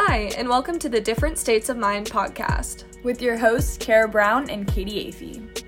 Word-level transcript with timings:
Hi, 0.00 0.30
and 0.38 0.48
welcome 0.48 0.78
to 0.78 0.88
the 0.88 1.00
Different 1.00 1.38
States 1.38 1.68
of 1.68 1.76
Mind 1.76 2.06
podcast. 2.08 2.84
with 3.02 3.20
your 3.20 3.36
hosts, 3.36 3.76
Kara 3.78 4.08
Brown 4.08 4.48
and 4.48 4.64
Katie 4.64 5.10
Afey. 5.10 5.64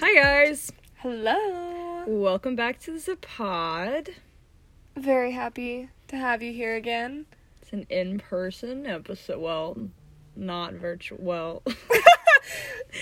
Hi 0.00 0.14
guys, 0.16 0.72
Hello. 0.96 2.02
welcome 2.08 2.56
back 2.56 2.80
to 2.80 2.98
the 2.98 3.14
pod. 3.14 4.08
Very 4.96 5.30
happy 5.30 5.90
to 6.08 6.16
have 6.16 6.42
you 6.42 6.52
here 6.52 6.74
again. 6.74 7.26
It's 7.62 7.72
an 7.72 7.86
in-person 7.88 8.84
episode. 8.86 9.38
Well, 9.40 9.76
not 10.34 10.72
virtual. 10.74 11.18
Well, 11.20 11.62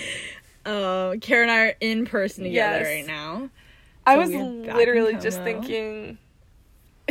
uh, 0.67 1.15
Kara 1.21 1.41
and 1.41 1.51
I 1.51 1.59
are 1.69 1.75
in 1.81 2.05
person 2.05 2.43
together 2.43 2.81
Yes. 2.81 2.85
right 2.85 3.07
now. 3.07 3.49
I 4.05 4.17
was 4.17 4.29
literally 4.29 5.15
just 5.15 5.39
Como. 5.39 6.17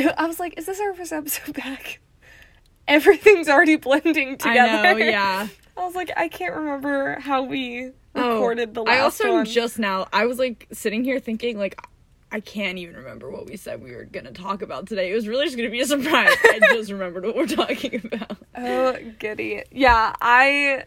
I 0.19 0.27
was 0.27 0.41
like, 0.41 0.59
is 0.59 0.67
this 0.67 0.81
our 0.81 0.95
first 0.95 1.13
episode 1.13 1.55
back? 1.55 2.01
Everything's 2.89 3.49
already 3.49 3.77
blending 3.77 4.37
together. 4.37 4.89
I 4.89 4.93
know, 4.93 4.97
yeah. 5.05 5.49
I 5.77 5.85
was 5.87 5.95
like, 5.95 6.11
I 6.17 6.29
can't 6.29 6.55
remember 6.55 7.19
how 7.21 7.43
we 7.43 7.93
Oh, 8.15 8.35
recorded 8.35 8.75
the 8.75 8.83
last 8.83 8.97
I 8.97 9.01
also 9.01 9.33
one. 9.35 9.45
just 9.45 9.79
now. 9.79 10.09
I 10.13 10.27
was 10.27 10.39
like 10.39 10.67
sitting 10.73 11.05
here 11.05 11.19
thinking 11.21 11.59
like. 11.59 11.81
I 12.33 12.39
can't 12.39 12.79
even 12.79 12.95
remember 12.95 13.29
what 13.29 13.47
we 13.47 13.57
said 13.57 13.83
we 13.83 13.91
were 13.93 14.05
gonna 14.05 14.31
talk 14.31 14.63
about 14.63 14.87
today. 14.87 15.11
It 15.11 15.15
was 15.17 15.27
really 15.27 15.47
just 15.47 15.57
gonna 15.57 15.69
be 15.69 15.81
a 15.81 15.85
surprise. 15.85 16.31
I 16.45 16.61
just 16.75 16.93
remembered 16.93 17.25
what 17.25 17.35
we're 17.35 17.49
talking 17.49 18.01
about. 18.05 18.37
Oh, 18.57 18.97
goody. 19.19 19.65
Yeah, 19.73 20.15
I 20.21 20.85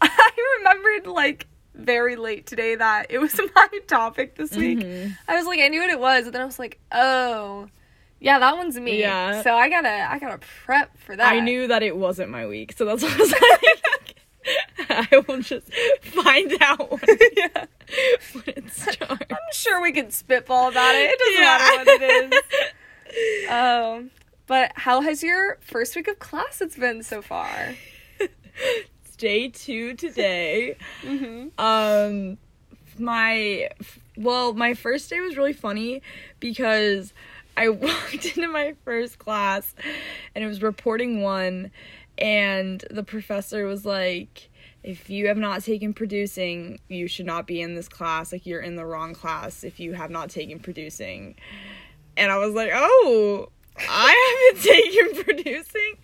I 0.00 0.30
remembered 0.58 1.06
like 1.06 1.46
very 1.74 2.16
late 2.16 2.46
today 2.46 2.74
that 2.74 3.06
it 3.10 3.18
was 3.18 3.38
my 3.54 3.68
topic 3.86 4.36
this 4.36 4.52
week. 4.56 4.78
Mm-hmm. 4.80 5.12
I 5.28 5.36
was 5.36 5.46
like, 5.46 5.60
I 5.60 5.68
knew 5.68 5.80
what 5.80 5.90
it 5.90 6.00
was, 6.00 6.26
and 6.26 6.34
then 6.34 6.42
I 6.42 6.44
was 6.44 6.58
like, 6.58 6.78
oh, 6.92 7.68
yeah, 8.20 8.38
that 8.38 8.56
one's 8.56 8.78
me. 8.78 9.00
Yeah. 9.00 9.42
So 9.42 9.54
I 9.54 9.68
gotta, 9.68 9.88
I 10.10 10.18
gotta 10.18 10.38
prep 10.64 10.96
for 10.98 11.16
that. 11.16 11.32
I 11.32 11.40
knew 11.40 11.66
that 11.68 11.82
it 11.82 11.96
wasn't 11.96 12.30
my 12.30 12.46
week, 12.46 12.72
so 12.76 12.84
that's 12.84 13.02
why 13.02 13.12
I 13.12 13.16
was 13.16 13.32
like, 14.88 15.10
I 15.12 15.24
will 15.28 15.40
just 15.40 15.72
find 16.02 16.52
out 16.60 16.90
when, 16.90 17.00
yeah. 17.36 17.64
when 18.32 18.44
it 18.46 18.70
starts. 18.70 19.24
I'm 19.30 19.36
sure 19.52 19.80
we 19.80 19.92
can 19.92 20.10
spitball 20.10 20.68
about 20.68 20.94
it. 20.94 21.10
It 21.10 21.18
doesn't 21.18 21.42
Yeah. 21.42 21.58
matter 21.58 21.84
what 21.84 22.02
it 22.02 22.32
is. 22.34 23.50
Um, 23.50 24.10
but 24.46 24.72
how 24.74 25.00
has 25.00 25.22
your 25.22 25.58
first 25.60 25.94
week 25.96 26.08
of 26.08 26.18
class 26.18 26.60
it's 26.60 26.76
been 26.76 27.02
so 27.02 27.22
far? 27.22 27.74
Day 29.22 29.50
two 29.50 29.94
today. 29.94 30.76
Mm-hmm. 31.04 31.48
Um, 31.56 32.38
my 32.98 33.68
well, 34.16 34.52
my 34.52 34.74
first 34.74 35.08
day 35.10 35.20
was 35.20 35.36
really 35.36 35.52
funny 35.52 36.02
because 36.40 37.12
I 37.56 37.68
walked 37.68 38.36
into 38.36 38.48
my 38.48 38.74
first 38.84 39.20
class 39.20 39.76
and 40.34 40.42
it 40.42 40.48
was 40.48 40.60
reporting 40.60 41.22
one, 41.22 41.70
and 42.18 42.84
the 42.90 43.04
professor 43.04 43.64
was 43.64 43.86
like. 43.86 44.48
If 44.82 45.08
you 45.08 45.28
have 45.28 45.36
not 45.36 45.62
taken 45.62 45.94
producing, 45.94 46.80
you 46.88 47.06
should 47.06 47.26
not 47.26 47.46
be 47.46 47.60
in 47.60 47.76
this 47.76 47.88
class. 47.88 48.32
Like, 48.32 48.46
you're 48.46 48.60
in 48.60 48.74
the 48.74 48.84
wrong 48.84 49.14
class 49.14 49.62
if 49.62 49.78
you 49.78 49.92
have 49.92 50.10
not 50.10 50.28
taken 50.28 50.58
producing. 50.58 51.36
And 52.16 52.32
I 52.32 52.38
was 52.38 52.52
like, 52.52 52.72
oh, 52.74 53.50
I 53.88 54.50
haven't 54.52 54.64
taken 54.64 55.24
producing. 55.24 55.96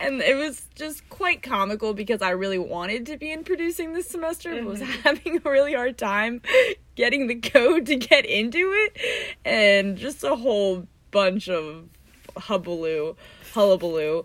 And 0.00 0.20
it 0.20 0.36
was 0.36 0.66
just 0.74 1.08
quite 1.08 1.42
comical 1.42 1.94
because 1.94 2.22
I 2.22 2.30
really 2.30 2.58
wanted 2.58 3.06
to 3.06 3.16
be 3.16 3.32
in 3.32 3.44
producing 3.44 3.92
this 3.92 4.08
semester, 4.08 4.54
but 4.54 4.64
was 4.64 4.80
mm-hmm. 4.80 5.02
having 5.02 5.40
a 5.44 5.50
really 5.50 5.74
hard 5.74 5.98
time 5.98 6.42
getting 6.94 7.26
the 7.26 7.36
code 7.36 7.86
to 7.86 7.96
get 7.96 8.26
into 8.26 8.58
it. 8.58 8.96
And 9.44 9.96
just 9.96 10.24
a 10.24 10.36
whole 10.36 10.86
bunch 11.10 11.48
of 11.48 11.88
hubbaloo, 12.36 13.16
hullabaloo. 13.52 14.24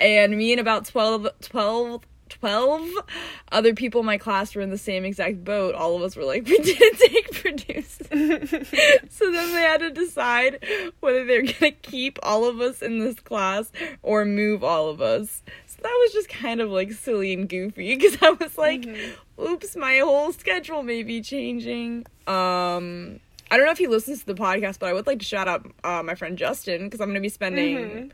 And 0.00 0.36
me 0.36 0.52
and 0.52 0.60
about 0.60 0.84
12, 0.84 1.28
12 1.40 2.02
12 2.40 2.88
other 3.52 3.74
people 3.74 4.00
in 4.00 4.06
my 4.06 4.18
class 4.18 4.54
were 4.54 4.60
in 4.62 4.70
the 4.70 4.78
same 4.78 5.04
exact 5.04 5.44
boat. 5.44 5.74
All 5.74 5.96
of 5.96 6.02
us 6.02 6.14
were 6.16 6.24
like, 6.24 6.44
we 6.46 6.58
didn't 6.58 6.98
take 6.98 7.32
produce. 7.32 7.96
so 9.10 9.30
then 9.32 9.52
they 9.52 9.62
had 9.62 9.80
to 9.80 9.90
decide 9.90 10.64
whether 11.00 11.24
they're 11.24 11.42
to 11.42 11.70
keep 11.72 12.18
all 12.22 12.44
of 12.44 12.60
us 12.60 12.82
in 12.82 12.98
this 13.00 13.16
class 13.20 13.72
or 14.02 14.24
move 14.24 14.62
all 14.62 14.88
of 14.88 15.00
us. 15.00 15.42
So 15.66 15.76
that 15.82 15.98
was 16.02 16.12
just 16.12 16.28
kind 16.28 16.60
of 16.60 16.70
like 16.70 16.92
silly 16.92 17.32
and 17.32 17.48
goofy 17.48 17.96
because 17.96 18.18
I 18.22 18.30
was 18.30 18.56
like, 18.58 18.86
oops, 19.40 19.76
my 19.76 19.98
whole 19.98 20.32
schedule 20.32 20.82
may 20.82 21.02
be 21.02 21.20
changing. 21.20 22.04
Um, 22.26 23.20
I 23.50 23.56
don't 23.56 23.64
know 23.66 23.72
if 23.72 23.78
he 23.78 23.86
listens 23.86 24.20
to 24.20 24.26
the 24.26 24.34
podcast, 24.34 24.78
but 24.78 24.88
I 24.88 24.92
would 24.92 25.06
like 25.06 25.20
to 25.20 25.24
shout 25.24 25.48
out 25.48 25.70
uh, 25.82 26.02
my 26.02 26.14
friend 26.14 26.36
Justin 26.36 26.84
because 26.84 27.00
I'm 27.00 27.08
going 27.08 27.14
to 27.14 27.20
be 27.20 27.28
spending 27.28 27.76
Mhm. 27.78 28.10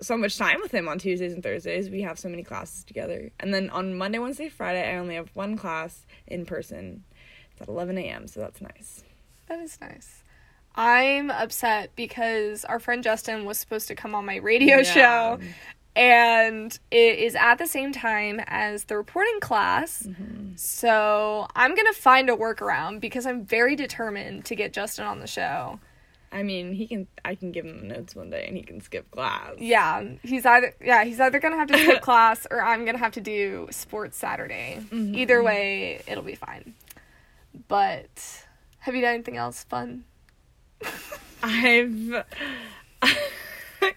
So 0.00 0.16
much 0.16 0.36
time 0.36 0.60
with 0.60 0.72
him 0.72 0.88
on 0.88 0.98
Tuesdays 0.98 1.32
and 1.32 1.42
Thursdays. 1.42 1.88
We 1.90 2.02
have 2.02 2.18
so 2.18 2.28
many 2.28 2.42
classes 2.42 2.84
together. 2.84 3.30
And 3.40 3.52
then 3.52 3.70
on 3.70 3.96
Monday, 3.96 4.18
Wednesday, 4.18 4.48
Friday, 4.48 4.92
I 4.92 4.98
only 4.98 5.14
have 5.14 5.30
one 5.34 5.56
class 5.56 6.06
in 6.26 6.44
person. 6.46 7.04
It's 7.52 7.62
at 7.62 7.68
11 7.68 7.96
a.m., 7.98 8.26
so 8.26 8.40
that's 8.40 8.60
nice. 8.60 9.02
That 9.48 9.60
is 9.60 9.78
nice. 9.80 10.22
I'm 10.74 11.30
upset 11.30 11.96
because 11.96 12.64
our 12.66 12.78
friend 12.78 13.02
Justin 13.02 13.44
was 13.46 13.58
supposed 13.58 13.88
to 13.88 13.94
come 13.94 14.14
on 14.14 14.26
my 14.26 14.36
radio 14.36 14.78
Yeah. 14.78 14.82
show 14.82 15.38
and 15.96 16.78
it 16.90 17.18
is 17.18 17.34
at 17.34 17.56
the 17.56 17.66
same 17.66 17.90
time 17.90 18.40
as 18.46 18.84
the 18.84 18.96
reporting 18.98 19.40
class. 19.40 20.02
Mm-hmm. 20.02 20.56
So 20.56 21.46
I'm 21.56 21.74
going 21.74 21.86
to 21.86 21.98
find 21.98 22.28
a 22.28 22.36
workaround 22.36 23.00
because 23.00 23.24
I'm 23.24 23.46
very 23.46 23.74
determined 23.74 24.44
to 24.44 24.54
get 24.54 24.74
Justin 24.74 25.06
on 25.06 25.20
the 25.20 25.26
show. 25.26 25.80
I 26.36 26.42
mean, 26.42 26.74
he 26.74 26.86
can. 26.86 27.06
I 27.24 27.34
can 27.34 27.50
give 27.50 27.64
him 27.64 27.80
the 27.80 27.94
notes 27.94 28.14
one 28.14 28.28
day, 28.28 28.44
and 28.46 28.58
he 28.58 28.62
can 28.62 28.82
skip 28.82 29.10
class. 29.10 29.54
Yeah, 29.56 30.04
he's 30.22 30.44
either 30.44 30.74
yeah, 30.84 31.02
he's 31.02 31.18
either 31.18 31.40
to 31.40 31.58
have 31.58 31.68
to 31.68 31.78
skip 31.78 32.02
class 32.02 32.46
or 32.50 32.60
I'm 32.60 32.84
to 32.84 32.98
have 32.98 33.12
to 33.12 33.22
do 33.22 33.68
sports 33.70 34.18
Saturday. 34.18 34.76
Mm-hmm. 34.80 35.14
Either 35.14 35.42
way, 35.42 36.02
it'll 36.06 36.22
be 36.22 36.34
fine. 36.34 36.74
But 37.68 38.44
have 38.80 38.94
you 38.94 39.00
done 39.00 39.14
anything 39.14 39.38
else 39.38 39.64
fun? 39.64 40.04
I've 41.42 42.24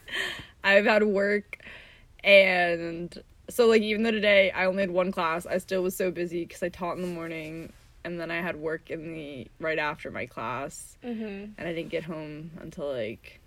I've 0.63 0.85
had 0.85 1.03
work, 1.03 1.57
and 2.23 3.21
so 3.49 3.67
like 3.67 3.81
even 3.81 4.03
though 4.03 4.11
today 4.11 4.49
I 4.51 4.65
only 4.65 4.83
had 4.83 4.91
one 4.91 5.11
class, 5.11 5.45
I 5.45 5.57
still 5.57 5.83
was 5.83 5.93
so 5.93 6.09
busy 6.09 6.45
because 6.45 6.63
I 6.63 6.69
taught 6.69 6.95
in 6.95 7.01
the 7.01 7.09
morning, 7.09 7.73
and 8.09 8.19
then 8.19 8.31
I 8.31 8.41
had 8.41 8.55
work 8.57 8.89
in 8.91 9.13
the 9.13 9.47
right 9.59 9.79
after 9.79 10.11
my 10.11 10.25
class, 10.25 10.97
Mhm. 11.03 11.53
and 11.57 11.67
I 11.67 11.73
didn't 11.73 11.89
get 11.89 12.03
home 12.03 12.51
until 12.59 12.91
like 12.91 13.39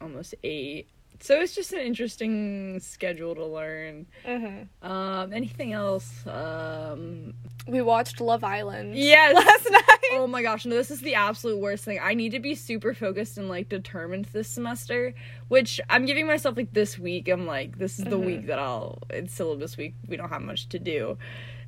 almost 0.00 0.34
eight. 0.42 0.86
So 1.22 1.38
it's 1.38 1.54
just 1.54 1.74
an 1.74 1.80
interesting 1.80 2.80
schedule 2.80 3.34
to 3.34 3.44
learn. 3.44 4.06
Mhm. 4.24 4.68
Um, 4.82 5.34
anything 5.34 5.74
else? 5.74 6.26
Um, 6.26 7.34
We 7.66 7.82
watched 7.82 8.22
Love 8.22 8.42
Island. 8.42 8.94
yes. 8.96 9.34
Last 9.46 9.70
night. 9.70 9.98
Oh 10.12 10.26
my 10.26 10.40
gosh, 10.42 10.64
no, 10.64 10.74
this 10.74 10.90
is 10.90 11.02
the 11.02 11.14
absolute 11.16 11.58
worst 11.58 11.84
thing. 11.84 11.98
I 12.02 12.14
need 12.14 12.30
to 12.32 12.40
be 12.40 12.54
super 12.54 12.94
focused 12.94 13.36
and 13.36 13.50
like 13.50 13.68
determined 13.68 14.26
this 14.32 14.48
semester, 14.48 15.12
which 15.48 15.78
I'm 15.90 16.06
giving 16.06 16.26
myself 16.26 16.56
like 16.56 16.72
this 16.72 16.98
week. 16.98 17.28
I'm 17.28 17.44
like, 17.46 17.76
this 17.76 17.98
is 17.98 18.06
the 18.06 18.18
week 18.18 18.46
that 18.46 18.58
I'll, 18.58 19.00
it's 19.10 19.34
syllabus 19.34 19.76
week. 19.76 19.94
We 20.08 20.16
don't 20.16 20.30
have 20.30 20.40
much 20.42 20.70
to 20.70 20.78
do. 20.78 21.18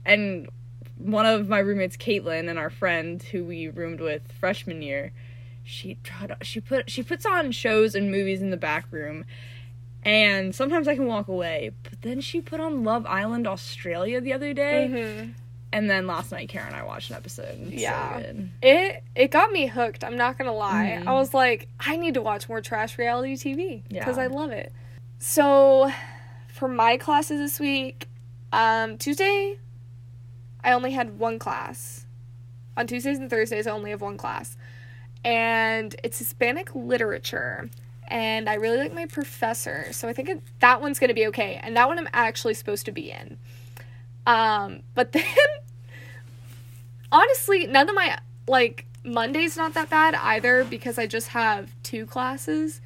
And 0.07 0.49
one 0.97 1.27
of 1.27 1.49
my 1.49 1.59
roommates, 1.59 1.97
Caitlin, 1.97 2.49
and 2.49 2.59
our 2.59 2.71
friend 2.71 3.23
who 3.23 3.45
we 3.45 3.69
roomed 3.69 4.01
with 4.01 4.23
freshman 4.33 4.83
year, 4.83 5.13
she 5.65 5.97
tried, 6.03 6.37
she 6.43 6.61
put, 6.61 6.91
she 6.91 7.03
puts 7.03 7.25
on 7.27 7.53
shows 7.53 7.95
and 7.95 8.11
movies 8.11 8.43
in 8.43 8.51
the 8.51 8.57
back 8.57 8.87
room. 8.91 9.25
And 10.05 10.53
sometimes 10.55 10.89
I 10.89 10.97
can 10.97 11.07
walk 11.07 11.29
away, 11.29 11.71
but 11.85 12.03
then 12.03 12.21
she 12.21 12.41
put 12.41 12.59
on 12.61 12.83
Love 12.83 13.07
Island 13.07 13.47
Australia 13.47 14.21
the 14.21 14.33
other 14.33 14.53
day, 14.53 14.89
Mhm. 14.91 15.35
and 15.73 15.89
then 15.89 16.09
last 16.09 16.33
night 16.33 16.49
Karen 16.49 16.69
and 16.69 16.77
I 16.77 16.83
watched 16.83 17.11
an 17.11 17.17
episode. 17.17 17.69
Yeah. 17.71 18.21
so. 18.21 18.35
It 18.63 19.05
it 19.15 19.31
got 19.31 19.53
me 19.53 19.67
hooked. 19.69 20.03
I'm 20.03 20.17
not 20.17 20.37
gonna 20.39 20.53
lie. 20.53 20.99
Mhm. 21.01 21.07
I 21.07 21.13
was 21.13 21.33
like, 21.33 21.69
I 21.79 21.97
need 21.97 22.15
to 22.15 22.21
watch 22.23 22.49
more 22.49 22.61
trash 22.61 22.99
reality 22.99 23.37
TV 23.37 23.83
because 23.89 24.17
Yeah. 24.17 24.25
I 24.25 24.27
love 24.27 24.51
it. 24.51 24.73
So, 25.21 25.93
for 26.49 26.67
my 26.67 26.97
classes 26.97 27.39
this 27.39 27.61
week, 27.61 28.09
um, 28.53 28.99
Tuesday, 28.99 29.57
I 30.65 30.73
only 30.73 30.93
had 30.93 31.19
one 31.19 31.39
class. 31.39 32.07
On 32.77 32.87
Tuesdays 32.87 33.19
and 33.19 33.29
Thursdays, 33.29 33.67
I 33.67 33.71
only 33.71 33.91
have 33.91 34.01
one 34.01 34.17
class, 34.17 34.57
and 35.25 35.95
it's 36.03 36.19
Hispanic 36.19 36.75
literature. 36.75 37.69
And 38.09 38.49
I 38.49 38.55
really 38.55 38.79
like 38.79 38.95
my 38.95 39.07
professor, 39.07 39.89
so 39.93 40.09
I 40.09 40.13
think 40.13 40.29
it, 40.29 40.43
that 40.61 40.81
one's 40.81 40.99
gonna 40.99 41.15
be 41.15 41.27
okay. 41.29 41.61
And 41.63 41.77
that 41.77 41.89
one 41.89 41.99
I'm 41.99 42.09
actually 42.13 42.55
supposed 42.55 42.87
to 42.87 42.93
be 42.93 43.11
in. 43.11 43.39
Um, 44.27 44.81
but 44.95 45.13
then 45.13 45.25
honestly, 47.11 47.67
none 47.67 47.89
of 47.89 47.95
my 47.95 48.19
like 48.49 48.87
Monday's 49.05 49.57
not 49.57 49.75
that 49.75 49.91
bad 49.91 50.15
either 50.15 50.65
because 50.65 50.99
I 50.99 51.07
just 51.07 51.29
have 51.29 51.71
two 51.83 52.07
classes. 52.07 52.81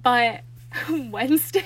But 0.00 0.42
Wednesdays 0.90 1.64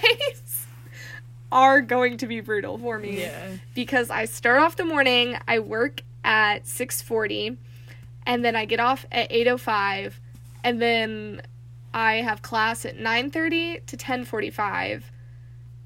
are 1.52 1.81
going 1.81 2.16
to 2.19 2.26
be 2.26 2.40
brutal 2.40 2.76
for 2.78 2.98
me 2.98 3.20
Yeah. 3.22 3.48
because 3.75 4.10
I 4.10 4.25
start 4.25 4.60
off 4.60 4.76
the 4.76 4.84
morning, 4.84 5.37
I 5.46 5.58
work 5.60 6.02
at 6.25 6.64
6:40 6.64 7.56
and 8.26 8.44
then 8.44 8.56
I 8.56 8.64
get 8.64 8.81
off 8.81 9.06
at 9.12 9.31
8:05 9.31 10.14
and 10.64 10.82
then 10.82 11.43
I 11.94 12.16
have 12.16 12.43
class 12.43 12.84
at 12.84 12.98
9:30 12.98 13.87
to 13.87 13.96
10:45 13.96 15.04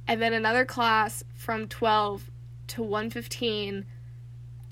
and 0.08 0.20
then 0.22 0.32
another 0.32 0.64
class 0.64 1.22
from 1.34 1.68
12 1.68 2.30
to 2.68 2.82
1:15 2.82 3.84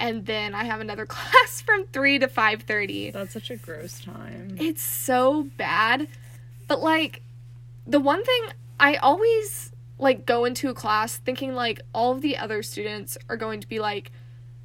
and 0.01 0.27
then 0.27 0.55
I 0.55 0.65
have 0.65 0.81
another 0.81 1.05
class 1.15 1.61
from 1.61 1.85
3 1.93 2.19
to 2.21 2.29
5:30. 2.29 3.13
That's 3.13 3.33
such 3.35 3.51
a 3.51 3.57
gross 3.57 4.01
time. 4.01 4.57
It's 4.59 4.83
so 4.83 5.49
bad. 5.59 6.09
But 6.67 6.81
like 6.81 7.23
the 7.87 8.01
one 8.01 8.25
thing 8.25 8.43
I 8.81 8.97
always 8.97 9.73
like 9.99 10.27
go 10.27 10.45
into 10.45 10.69
a 10.69 10.75
class 10.75 11.17
thinking 11.17 11.55
like 11.55 11.81
all 11.93 12.13
of 12.13 12.21
the 12.21 12.37
other 12.37 12.63
students 12.63 13.19
are 13.29 13.37
going 13.37 13.61
to 13.61 13.69
be 13.69 13.81
like 13.81 14.13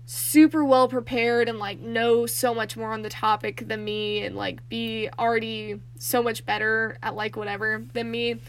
super 0.05 0.63
well 0.63 0.87
prepared 0.87 1.47
and 1.47 1.59
like 1.59 1.79
know 1.79 2.25
so 2.25 2.53
much 2.53 2.75
more 2.75 2.91
on 2.91 3.01
the 3.01 3.09
topic 3.09 3.67
than 3.67 3.83
me 3.83 4.23
and 4.25 4.35
like 4.35 4.67
be 4.69 5.09
already 5.17 5.79
so 5.97 6.21
much 6.21 6.45
better 6.45 6.97
at 7.01 7.15
like 7.15 7.35
whatever 7.35 7.83
than 7.93 8.11
me. 8.11 8.39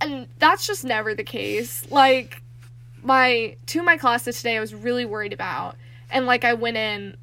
And 0.00 0.26
that's 0.38 0.66
just 0.66 0.84
never 0.84 1.14
the 1.14 1.24
case. 1.24 1.90
Like 1.90 2.42
my 3.02 3.56
two 3.66 3.80
of 3.80 3.84
my 3.84 3.96
classes 3.96 4.36
today 4.38 4.56
I 4.56 4.60
was 4.60 4.74
really 4.74 5.04
worried 5.04 5.32
about. 5.32 5.76
And 6.10 6.26
like 6.26 6.44
I 6.44 6.54
went 6.54 6.76
in 6.76 7.16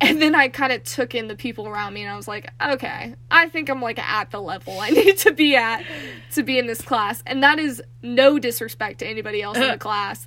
and 0.00 0.20
then 0.20 0.34
I 0.34 0.48
kind 0.48 0.72
of 0.72 0.82
took 0.84 1.14
in 1.14 1.28
the 1.28 1.36
people 1.36 1.68
around 1.68 1.92
me 1.94 2.02
and 2.02 2.10
I 2.10 2.16
was 2.16 2.26
like, 2.26 2.50
okay, 2.62 3.14
I 3.30 3.48
think 3.48 3.68
I'm 3.68 3.82
like 3.82 3.98
at 3.98 4.30
the 4.30 4.40
level 4.40 4.80
I 4.80 4.90
need 4.90 5.18
to 5.18 5.32
be 5.32 5.56
at 5.56 5.84
to 6.32 6.42
be 6.42 6.58
in 6.58 6.66
this 6.66 6.80
class. 6.80 7.22
And 7.26 7.42
that 7.42 7.58
is 7.58 7.82
no 8.02 8.38
disrespect 8.38 9.00
to 9.00 9.06
anybody 9.06 9.42
else 9.42 9.58
in 9.58 9.68
the 9.68 9.78
class. 9.78 10.26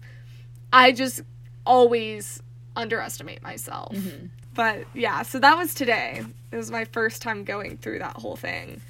I 0.71 0.91
just 0.91 1.21
always 1.65 2.41
underestimate 2.75 3.41
myself. 3.41 3.93
Mm-hmm. 3.93 4.27
But 4.53 4.85
yeah, 4.93 5.23
so 5.23 5.39
that 5.39 5.57
was 5.57 5.73
today. 5.73 6.23
It 6.51 6.55
was 6.55 6.69
my 6.69 6.85
first 6.85 7.21
time 7.21 7.43
going 7.43 7.77
through 7.77 7.99
that 7.99 8.17
whole 8.17 8.35
thing. 8.35 8.81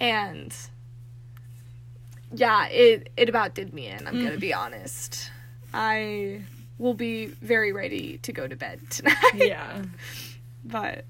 And 0.00 0.54
yeah, 2.32 2.66
it 2.68 3.10
it 3.16 3.28
about 3.28 3.54
did 3.54 3.72
me 3.72 3.86
in, 3.86 4.06
I'm 4.06 4.14
going 4.14 4.30
to 4.30 4.36
mm. 4.36 4.40
be 4.40 4.52
honest. 4.52 5.30
I 5.72 6.42
will 6.78 6.94
be 6.94 7.26
very 7.26 7.72
ready 7.72 8.18
to 8.18 8.32
go 8.32 8.46
to 8.46 8.56
bed 8.56 8.80
tonight. 8.90 9.16
yeah, 9.34 9.82
But 10.64 11.04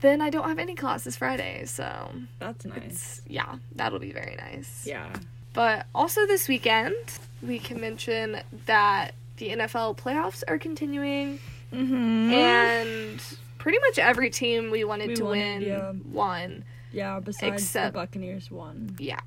then 0.00 0.20
I 0.20 0.30
don't 0.30 0.48
have 0.48 0.58
any 0.58 0.74
classes 0.74 1.16
Friday, 1.16 1.64
so 1.66 2.10
that's 2.38 2.64
nice. 2.64 3.22
yeah, 3.26 3.56
that'll 3.76 3.98
be 4.00 4.12
very 4.12 4.36
nice. 4.36 4.84
Yeah. 4.86 5.12
But 5.54 5.86
also 5.94 6.26
this 6.26 6.48
weekend, 6.48 6.94
we 7.42 7.58
can 7.58 7.80
mention 7.80 8.40
that 8.66 9.12
the 9.36 9.50
NFL 9.50 9.96
playoffs 9.98 10.42
are 10.48 10.58
continuing 10.58 11.38
Mm-hmm. 11.72 12.32
and 12.34 13.22
pretty 13.56 13.78
much 13.78 13.98
every 13.98 14.28
team 14.28 14.70
we 14.70 14.84
wanted 14.84 15.08
We 15.08 15.14
to 15.16 15.24
wanted, 15.24 15.60
win 15.60 15.62
yeah. 15.62 15.92
won. 16.12 16.64
yeah, 16.92 17.18
besides 17.20 17.62
Except- 17.62 17.94
the 17.94 17.98
Buccaneers 17.98 18.50
won. 18.50 18.94
Yeah. 18.98 19.20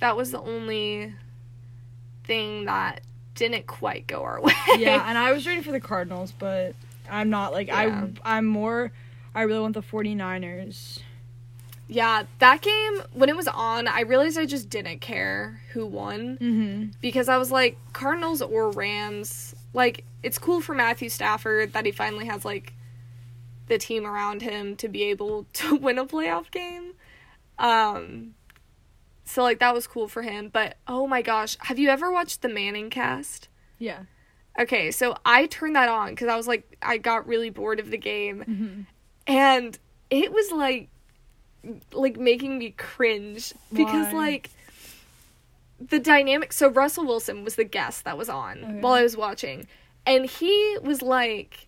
That 0.00 0.16
was 0.16 0.32
the 0.32 0.40
only 0.40 1.14
thing 2.24 2.64
that 2.64 3.02
didn't 3.40 3.66
quite 3.66 4.06
go 4.06 4.22
our 4.22 4.40
way. 4.42 4.52
yeah, 4.78 5.04
and 5.08 5.18
I 5.18 5.32
was 5.32 5.46
rooting 5.46 5.64
for 5.64 5.72
the 5.72 5.80
Cardinals, 5.80 6.32
but 6.38 6.74
I'm 7.10 7.28
not 7.30 7.52
like 7.52 7.66
Yeah. 7.68 8.06
I 8.24 8.36
I'm 8.36 8.46
more 8.46 8.92
I 9.34 9.42
really 9.42 9.60
want 9.60 9.74
the 9.74 9.82
49ers. 9.82 11.00
Yeah, 11.88 12.22
that 12.38 12.60
game 12.62 13.02
when 13.12 13.28
it 13.28 13.34
was 13.36 13.48
on, 13.48 13.88
I 13.88 14.02
realized 14.02 14.38
I 14.38 14.46
just 14.46 14.70
didn't 14.70 15.00
care 15.00 15.60
who 15.72 15.84
won 15.86 16.38
Mm-hmm. 16.40 16.90
because 17.00 17.28
I 17.28 17.36
was 17.36 17.50
like 17.50 17.76
Cardinals 17.92 18.42
or 18.42 18.70
Rams. 18.70 19.54
Like 19.74 20.04
it's 20.22 20.38
cool 20.38 20.60
for 20.60 20.74
Matthew 20.74 21.08
Stafford 21.08 21.72
that 21.72 21.86
he 21.86 21.92
finally 21.92 22.26
has 22.26 22.44
like 22.44 22.74
the 23.68 23.78
team 23.78 24.04
around 24.06 24.42
him 24.42 24.76
to 24.76 24.88
be 24.88 25.04
able 25.04 25.46
to 25.54 25.74
win 25.76 25.98
a 25.98 26.04
playoff 26.06 26.50
game. 26.50 26.92
Um 27.58 28.34
so 29.30 29.42
like 29.42 29.58
that 29.60 29.74
was 29.74 29.86
cool 29.86 30.08
for 30.08 30.22
him, 30.22 30.48
but 30.52 30.76
oh 30.86 31.06
my 31.06 31.22
gosh, 31.22 31.56
have 31.60 31.78
you 31.78 31.88
ever 31.88 32.10
watched 32.10 32.42
the 32.42 32.48
Manning 32.48 32.90
cast? 32.90 33.48
Yeah. 33.78 34.00
Okay, 34.58 34.90
so 34.90 35.16
I 35.24 35.46
turned 35.46 35.76
that 35.76 35.88
on 35.88 36.16
cuz 36.16 36.28
I 36.28 36.36
was 36.36 36.46
like 36.48 36.76
I 36.82 36.98
got 36.98 37.26
really 37.26 37.50
bored 37.50 37.80
of 37.80 37.90
the 37.90 37.98
game 37.98 38.44
Mm-hmm. 38.46 38.80
and 39.26 39.78
it 40.10 40.32
was 40.32 40.50
like 40.52 40.88
like 41.92 42.16
making 42.18 42.58
me 42.58 42.70
cringe 42.76 43.52
because 43.72 44.12
Why? 44.12 44.18
like 44.30 44.50
the 45.78 45.98
dynamic 45.98 46.52
so 46.52 46.68
Russell 46.68 47.06
Wilson 47.06 47.44
was 47.44 47.54
the 47.54 47.64
guest 47.64 48.04
that 48.04 48.18
was 48.18 48.28
on 48.28 48.58
Okay. 48.64 48.80
while 48.80 48.94
I 48.94 49.02
was 49.02 49.16
watching 49.16 49.66
and 50.06 50.26
he 50.26 50.76
was 50.82 51.00
like 51.02 51.66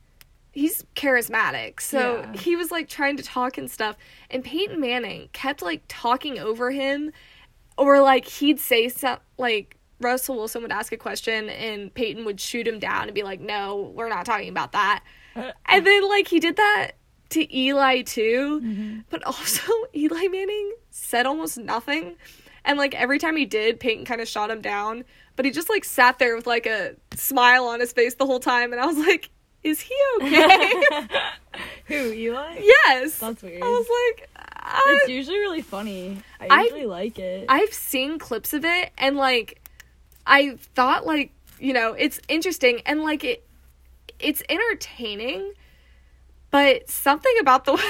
he's 0.53 0.85
charismatic 0.97 1.81
so 1.81 2.21
Yeah. 2.21 2.33
he 2.41 2.57
was 2.57 2.71
like 2.71 2.89
trying 2.89 3.17
to 3.17 3.23
talk 3.23 3.57
and 3.57 3.71
stuff 3.71 3.97
and 4.31 4.45
Peyton 4.45 4.81
Manning 4.81 5.29
kept 5.33 5.63
like 5.63 5.83
talking 5.89 6.39
over 6.39 6.71
him 6.73 7.13
or 7.83 8.01
like 8.01 8.27
he'd 8.27 8.61
say 8.61 8.89
some 8.89 9.19
like 9.39 9.77
Russell 10.01 10.37
Wilson 10.37 10.63
would 10.63 10.73
ask 10.73 10.93
a 10.93 10.97
question 10.97 11.49
and 11.49 11.93
Peyton 11.95 12.25
would 12.25 12.41
shoot 12.41 12.67
him 12.67 12.79
down 12.79 13.05
and 13.05 13.15
be 13.15 13.23
like 13.23 13.41
no 13.41 13.93
we're 13.95 14.09
not 14.09 14.27
talking 14.27 14.49
about 14.49 14.73
that 14.73 15.03
and 15.35 15.87
then 15.87 16.09
like 16.09 16.29
he 16.29 16.41
did 16.41 16.57
that 16.57 16.93
to 17.33 17.57
Eli 17.57 18.03
too. 18.03 18.61
Mm-hmm. 18.63 18.99
But 19.11 19.25
also 19.25 19.73
Eli 19.95 20.29
Manning 20.29 20.75
said 20.91 21.27
almost 21.27 21.59
nothing. 21.59 22.17
And 22.65 22.79
like 22.79 22.95
every 22.95 23.19
time 23.19 23.37
he 23.37 23.45
did, 23.45 23.81
Peyton 23.81 24.05
kind 24.05 24.21
of 24.21 24.29
shot 24.29 24.51
him 24.51 24.61
down. 24.61 25.05
But 25.35 25.45
he 25.45 25.51
just 25.51 25.69
like 25.69 25.85
sat 25.85 26.19
there 26.19 26.37
with 26.37 26.47
like 26.47 26.67
a 26.67 26.95
smile 27.15 27.67
on 27.67 27.81
his 27.81 27.93
face 27.93 28.15
the 28.15 28.27
whole 28.27 28.41
time. 28.41 28.73
And 28.73 28.81
I 28.81 28.87
was 28.87 28.99
like, 28.99 29.31
is 29.63 29.81
he 29.81 29.95
okay? 30.21 30.83
Who 31.87 32.13
Eli? 32.13 32.61
yes. 32.63 33.19
That's 33.19 33.43
weird. 33.43 33.63
I 33.63 33.67
was 33.67 33.87
like, 34.19 34.29
It's 34.65 35.09
usually 35.09 35.39
really 35.39 35.63
funny. 35.63 36.19
I 36.41 36.47
I- 36.51 36.63
usually 36.63 36.87
like 36.87 37.19
it. 37.19 37.47
I've 37.49 37.73
seen 37.73 38.19
clips 38.19 38.53
of 38.53 38.65
it 38.65 38.91
and 38.99 39.17
like 39.17 39.61
I 40.27 40.57
thought 40.75 41.05
like, 41.07 41.33
you 41.59 41.73
know, 41.73 41.93
it's 41.95 42.21
interesting 42.29 42.81
and 42.87 43.03
like 43.03 43.25
it 43.25 43.45
it's 44.19 44.43
entertaining, 44.49 45.53
but 46.51 46.89
something 46.89 47.35
about 47.41 47.65
the 47.65 47.73
way 47.75 47.83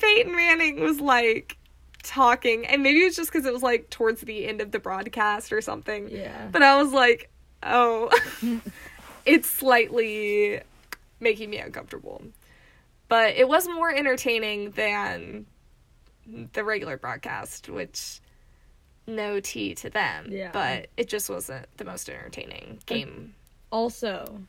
Peyton 0.00 0.34
Manning 0.34 0.80
was 0.80 1.00
like 1.00 1.56
talking 2.04 2.66
and 2.66 2.82
maybe 2.82 3.00
it 3.02 3.04
was 3.06 3.16
just 3.16 3.32
cuz 3.32 3.44
it 3.46 3.52
was 3.52 3.62
like 3.62 3.90
towards 3.90 4.20
the 4.20 4.46
end 4.46 4.60
of 4.60 4.70
the 4.70 4.78
broadcast 4.78 5.52
or 5.52 5.60
something. 5.60 6.08
yeah. 6.08 6.48
But 6.52 6.62
I 6.62 6.80
was 6.82 6.92
like, 6.92 7.30
"Oh, 7.62 8.10
it's 9.24 9.48
slightly 9.48 10.60
making 11.20 11.50
me 11.50 11.58
uncomfortable." 11.58 12.22
But 13.08 13.36
it 13.36 13.46
was 13.48 13.68
more 13.68 13.94
entertaining 13.94 14.70
than 14.72 15.46
the 16.26 16.64
regular 16.64 16.96
broadcast, 16.96 17.68
which 17.68 18.20
no 19.06 19.40
tea 19.40 19.74
to 19.76 19.90
them. 19.90 20.28
Yeah. 20.30 20.50
But 20.52 20.88
it 20.96 21.08
just 21.08 21.28
wasn't 21.28 21.66
the 21.76 21.84
most 21.84 22.08
entertaining 22.08 22.80
game. 22.86 23.34
also, 23.70 24.40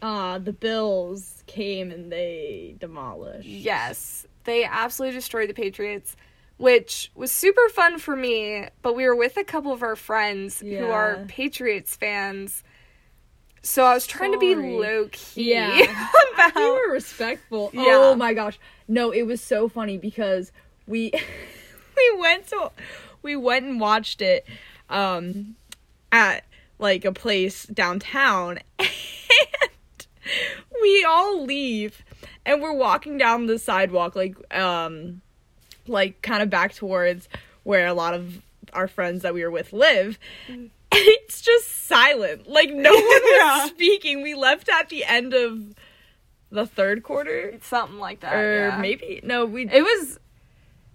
uh, 0.00 0.38
the 0.38 0.52
Bills 0.52 1.44
came 1.46 1.90
and 1.90 2.10
they 2.10 2.74
demolished. 2.78 3.48
Yes, 3.48 4.26
they 4.44 4.64
absolutely 4.64 5.16
destroyed 5.16 5.48
the 5.48 5.54
Patriots, 5.54 6.16
which 6.56 7.10
was 7.14 7.30
super 7.30 7.68
fun 7.70 7.98
for 7.98 8.16
me. 8.16 8.66
But 8.82 8.96
we 8.96 9.06
were 9.06 9.16
with 9.16 9.36
a 9.36 9.44
couple 9.44 9.72
of 9.72 9.82
our 9.82 9.96
friends 9.96 10.60
who 10.60 10.86
are 10.86 11.24
Patriots 11.28 11.96
fans. 11.96 12.64
So 13.62 13.84
I 13.84 13.94
was 13.94 14.06
trying 14.06 14.32
to 14.32 14.38
be 14.38 14.54
low 14.54 15.08
key 15.10 15.52
Yeah. 15.54 15.78
about 16.34 16.56
We 16.56 16.70
were 16.70 16.92
respectful. 16.92 17.70
Yeah. 17.74 17.84
Oh 17.86 18.14
my 18.16 18.34
gosh. 18.34 18.58
No, 18.88 19.10
it 19.12 19.22
was 19.22 19.40
so 19.40 19.68
funny 19.68 19.98
because 19.98 20.50
we 20.86 21.12
we 21.96 22.16
went 22.18 22.48
to 22.48 22.70
we 23.22 23.36
went 23.36 23.64
and 23.64 23.80
watched 23.80 24.20
it 24.20 24.44
um 24.90 25.54
at 26.10 26.44
like 26.78 27.04
a 27.04 27.12
place 27.12 27.64
downtown 27.66 28.58
and 28.78 28.88
we 30.82 31.04
all 31.08 31.44
leave 31.44 32.02
and 32.44 32.60
we're 32.60 32.72
walking 32.72 33.16
down 33.16 33.46
the 33.46 33.58
sidewalk 33.58 34.16
like 34.16 34.36
um 34.56 35.20
like 35.86 36.20
kind 36.22 36.42
of 36.42 36.50
back 36.50 36.74
towards 36.74 37.28
where 37.62 37.86
a 37.86 37.94
lot 37.94 38.14
of 38.14 38.42
our 38.72 38.88
friends 38.88 39.22
that 39.22 39.32
we 39.34 39.42
were 39.44 39.50
with 39.50 39.72
live 39.72 40.18
it's 40.48 40.81
just 41.42 41.86
silent 41.86 42.48
like 42.48 42.70
no 42.72 42.90
one 42.94 43.02
was 43.02 43.70
speaking 43.70 44.22
we 44.22 44.34
left 44.34 44.68
at 44.68 44.88
the 44.88 45.04
end 45.04 45.34
of 45.34 45.74
the 46.50 46.66
third 46.66 47.02
quarter 47.02 47.58
something 47.62 47.98
like 47.98 48.20
that. 48.20 48.34
or 48.34 48.68
yeah. 48.68 48.78
maybe 48.78 49.20
no 49.24 49.44
we 49.44 49.68
it 49.68 49.82
was 49.82 50.18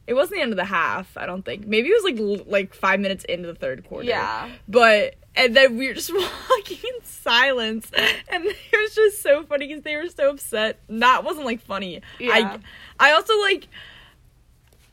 it 0.05 0.13
wasn't 0.13 0.35
the 0.37 0.41
end 0.41 0.51
of 0.51 0.57
the 0.57 0.65
half 0.65 1.17
i 1.17 1.25
don't 1.25 1.43
think 1.43 1.67
maybe 1.67 1.89
it 1.89 2.01
was 2.01 2.37
like 2.39 2.45
like 2.47 2.73
five 2.73 2.99
minutes 2.99 3.23
into 3.25 3.47
the 3.47 3.55
third 3.55 3.83
quarter 3.87 4.07
yeah. 4.07 4.49
but 4.67 5.15
and 5.35 5.55
then 5.55 5.77
we 5.77 5.87
were 5.87 5.93
just 5.93 6.11
walking 6.49 6.77
in 6.77 7.03
silence 7.03 7.91
and 8.29 8.45
it 8.45 8.55
was 8.73 8.95
just 8.95 9.21
so 9.21 9.43
funny 9.43 9.67
because 9.67 9.83
they 9.83 9.95
were 9.95 10.07
so 10.07 10.29
upset 10.29 10.79
that 10.89 11.23
wasn't 11.23 11.45
like 11.45 11.61
funny 11.61 12.01
Yeah. 12.19 12.59
i 12.99 13.09
i 13.09 13.11
also 13.13 13.37
like 13.41 13.67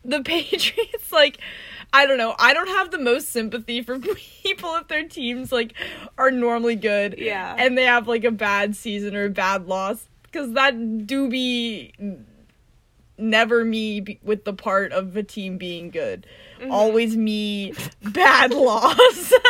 the 0.04 0.20
patriots 0.24 1.12
like 1.12 1.38
i 1.94 2.04
don't 2.06 2.18
know 2.18 2.34
i 2.38 2.52
don't 2.52 2.68
have 2.68 2.90
the 2.90 2.98
most 2.98 3.30
sympathy 3.30 3.80
for 3.82 3.98
people 4.42 4.74
if 4.74 4.88
their 4.88 5.08
teams 5.08 5.50
like 5.50 5.72
are 6.18 6.30
normally 6.30 6.76
good 6.76 7.14
Yeah. 7.16 7.54
and 7.58 7.78
they 7.78 7.84
have 7.84 8.06
like 8.06 8.24
a 8.24 8.30
bad 8.30 8.76
season 8.76 9.16
or 9.16 9.24
a 9.24 9.30
bad 9.30 9.66
loss 9.66 10.06
because 10.24 10.52
that 10.52 11.06
do 11.06 11.28
be 11.30 11.94
never 13.16 13.64
me 13.64 14.18
with 14.24 14.44
the 14.44 14.52
part 14.52 14.90
of 14.90 15.12
the 15.12 15.22
team 15.22 15.56
being 15.56 15.88
good. 15.90 16.26
Mm-hmm. 16.60 16.72
Always 16.72 17.16
me, 17.16 17.72
bad 18.02 18.50
loss. 18.52 19.32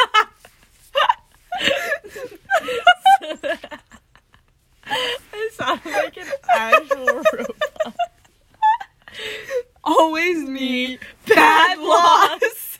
I 4.87 5.49
sound 5.53 5.81
like 5.87 6.17
an 6.19 6.27
actual 6.55 7.07
robot. 7.07 7.95
Always 9.85 10.39
Me, 10.49 10.99
bad 11.27 11.79
loss. 11.79 12.79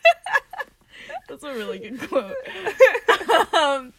That's 1.27 1.43
a 1.43 1.53
really 1.53 1.79
good 1.79 2.07
quote. 2.09 2.35
um, 3.53 3.93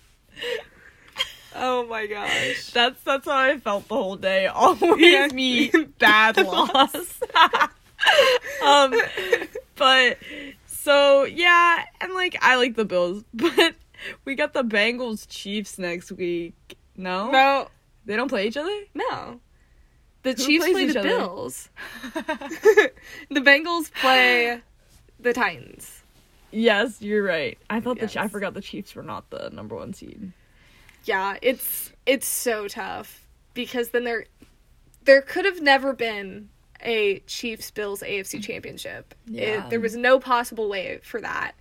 oh 1.55 1.87
my 1.87 2.07
gosh. 2.07 2.71
that's 2.73 3.03
that's 3.03 3.27
how 3.27 3.37
I 3.37 3.59
felt 3.59 3.89
the 3.89 3.95
whole 3.95 4.17
day. 4.17 4.47
Always 4.55 5.01
Yeah. 5.01 5.27
me, 5.29 5.71
bad 5.99 6.37
loss. 6.37 7.21
um, 8.65 8.95
but 9.77 10.19
so 10.67 11.25
yeah, 11.25 11.85
and 12.01 12.13
like 12.15 12.37
I 12.41 12.57
like 12.57 12.77
the 12.77 12.85
Bills, 12.85 13.25
but 13.35 13.75
we 14.25 14.35
got 14.37 14.53
the 14.53 14.63
Bengals 14.63 15.27
Chiefs 15.29 15.79
next 15.79 16.13
week. 16.13 16.77
No, 16.97 17.31
No, 17.31 17.69
they 18.05 18.15
don't 18.17 18.29
play 18.29 18.47
each 18.47 18.57
other. 18.57 18.77
no. 18.95 19.41
The 20.27 20.33
Who 20.43 20.45
Chiefs 20.45 20.69
play 20.71 20.87
the 20.87 20.99
other? 20.99 21.09
Bills. 21.09 21.71
the 22.13 22.91
Bengals 23.31 23.93
play 23.95 24.61
the 25.21 25.33
Titans. 25.33 26.03
yes, 26.51 27.01
you're 27.01 27.23
right. 27.23 27.57
I 27.71 27.79
thought 27.81 28.01
the 28.01 28.21
I 28.21 28.27
forgot 28.27 28.53
the 28.55 28.61
Chiefs 28.61 28.95
were 28.97 29.05
not 29.05 29.31
the 29.31 29.51
number 29.51 29.77
one 29.77 29.93
seed. 29.93 30.33
Yeah, 31.05 31.37
it's 31.43 31.93
it's 32.07 32.27
so 32.27 32.67
tough 32.67 33.25
because 33.55 33.91
then 33.91 34.03
there 34.03 34.25
there 35.05 35.23
could 35.23 35.45
have 35.45 35.61
never 35.63 35.93
been 35.93 36.49
a 36.83 37.21
Chiefs 37.21 37.71
Bills 37.71 38.03
AFC 38.03 38.43
championship. 38.43 39.15
It- 39.29 39.33
Yeah. 39.35 39.69
there 39.69 39.79
was 39.81 39.95
no 39.97 40.19
possible 40.19 40.69
way 40.69 40.99
for 41.05 41.21
that. 41.21 41.53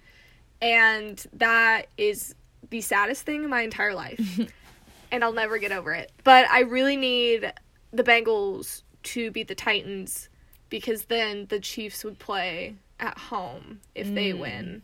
And 0.60 1.24
that 1.34 1.88
is 2.00 2.34
the 2.72 2.82
saddest 2.82 3.24
thing 3.28 3.44
in 3.44 3.50
my 3.52 3.62
entire 3.62 3.94
life. 3.94 4.40
and 5.12 5.24
I'll 5.24 5.34
never 5.34 5.60
get 5.60 5.72
over 5.72 5.94
it. 5.94 6.12
But 6.24 6.50
I 6.50 6.62
really 6.62 6.98
need 6.98 7.54
the 7.96 8.04
Bengals 8.04 8.84
to 9.04 9.32
beat 9.32 9.48
the 9.48 9.56
Titans 9.56 10.30
because 10.70 11.06
then 11.06 11.46
the 11.50 11.60
Chiefs 11.60 12.04
would 12.04 12.20
play 12.20 12.76
at 13.00 13.18
home 13.18 13.82
if 13.94 14.14
they 14.14 14.32
Mm. 14.32 14.40
win. 14.40 14.82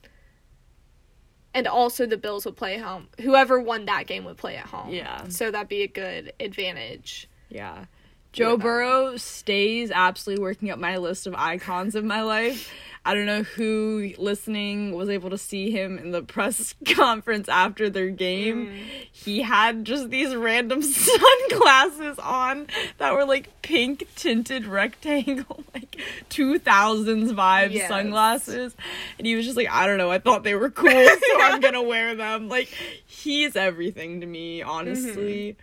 And 1.53 1.68
also 1.68 2.06
the 2.06 2.18
Bills 2.18 2.46
would 2.46 2.56
play 2.56 2.77
home. 2.77 3.10
Whoever 3.20 3.60
won 3.60 3.86
that 3.86 4.08
game 4.08 4.24
would 4.25 4.38
play 4.38 4.56
at 4.56 4.68
home. 4.68 4.89
Yeah. 4.94 5.27
So 5.27 5.51
that'd 5.51 5.68
be 5.68 5.82
a 5.82 5.88
good 5.88 6.32
advantage. 6.39 7.27
Yeah. 7.50 7.86
Joe 8.34 8.56
Burrow 8.58 9.18
stays 9.18 9.92
absolutely 9.92 10.42
working 10.42 10.70
up 10.72 10.80
my 10.80 10.98
list 10.98 11.28
of 11.28 11.36
icons 11.36 11.96
of 11.96 12.04
my 12.06 12.22
life. 12.22 12.72
I 13.04 13.16
don't 13.16 13.26
know 13.26 13.42
who 13.42 14.14
listening 14.20 14.94
was 14.94 15.10
able 15.10 15.32
to 15.32 15.38
see 15.38 15.72
him 15.72 15.98
in 15.98 16.12
the 16.12 16.22
press 16.22 16.76
conference 16.96 17.50
after 17.50 17.90
their 17.90 18.10
game. 18.12 18.68
Mm. 18.68 18.80
He 19.12 19.42
had 19.42 19.86
just 19.86 20.12
these 20.12 20.36
random 20.36 20.82
sunglasses 21.50 22.20
on 22.20 22.68
that 23.00 23.14
were 23.16 23.26
like 23.26 23.50
pink 23.64 24.08
tinted 24.16 24.66
rectangle, 24.68 25.64
like 25.74 25.98
2000s 26.30 27.34
vibes 27.34 27.72
Yes. 27.72 27.90
sunglasses. 27.90 28.76
And 29.18 29.26
he 29.26 29.36
was 29.36 29.46
just 29.46 29.58
like, 29.58 29.70
I 29.72 29.88
don't 29.88 29.98
know, 29.98 30.12
I 30.12 30.20
thought 30.20 30.44
they 30.44 30.54
were 30.56 30.70
cool, 30.70 30.90
so 30.92 31.42
I'm 31.42 31.60
gonna 31.60 31.82
wear 31.82 32.14
them. 32.14 32.50
Like, 32.50 32.68
he's 33.08 33.56
everything 33.56 34.22
to 34.22 34.28
me, 34.28 34.62
honestly. 34.62 35.58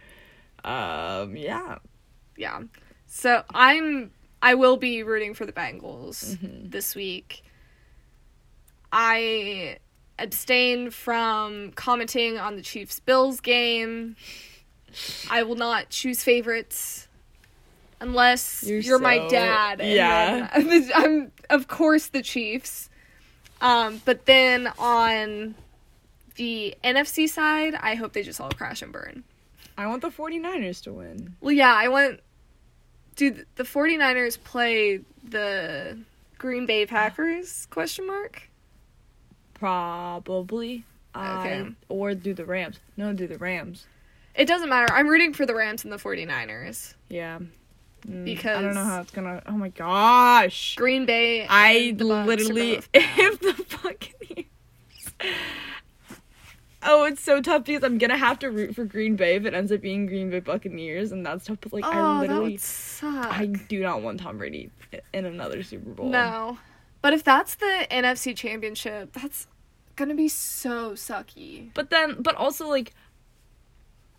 Um, 0.64 1.36
yeah. 1.36 1.78
Yeah. 2.38 2.62
So 3.06 3.42
I'm 3.52 4.10
I 4.40 4.54
will 4.54 4.76
be 4.78 5.02
rooting 5.02 5.34
for 5.34 5.44
the 5.44 5.52
Bengals 5.52 6.36
Mm-hmm. 6.36 6.70
this 6.70 6.94
week. 6.94 7.42
I 8.92 9.78
abstain 10.18 10.90
from 10.90 11.72
commenting 11.72 12.38
on 12.38 12.56
the 12.56 12.62
Chiefs 12.62 13.00
Bills 13.00 13.40
game. 13.40 14.16
I 15.30 15.42
will 15.42 15.56
not 15.56 15.90
choose 15.90 16.22
favorites 16.24 17.06
unless 18.00 18.62
You're 18.64 18.78
you're, 18.80 18.98
my 18.98 19.18
so- 19.18 19.28
dad. 19.30 19.80
and 19.80 19.90
yeah. 19.90 20.48
then- 20.58 20.90
I'm 20.94 21.32
of 21.50 21.68
course 21.68 22.06
the 22.06 22.22
Chiefs. 22.22 22.88
Um, 23.60 24.00
but 24.04 24.24
then 24.26 24.68
on 24.78 25.56
the 26.36 26.76
NFC 26.84 27.28
side, 27.28 27.74
I 27.74 27.96
hope 27.96 28.12
they 28.12 28.22
just 28.22 28.40
all 28.40 28.50
crash 28.50 28.82
and 28.82 28.92
burn. 28.92 29.24
I 29.76 29.88
want 29.88 30.02
the 30.02 30.10
49ers 30.10 30.82
to 30.84 30.92
win. 30.92 31.34
Well, 31.40 31.52
yeah, 31.52 31.74
I 31.74 31.88
want. 31.88 32.20
Do 33.18 33.34
the 33.56 33.64
49ers 33.64 34.38
play 34.44 35.00
the 35.28 35.98
Green 36.38 36.66
Bay 36.66 36.86
Packers? 36.86 37.66
Question 37.68 38.06
mark. 38.06 38.48
Probably. 39.54 40.84
Okay. 41.16 41.66
Or 41.88 42.14
do 42.14 42.32
the 42.32 42.44
Rams. 42.44 42.78
No, 42.96 43.12
do 43.12 43.26
the 43.26 43.36
Rams. 43.36 43.86
It 44.36 44.46
doesn't 44.46 44.68
matter. 44.68 44.94
I'm 44.94 45.08
rooting 45.08 45.32
for 45.34 45.46
the 45.46 45.54
Rams 45.56 45.82
and 45.82 45.92
the 45.92 45.96
49ers. 45.96 46.94
Yeah. 47.08 47.40
Mm, 48.06 48.38
I 48.38 48.62
don't 48.62 48.74
know 48.74 48.84
how 48.84 49.00
it's 49.00 49.10
gonna. 49.10 49.42
Oh 49.46 49.52
my 49.52 49.70
gosh. 49.70 50.76
Green 50.76 51.04
Bay. 51.04 51.44
I 51.44 51.96
literally. 51.98 52.80
If 52.94 53.40
the 53.40 53.64
Buccaneers. 53.82 54.46
Oh, 56.82 57.04
it's 57.04 57.20
so 57.22 57.40
tough 57.42 57.64
because 57.64 57.82
I'm 57.82 57.98
gonna 57.98 58.16
have 58.16 58.38
to 58.40 58.50
root 58.50 58.74
for 58.74 58.84
Green 58.84 59.16
Bay 59.16 59.34
if 59.34 59.44
it 59.44 59.52
ends 59.54 59.72
up 59.72 59.80
being 59.80 60.06
Green 60.06 60.30
Bay 60.30 60.40
Buccaneers, 60.40 61.10
and 61.10 61.26
that's 61.26 61.46
tough. 61.46 61.58
But 61.60 61.72
like, 61.72 61.84
oh, 61.84 61.88
I 61.88 61.96
that 61.96 62.20
literally, 62.20 62.52
would 62.52 62.60
suck. 62.60 63.32
I 63.32 63.46
do 63.46 63.80
not 63.82 64.02
want 64.02 64.20
Tom 64.20 64.38
Brady 64.38 64.70
in 65.12 65.24
another 65.24 65.62
Super 65.64 65.90
Bowl. 65.90 66.08
No, 66.08 66.58
but 67.02 67.12
if 67.12 67.24
that's 67.24 67.56
the 67.56 67.86
NFC 67.90 68.36
Championship, 68.36 69.12
that's 69.12 69.48
gonna 69.96 70.14
be 70.14 70.28
so 70.28 70.92
sucky. 70.92 71.70
But 71.74 71.90
then, 71.90 72.22
but 72.22 72.36
also 72.36 72.68
like, 72.68 72.92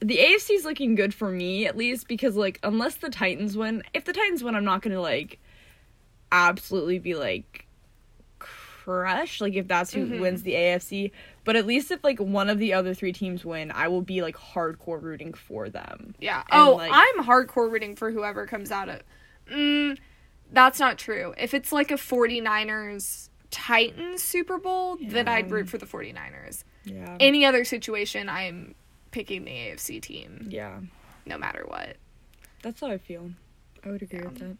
the 0.01 0.17
AFC 0.17 0.51
is 0.51 0.65
looking 0.65 0.95
good 0.95 1.13
for 1.13 1.29
me 1.31 1.65
at 1.65 1.77
least 1.77 2.09
because 2.09 2.35
like, 2.35 2.59
unless 2.63 2.95
the 2.95 3.09
Titans 3.09 3.55
win, 3.55 3.83
if 3.93 4.03
the 4.03 4.11
Titans 4.13 4.43
win, 4.43 4.55
I'm 4.55 4.65
not 4.65 4.81
gonna 4.81 4.99
like, 5.01 5.39
absolutely 6.33 6.99
be 6.99 7.15
like, 7.15 7.65
crushed. 8.37 9.39
Like 9.39 9.53
if 9.55 9.67
that's 9.67 9.93
who 9.93 10.05
Mhm. 10.05 10.19
wins 10.19 10.43
the 10.43 10.53
AFC, 10.55 11.11
but 11.49 11.55
at 11.55 11.65
least 11.65 11.89
if 11.89 12.03
like 12.03 12.19
one 12.19 12.47
of 12.47 12.59
the 12.59 12.73
other 12.73 12.93
three 12.93 13.11
teams 13.11 13.43
win, 13.43 13.71
I 13.71 13.87
will 13.87 14.03
be 14.03 14.21
like 14.21 14.35
hardcore 14.37 15.01
rooting 15.01 15.33
for 15.33 15.67
them. 15.67 16.13
Yeah. 16.19 16.43
And, 16.51 16.61
oh, 16.61 16.75
like- 16.75 16.91
I'm 16.93 17.23
hardcore 17.25 17.71
rooting 17.71 17.95
for 17.95 18.11
whoever 18.11 18.45
comes 18.45 18.69
out 18.71 18.87
of. 18.87 19.01
Mm, 19.51 19.97
that's 20.51 20.79
not 20.79 20.99
true. 20.99 21.33
If 21.39 21.55
it's 21.55 21.71
like 21.71 21.89
a 21.89 21.95
49ers 21.95 23.29
Titans 23.49 24.21
Super 24.21 24.59
Bowl, 24.59 24.99
then 25.01 25.27
I'd 25.27 25.49
root 25.49 25.67
for 25.69 25.79
the 25.79 25.87
49ers. 25.87 26.63
Yeah. 26.85 27.17
Any 27.19 27.45
other 27.45 27.63
situation, 27.63 28.29
I'm 28.29 28.75
picking 29.09 29.43
the 29.43 29.49
AFC 29.51 29.99
team, 29.99 30.49
yeah. 30.51 30.79
no 31.25 31.39
matter 31.39 31.63
what. 31.65 31.95
That's 32.61 32.79
how 32.79 32.91
I 32.91 32.99
feel. 32.99 33.31
I 33.83 33.89
would 33.89 34.03
agree 34.03 34.19
Yeah. 34.19 34.25
with 34.25 34.37
that. 34.37 34.57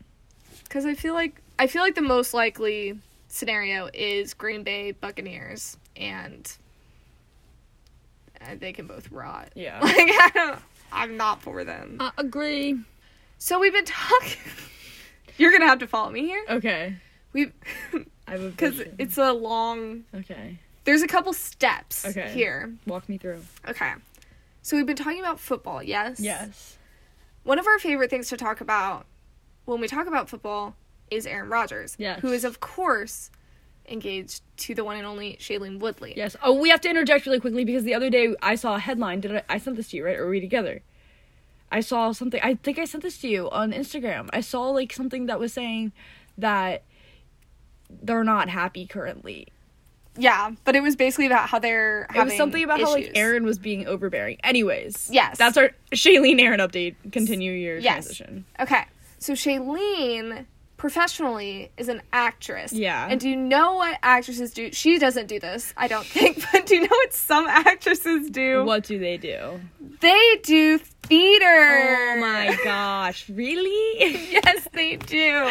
Because 0.64 0.88
I 0.88 0.96
feel 0.96 1.14
like 1.14 1.40
I 1.60 1.68
feel 1.68 1.84
like 1.84 1.94
the 1.94 2.02
most 2.02 2.34
likely 2.34 2.98
scenario 3.28 3.92
is 3.94 4.34
Green 4.34 4.64
Bay 4.64 4.92
Buccaneers, 4.92 5.78
and 5.96 6.52
Uh, 8.42 8.56
they 8.60 8.74
can 8.74 8.88
both 8.88 9.12
rot. 9.12 9.50
Yeah. 9.56 9.80
Like 9.84 9.96
I 9.98 10.32
don't, 10.34 10.60
I'm 10.92 11.18
not 11.18 11.42
for 11.42 11.64
them. 11.64 11.98
I 12.00 12.12
agree. 12.18 12.78
So 13.38 13.60
we've 13.60 13.74
been 13.74 13.86
talking. 13.86 14.38
You're 15.38 15.52
gonna 15.52 15.68
have 15.68 15.80
to 15.80 15.88
follow 15.88 16.10
me 16.12 16.22
here. 16.22 16.44
Okay. 16.50 16.96
We, 17.34 17.52
I 18.28 18.32
have 18.32 18.56
because 18.58 18.82
it's 18.98 19.18
a 19.18 19.32
long. 19.32 20.04
okay. 20.16 20.58
There's 20.86 21.02
a 21.04 21.08
couple 21.08 21.34
steps 21.34 22.06
Okay. 22.06 22.30
here. 22.34 22.74
Walk 22.88 23.08
me 23.10 23.18
through. 23.18 23.42
Okay. 23.68 23.92
So 24.64 24.76
we've 24.76 24.86
been 24.88 24.96
talking 24.96 25.20
about 25.20 25.40
football, 25.40 25.84
yes. 25.84 26.20
Yes. 26.20 26.78
One 27.44 27.60
of 27.60 27.68
our 27.68 27.78
favorite 27.80 28.10
things 28.10 28.30
to 28.30 28.38
talk 28.38 28.60
about 28.62 29.06
when 29.66 29.80
we 29.80 29.88
talk 29.88 30.08
about 30.08 30.30
football 30.30 30.76
is 31.12 31.26
Aaron 31.28 31.50
Rodgers. 31.50 31.96
Yes. 32.00 32.20
Who 32.22 32.32
is 32.32 32.44
of 32.44 32.60
course 32.60 33.30
engaged 33.88 34.42
to 34.58 34.76
the 34.76 34.84
one 34.84 34.98
and 34.98 35.06
only 35.06 35.38
Shailene 35.40 35.80
Woodley. 35.80 36.14
Yes. 36.16 36.36
Oh, 36.44 36.54
we 36.54 36.70
have 36.70 36.82
to 36.82 36.90
interject 36.90 37.26
really 37.26 37.40
quickly 37.40 37.64
because 37.66 37.84
the 37.84 37.94
other 37.94 38.10
day 38.10 38.36
I 38.42 38.56
saw 38.56 38.76
a 38.76 38.80
headline. 38.80 39.22
Did 39.22 39.36
I? 39.38 39.44
I 39.50 39.58
sent 39.58 39.76
this 39.78 39.90
to 39.90 39.98
you, 39.98 40.06
right? 40.06 40.18
Or 40.18 40.26
were 40.26 40.32
we 40.32 40.40
together? 40.40 40.82
I 41.72 41.82
saw 41.82 42.12
something. 42.12 42.40
I 42.44 42.56
think 42.56 42.80
I 42.80 42.86
sent 42.86 43.04
this 43.04 43.20
to 43.20 43.28
you 43.28 43.50
on 43.52 43.72
Instagram. 43.72 44.30
I 44.34 44.42
saw 44.42 44.70
like 44.70 44.92
something 44.94 45.28
that 45.28 45.40
was 45.40 45.54
saying 45.54 45.92
that 46.38 46.84
they're 47.90 48.24
not 48.24 48.50
happy 48.50 48.86
currently. 48.86 49.48
Yeah, 50.18 50.52
but 50.66 50.76
it 50.76 50.82
was 50.82 50.96
basically 50.96 51.28
about 51.28 51.48
how 51.50 51.60
they're 51.60 52.02
It 52.04 52.12
having 52.12 52.26
was 52.32 52.38
something 52.38 52.64
about 52.64 52.82
how 52.82 52.94
like. 52.94 53.12
Aaron 53.16 53.46
was 53.46 53.58
being 53.58 53.88
overbearing. 53.88 54.38
Anyways. 54.44 55.10
Yes. 55.12 55.38
That's 55.38 55.56
our 55.58 55.72
Shailene 55.94 56.42
Aaron 56.42 56.60
update. 56.60 56.96
Continue 57.12 57.54
your 57.54 57.78
Yes. 57.78 58.06
transition. 58.06 58.46
Okay. 58.60 58.86
So 59.20 59.34
Shailene 59.34 60.46
professionally 60.80 61.70
is 61.78 61.90
an 61.90 62.02
actress. 62.12 62.74
Yeah. 62.74 63.06
And 63.08 63.20
do 63.20 63.30
you 63.30 63.36
know 63.36 63.76
what 63.76 64.00
actresses 64.02 64.52
do? 64.52 64.72
She 64.72 64.98
doesn't 64.98 65.28
do 65.28 65.40
this, 65.40 65.74
I 65.78 65.88
don't 65.88 66.06
think, 66.16 66.44
but 66.52 66.66
do 66.66 66.76
you 66.76 66.82
know 66.82 66.88
what 66.90 67.14
some 67.14 67.46
actresses 67.48 68.32
do? 68.32 68.64
What 68.64 68.86
do 68.86 68.98
they 68.98 69.18
do? 69.18 69.60
They 70.00 70.40
do 70.42 70.78
theater. 70.78 71.46
Oh 71.46 72.18
my 72.22 72.58
gosh, 72.64 73.30
really? 73.30 74.00
yes, 74.32 74.68
they 74.74 74.96
do. 74.96 75.50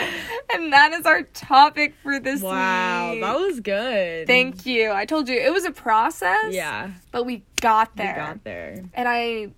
And 0.52 0.72
that 0.72 0.92
is 0.94 1.04
our 1.06 1.22
topic 1.22 1.94
for 2.02 2.18
this 2.18 2.40
wow, 2.40 3.12
week. 3.12 3.20
that 3.20 3.38
was 3.38 3.60
good. 3.60 4.26
Thank 4.26 4.64
you. 4.66 4.90
I 4.90 5.04
told 5.04 5.28
you 5.28 5.38
it 5.38 5.52
was 5.52 5.64
a 5.66 5.70
process. 5.72 6.52
Yeah, 6.52 6.90
But 7.12 7.24
we 7.26 7.44
got 7.60 7.94
there. 7.96 8.14
we 8.14 8.20
got 8.20 8.44
there. 8.44 8.82
And 8.94 9.06
I, 9.08 9.48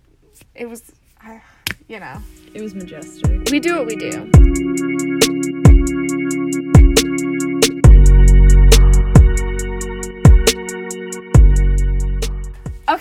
it 0.53 0.67
was, 0.69 0.91
I, 1.21 1.41
you 1.87 1.99
know, 1.99 2.17
It 2.53 2.61
was 2.61 2.75
majestic. 2.75 3.49
we 3.49 3.59
do 3.61 3.77
what 3.77 3.85
we 3.87 3.95
do. 3.95 5.09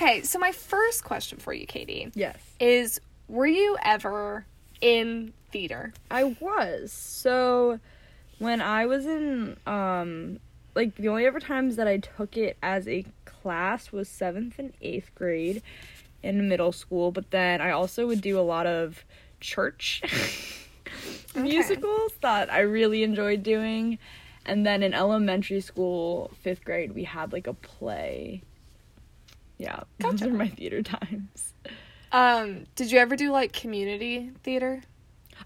Okay, 0.00 0.22
so 0.22 0.38
my 0.38 0.52
first 0.52 1.04
question 1.04 1.38
for 1.38 1.52
you, 1.52 1.66
Katie, 1.66 2.10
Yes. 2.14 2.38
is 2.58 3.02
were 3.28 3.46
you 3.46 3.76
ever 3.84 4.46
in 4.80 5.34
theater? 5.52 5.92
I 6.10 6.24
was. 6.40 6.90
So 6.90 7.80
when 8.38 8.62
I 8.62 8.86
was 8.86 9.04
in 9.04 9.58
um 9.66 10.38
like 10.74 10.94
the 10.96 11.08
only 11.08 11.26
ever 11.26 11.38
times 11.38 11.76
that 11.76 11.86
I 11.86 11.98
took 11.98 12.38
it 12.38 12.56
as 12.62 12.88
a 12.88 13.04
class 13.26 13.92
was 13.92 14.08
7th 14.08 14.58
and 14.58 14.72
8th 14.80 15.14
grade 15.14 15.62
in 16.22 16.48
middle 16.48 16.72
school, 16.72 17.12
but 17.12 17.30
then 17.30 17.60
I 17.60 17.72
also 17.72 18.06
would 18.06 18.22
do 18.22 18.38
a 18.38 18.42
lot 18.42 18.66
of 18.66 19.04
church 19.40 20.00
musicals 21.34 22.12
that 22.22 22.50
I 22.50 22.60
really 22.60 23.02
enjoyed 23.02 23.42
doing. 23.42 23.98
And 24.46 24.64
then 24.64 24.82
in 24.82 24.94
elementary 24.94 25.60
school, 25.60 26.30
5th 26.42 26.64
grade, 26.64 26.94
we 26.94 27.04
had 27.04 27.34
like 27.34 27.46
a 27.46 27.52
play. 27.52 28.42
Yeah, 29.60 29.80
those 29.98 30.20
Gotcha. 30.20 30.30
are 30.30 30.34
my 30.34 30.48
theater 30.48 30.82
times. 30.82 31.52
Um, 32.12 32.64
did 32.76 32.90
you 32.90 32.98
ever 32.98 33.14
do 33.14 33.30
like 33.30 33.52
community 33.52 34.30
theater? 34.42 34.80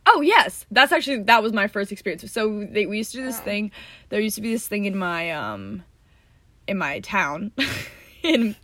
Oh 0.06 0.20
yes, 0.20 0.66
that's 0.70 0.92
actually 0.92 1.24
that 1.24 1.42
was 1.42 1.52
my 1.52 1.66
first 1.66 1.90
experience. 1.90 2.30
So 2.30 2.64
they, 2.70 2.86
we 2.86 2.98
used 2.98 3.10
to 3.12 3.18
do 3.18 3.24
this 3.24 3.40
Oh. 3.40 3.44
thing. 3.44 3.72
There 4.10 4.20
used 4.20 4.36
to 4.36 4.40
be 4.42 4.52
this 4.52 4.68
thing 4.68 4.84
in 4.84 4.96
my 4.96 5.30
um 5.32 5.82
in 6.68 6.78
my 6.78 7.00
town 7.00 7.50
in 8.22 8.54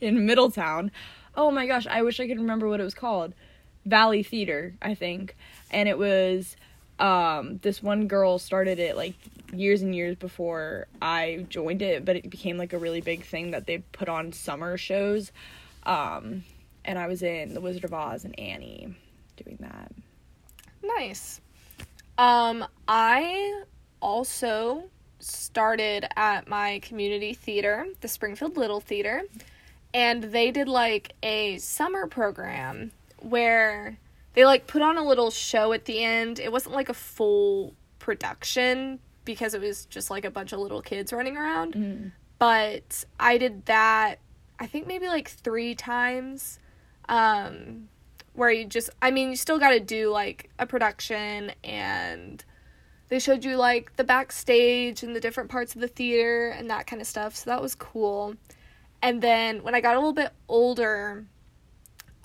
in 0.00 0.26
Middletown. 0.26 0.92
Oh 1.36 1.50
my 1.50 1.66
gosh, 1.66 1.86
I 1.88 2.02
wish 2.02 2.20
I 2.20 2.28
could 2.28 2.38
remember 2.38 2.68
what 2.68 2.80
it 2.80 2.84
was 2.84 2.94
called. 2.94 3.34
Valley 3.86 4.22
Theater, 4.22 4.74
I 4.80 4.94
think. 4.94 5.36
And 5.72 5.88
it 5.88 5.98
was 5.98 6.54
um 7.00 7.58
this 7.62 7.82
one 7.82 8.06
girl 8.06 8.38
started 8.38 8.78
it 8.78 8.96
like 8.96 9.14
years 9.52 9.82
and 9.82 9.94
years 9.94 10.16
before 10.16 10.86
I 11.00 11.46
joined 11.48 11.82
it, 11.82 12.04
but 12.04 12.16
it 12.16 12.30
became 12.30 12.56
like 12.56 12.72
a 12.72 12.78
really 12.78 13.00
big 13.00 13.24
thing 13.24 13.50
that 13.50 13.66
they 13.66 13.78
put 13.78 14.08
on 14.08 14.32
summer 14.32 14.76
shows. 14.76 15.32
Um 15.84 16.44
and 16.84 16.98
I 16.98 17.06
was 17.06 17.22
in 17.22 17.54
The 17.54 17.60
Wizard 17.60 17.84
of 17.84 17.94
Oz 17.94 18.24
and 18.24 18.38
Annie 18.38 18.94
doing 19.36 19.58
that. 19.60 19.92
Nice. 20.82 21.40
Um, 22.18 22.64
I 22.88 23.62
also 24.00 24.84
started 25.18 26.06
at 26.16 26.48
my 26.48 26.80
community 26.80 27.34
theater, 27.34 27.86
the 28.00 28.08
Springfield 28.08 28.56
Little 28.56 28.80
Theater, 28.80 29.22
and 29.92 30.24
they 30.24 30.50
did 30.50 30.68
like 30.68 31.14
a 31.22 31.58
summer 31.58 32.06
program 32.06 32.92
where 33.20 33.98
they 34.34 34.44
like 34.44 34.66
put 34.66 34.82
on 34.82 34.96
a 34.96 35.04
little 35.04 35.30
show 35.30 35.72
at 35.72 35.84
the 35.84 36.02
end. 36.02 36.38
It 36.38 36.52
wasn't 36.52 36.74
like 36.74 36.88
a 36.88 36.94
full 36.94 37.74
production 37.98 38.98
because 39.24 39.54
it 39.54 39.60
was 39.60 39.86
just 39.86 40.10
like 40.10 40.24
a 40.24 40.30
bunch 40.30 40.52
of 40.52 40.60
little 40.60 40.82
kids 40.82 41.12
running 41.12 41.36
around. 41.36 41.74
But 42.38 43.04
I 43.18 43.38
did 43.38 43.66
that 43.66 44.20
I 44.58 44.66
think 44.66 44.86
maybe 44.86 45.08
like 45.08 45.28
3 45.28 45.74
times. 45.74 46.58
Um 47.08 47.88
where 48.32 48.50
you 48.50 48.64
just 48.64 48.90
I 49.02 49.10
mean 49.10 49.30
you 49.30 49.36
still 49.36 49.58
got 49.58 49.70
to 49.70 49.80
do 49.80 50.10
like 50.10 50.50
a 50.58 50.66
production 50.66 51.52
and 51.64 52.44
they 53.08 53.18
showed 53.18 53.44
you 53.44 53.56
like 53.56 53.96
the 53.96 54.04
backstage 54.04 55.02
and 55.02 55.14
the 55.16 55.20
different 55.20 55.50
parts 55.50 55.74
of 55.74 55.80
the 55.80 55.88
theater 55.88 56.50
and 56.50 56.70
that 56.70 56.86
kind 56.86 57.02
of 57.02 57.08
stuff. 57.08 57.34
So 57.34 57.50
that 57.50 57.60
was 57.60 57.74
cool. 57.74 58.36
And 59.02 59.20
then 59.20 59.62
when 59.62 59.74
I 59.74 59.80
got 59.80 59.96
a 59.96 59.98
little 59.98 60.12
bit 60.12 60.30
older, 60.48 61.26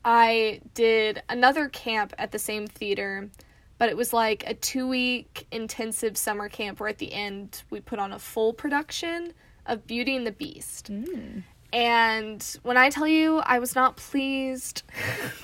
I 0.04 0.62
did 0.76 1.24
another 1.28 1.70
camp 1.70 2.14
at 2.20 2.32
the 2.32 2.38
same 2.38 2.68
theater, 2.68 3.30
but 3.78 3.90
it 3.90 3.98
was 3.98 4.14
like 4.14 4.44
a 4.48 4.54
2-week 4.54 5.48
intensive 5.52 6.18
summer 6.18 6.50
camp 6.50 6.80
where 6.80 6.90
at 6.90 6.98
the 6.98 7.14
end 7.14 7.64
we 7.70 7.80
put 7.80 8.00
on 8.00 8.14
a 8.14 8.20
full 8.20 8.54
production 8.54 9.34
of 9.66 9.86
Beauty 9.88 10.16
and 10.16 10.26
the 10.26 10.32
Beast. 10.32 10.92
Mm. 10.92 11.44
And 11.74 12.58
when 12.64 12.78
I 12.78 12.90
tell 12.90 13.08
you 13.08 13.40
I 13.40 13.60
was 13.60 13.76
not 13.76 13.98
pleased 13.98 14.84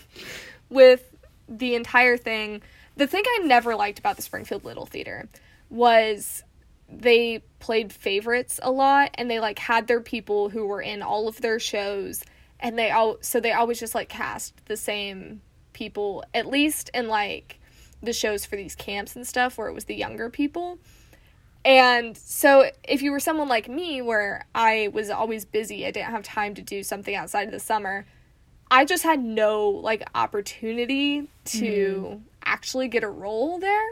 with 0.70 1.15
the 1.50 1.76
entire 1.76 2.17
thing, 2.17 2.62
the 2.96 3.08
thing 3.08 3.24
I 3.26 3.44
never 3.44 3.76
liked 3.76 4.00
about 4.00 4.15
the 4.15 4.22
Springfield 4.22 4.63
Little 4.63 4.86
Theater 4.86 5.28
was 5.70 6.44
they 6.89 7.41
played 7.60 7.94
favorites 7.94 8.60
a 8.62 8.72
lot 8.72 9.12
and 9.15 9.30
they 9.30 9.39
like 9.39 9.60
had 9.60 9.88
their 9.88 10.02
people 10.02 10.50
who 10.50 10.65
were 10.65 10.82
in 10.82 11.02
all 11.02 11.28
of 11.28 11.39
their 11.41 11.60
shows 11.60 12.24
and 12.60 12.78
they 12.78 12.91
all 12.91 13.17
so 13.22 13.39
they 13.39 13.54
always 13.54 13.80
just 13.80 13.96
like 13.96 14.10
cast 14.10 14.54
the 14.65 14.76
same 14.76 15.41
people 15.74 16.24
at 16.34 16.46
least 16.46 16.89
in 16.94 17.08
like 17.08 17.61
the 18.02 18.14
shows 18.14 18.46
for 18.46 18.56
these 18.56 18.76
camps 18.76 19.16
and 19.16 19.28
stuff 19.28 19.58
where 19.58 19.68
it 19.68 19.74
was 19.74 19.86
the 19.86 19.96
younger 19.96 20.30
people. 20.30 20.80
And 21.64 22.18
so 22.18 22.72
if 22.84 23.02
you 23.02 23.12
were 23.12 23.20
someone 23.20 23.48
like 23.48 23.70
me 23.70 24.02
where 24.02 24.46
I 24.56 24.90
was 24.94 25.10
always 25.10 25.46
busy, 25.46 25.86
I 25.86 25.92
didn't 25.92 26.12
have 26.12 26.24
time 26.24 26.56
to 26.56 26.62
do 26.62 26.82
something 26.82 27.14
outside 27.14 27.44
of 27.44 27.52
the 27.52 27.60
summer, 27.60 28.06
I 28.72 28.86
just 28.86 29.04
had 29.04 29.24
no 29.24 29.70
like 29.70 30.04
opportunity 30.16 31.28
to 31.46 31.66
mm-hmm. 31.66 32.18
actually 32.44 32.88
get 32.88 33.04
a 33.04 33.10
role 33.10 33.60
there. 33.60 33.92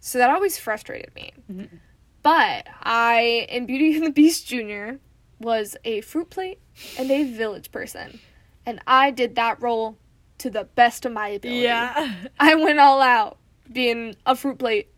So 0.00 0.18
that 0.18 0.30
always 0.30 0.58
frustrated 0.58 1.14
me. 1.14 1.32
Mm-hmm. 1.50 1.76
But 2.22 2.66
I 2.82 3.46
in 3.48 3.66
Beauty 3.66 3.94
and 3.94 4.06
the 4.06 4.10
Beast 4.10 4.48
Junior 4.48 4.98
was 5.38 5.76
a 5.84 6.00
fruit 6.00 6.30
plate 6.30 6.58
and 6.98 7.10
a 7.10 7.24
village 7.24 7.70
person. 7.70 8.18
And 8.64 8.80
I 8.86 9.10
did 9.12 9.36
that 9.36 9.62
role 9.62 9.96
to 10.38 10.50
the 10.50 10.64
best 10.64 11.04
of 11.06 11.12
my 11.12 11.28
ability. 11.28 11.60
Yeah. 11.60 12.14
I 12.40 12.54
went 12.54 12.78
all 12.78 13.00
out 13.00 13.38
being 13.72 14.16
a 14.26 14.36
fruit 14.36 14.58
plate 14.58 14.88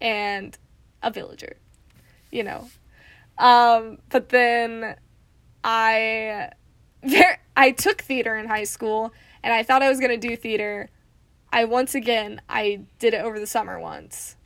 and 0.00 0.56
a 1.02 1.10
villager, 1.10 1.56
you 2.30 2.42
know. 2.42 2.68
Um, 3.38 3.98
but 4.10 4.28
then 4.30 4.96
I 5.64 6.50
there 7.02 7.40
I 7.56 7.70
took 7.72 8.02
theater 8.02 8.36
in 8.36 8.46
high 8.46 8.64
school 8.64 9.12
and 9.42 9.52
I 9.54 9.62
thought 9.62 9.82
I 9.82 9.88
was 9.88 10.00
going 10.00 10.18
to 10.18 10.28
do 10.28 10.36
theater. 10.36 10.88
I 11.52 11.64
once 11.64 11.94
again 11.94 12.40
I 12.48 12.82
did 12.98 13.14
it 13.14 13.22
over 13.22 13.38
the 13.40 13.46
summer 13.46 13.78
once. 13.80 14.36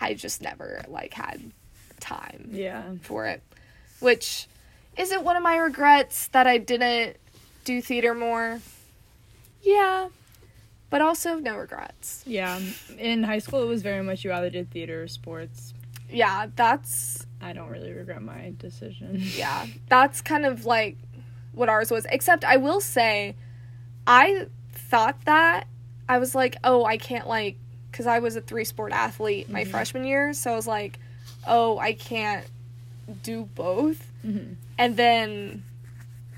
I 0.00 0.14
just 0.14 0.42
never 0.42 0.82
like 0.88 1.14
had 1.14 1.52
time 2.00 2.48
Yeah. 2.52 2.82
for 3.02 3.26
it, 3.26 3.42
which 4.00 4.46
isn't 4.96 5.22
one 5.24 5.36
of 5.36 5.42
my 5.42 5.56
regrets 5.56 6.28
that 6.28 6.46
I 6.46 6.58
didn't 6.58 7.16
do 7.64 7.80
theater 7.82 8.14
more. 8.14 8.60
Yeah, 9.66 10.08
but 10.90 11.02
also 11.02 11.36
no 11.36 11.56
regrets. 11.56 12.22
Yeah. 12.26 12.60
In 12.98 13.24
high 13.24 13.40
school, 13.40 13.62
it 13.62 13.66
was 13.66 13.82
very 13.82 14.02
much 14.02 14.24
you 14.24 14.32
either 14.32 14.48
did 14.50 14.70
theater 14.70 15.02
or 15.02 15.08
sports. 15.08 15.74
Yeah, 16.08 16.46
that's 16.54 17.26
I 17.42 17.52
don't 17.52 17.68
really 17.70 17.92
regret 17.92 18.22
my 18.22 18.52
decision. 18.58 19.10
yeah, 19.36 19.66
that's 19.88 20.20
kind 20.22 20.46
of 20.46 20.64
like 20.64 20.96
what 21.52 21.68
ours 21.68 21.90
was. 21.90 22.06
Except 22.08 22.44
I 22.44 22.56
will 22.58 22.80
say, 22.80 23.34
I 24.06 24.46
thought 24.72 25.24
that 25.24 25.66
I 26.08 26.18
was 26.18 26.34
like, 26.34 26.56
oh, 26.62 26.84
I 26.84 26.96
can't 26.96 27.26
like, 27.26 27.56
because 27.90 28.06
I 28.06 28.20
was 28.20 28.36
a 28.36 28.40
three 28.40 28.64
sport 28.64 28.92
athlete 28.92 29.48
my 29.50 29.64
freshman 29.64 30.04
year, 30.04 30.32
so 30.32 30.52
I 30.52 30.54
was 30.54 30.68
like, 30.68 31.00
oh, 31.46 31.78
I 31.78 31.92
can't 31.92 32.46
do 33.24 33.48
both. 33.54 34.06
Mhm. 34.24 34.54
And 34.78 34.96
then 34.96 35.64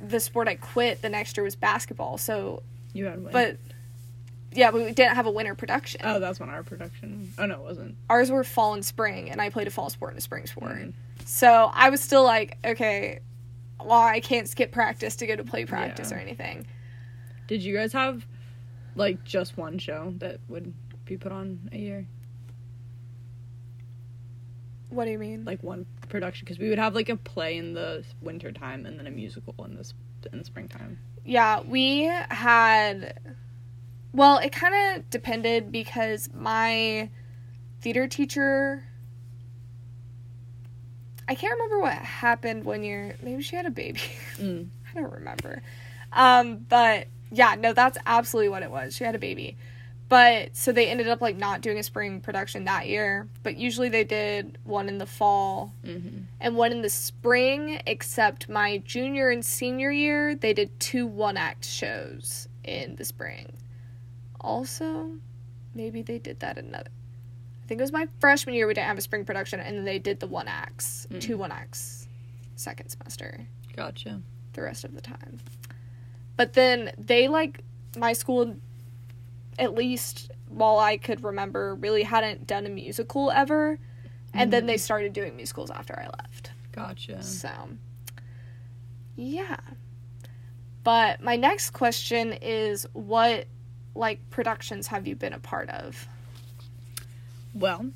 the 0.01 0.21
sport 0.21 0.49
I 0.49 0.55
quit 0.55 1.03
the 1.03 1.09
next 1.11 1.37
year 1.37 1.45
was 1.45 1.57
basketball. 1.57 2.17
So, 2.19 2.62
You 2.98 3.06
had 3.06 3.22
one. 3.22 3.32
but 3.32 3.56
yeah, 4.52 4.70
but 4.70 4.80
we 4.82 4.92
didn't 4.92 5.14
have 5.14 5.26
a 5.26 5.30
winter 5.30 5.54
production. 5.54 6.00
oh, 6.04 6.18
that's 6.18 6.40
when 6.40 6.48
our 6.48 6.62
production. 6.62 7.32
Oh 7.38 7.46
no, 7.46 7.54
it 7.54 7.62
wasn't. 7.62 7.96
Ours 8.11 8.30
were 8.30 8.44
fall 8.44 8.74
and 8.74 8.84
spring, 8.84 9.30
and 9.30 9.40
I 9.40 9.50
played 9.50 9.66
a 9.66 9.70
fall 9.70 9.90
sport 9.90 10.12
and 10.12 10.18
a 10.18 10.22
spring 10.22 10.46
sport. 10.46 10.72
Mhm. 10.76 10.92
So 11.24 11.70
I 11.74 11.90
was 11.90 12.00
still 12.00 12.22
like, 12.24 12.58
okay, 12.64 13.20
well, 13.78 14.00
I 14.00 14.20
can't 14.20 14.48
skip 14.48 14.72
practice 14.72 15.16
to 15.16 15.26
go 15.26 15.37
to 15.37 15.44
play 15.44 15.64
practice 15.64 16.11
Yeah. 16.11 16.16
or 16.16 16.20
anything. 16.20 16.66
Did 17.46 17.62
you 17.62 17.74
guys 17.76 17.92
have 17.92 18.26
like 18.96 19.22
just 19.24 19.56
one 19.56 19.78
show 19.78 20.12
that 20.18 20.40
would 20.48 20.72
be 21.04 21.16
put 21.16 21.30
on 21.30 21.68
a 21.72 21.78
year? 21.78 22.06
What 24.90 25.04
do 25.04 25.11
you 25.11 25.18
mean? 25.18 25.44
Like 25.44 25.62
one 25.62 25.87
production? 26.08 26.44
Because 26.46 26.58
we 26.58 26.70
would 26.70 26.78
have 26.78 26.94
like 26.94 27.08
a 27.11 27.16
play 27.16 27.58
in 27.58 27.74
the 27.74 28.04
winter 28.22 28.50
time 28.52 28.87
and 28.87 28.98
then 28.98 29.06
a 29.06 29.11
musical 29.11 29.54
in 29.64 29.74
the 29.76 29.84
in 30.33 30.45
springtime. 30.45 30.99
Yeah, 31.25 31.61
we 31.61 32.05
had. 32.31 33.19
Well, 34.12 34.38
it 34.38 34.53
kind 34.53 34.97
of 34.97 35.11
depended 35.11 35.71
because 35.71 36.29
my 36.33 37.11
theater 37.81 38.09
teacher. 38.09 38.85
I 41.29 41.35
can't 41.35 41.53
remember 41.53 41.81
what 41.81 41.93
happened 41.93 42.64
one 42.64 42.83
year. 42.83 43.14
Maybe 43.23 43.43
she 43.43 43.57
had 43.57 43.67
a 43.67 43.71
baby. 43.71 44.01
Mm. 44.38 44.69
I 44.91 45.01
don't 45.01 45.12
remember. 45.12 45.62
Um, 46.12 46.59
but 46.69 47.09
yeah, 47.33 47.57
no, 47.59 47.73
that's 47.73 47.99
absolutely 48.07 48.49
what 48.51 48.62
it 48.62 48.71
was. 48.71 48.95
She 48.95 49.03
had 49.03 49.17
a 49.17 49.19
baby. 49.19 49.57
But 50.09 50.57
so 50.57 50.73
they 50.73 50.88
ended 50.88 51.07
up 51.09 51.21
like 51.21 51.37
not 51.37 51.61
doing 51.61 51.79
a 51.79 51.83
spring 51.83 52.21
production 52.21 52.64
that 52.64 52.88
year, 52.88 53.29
but 53.42 53.57
usually 53.59 53.90
they 53.90 54.05
did 54.05 54.57
one 54.64 54.88
in 54.88 54.97
the 54.99 55.05
fall 55.07 55.75
Mm-hmm. 55.85 56.21
and 56.40 56.57
one 56.57 56.73
in 56.73 56.81
the 56.83 56.88
spring, 56.88 57.81
except 57.87 58.49
my 58.49 58.79
junior 58.79 59.29
and 59.29 59.44
senior 59.44 59.90
year, 59.90 60.35
they 60.35 60.55
did 60.55 60.79
two 60.81 61.07
one 61.07 61.37
act 61.37 61.64
shows 61.66 62.49
in 62.64 62.97
the 62.97 63.05
spring. 63.05 63.53
Also, 64.40 65.11
maybe 65.75 66.01
they 66.03 66.18
did 66.18 66.40
that 66.40 66.57
another. 66.59 66.90
I 67.64 67.66
think 67.68 67.81
it 67.81 67.85
was 67.85 67.92
my 67.92 68.09
freshman 68.18 68.55
year 68.55 68.66
we 68.66 68.73
didn't 68.73 68.87
have 68.87 68.97
a 68.99 69.03
spring 69.03 69.25
production, 69.27 69.61
and 69.61 69.77
then 69.77 69.85
they 69.85 69.99
did 69.99 70.21
the 70.21 70.27
one 70.27 70.49
acts, 70.49 71.07
two 71.21 71.37
one 71.37 71.53
acts, 71.53 72.09
second 72.57 72.88
semester 72.88 73.47
Gotcha. 73.77 74.23
the 74.55 74.62
rest 74.62 74.85
of 74.85 74.94
the 74.94 75.03
time. 75.03 75.38
But 76.37 76.55
then 76.55 76.92
they 76.97 77.29
like 77.29 77.61
my 77.97 78.14
school 78.14 78.57
at 79.59 79.75
least 79.75 80.31
while 80.49 80.79
I 80.79 80.97
could 80.97 81.25
remember 81.25 81.75
really 81.75 82.03
hadn't 82.03 82.47
done 82.47 82.66
a 82.66 82.71
musical 82.71 83.31
ever. 83.31 83.79
And 84.35 84.53
then 84.53 84.66
they 84.66 84.77
started 84.77 85.12
doing 85.12 85.37
musicals 85.37 85.71
after 85.71 85.99
I 85.99 86.05
left. 86.05 86.53
Gotcha. 86.73 87.23
So 87.23 87.51
yeah. 89.16 89.57
But 90.85 91.21
my 91.21 91.37
next 91.37 91.71
question 91.71 92.33
is 92.33 92.87
what 92.92 93.47
like 93.94 94.31
productions 94.31 94.87
have 94.87 95.07
you 95.07 95.16
been 95.16 95.33
a 95.33 95.38
part 95.38 95.68
of? 95.71 96.07
Well, 97.53 97.90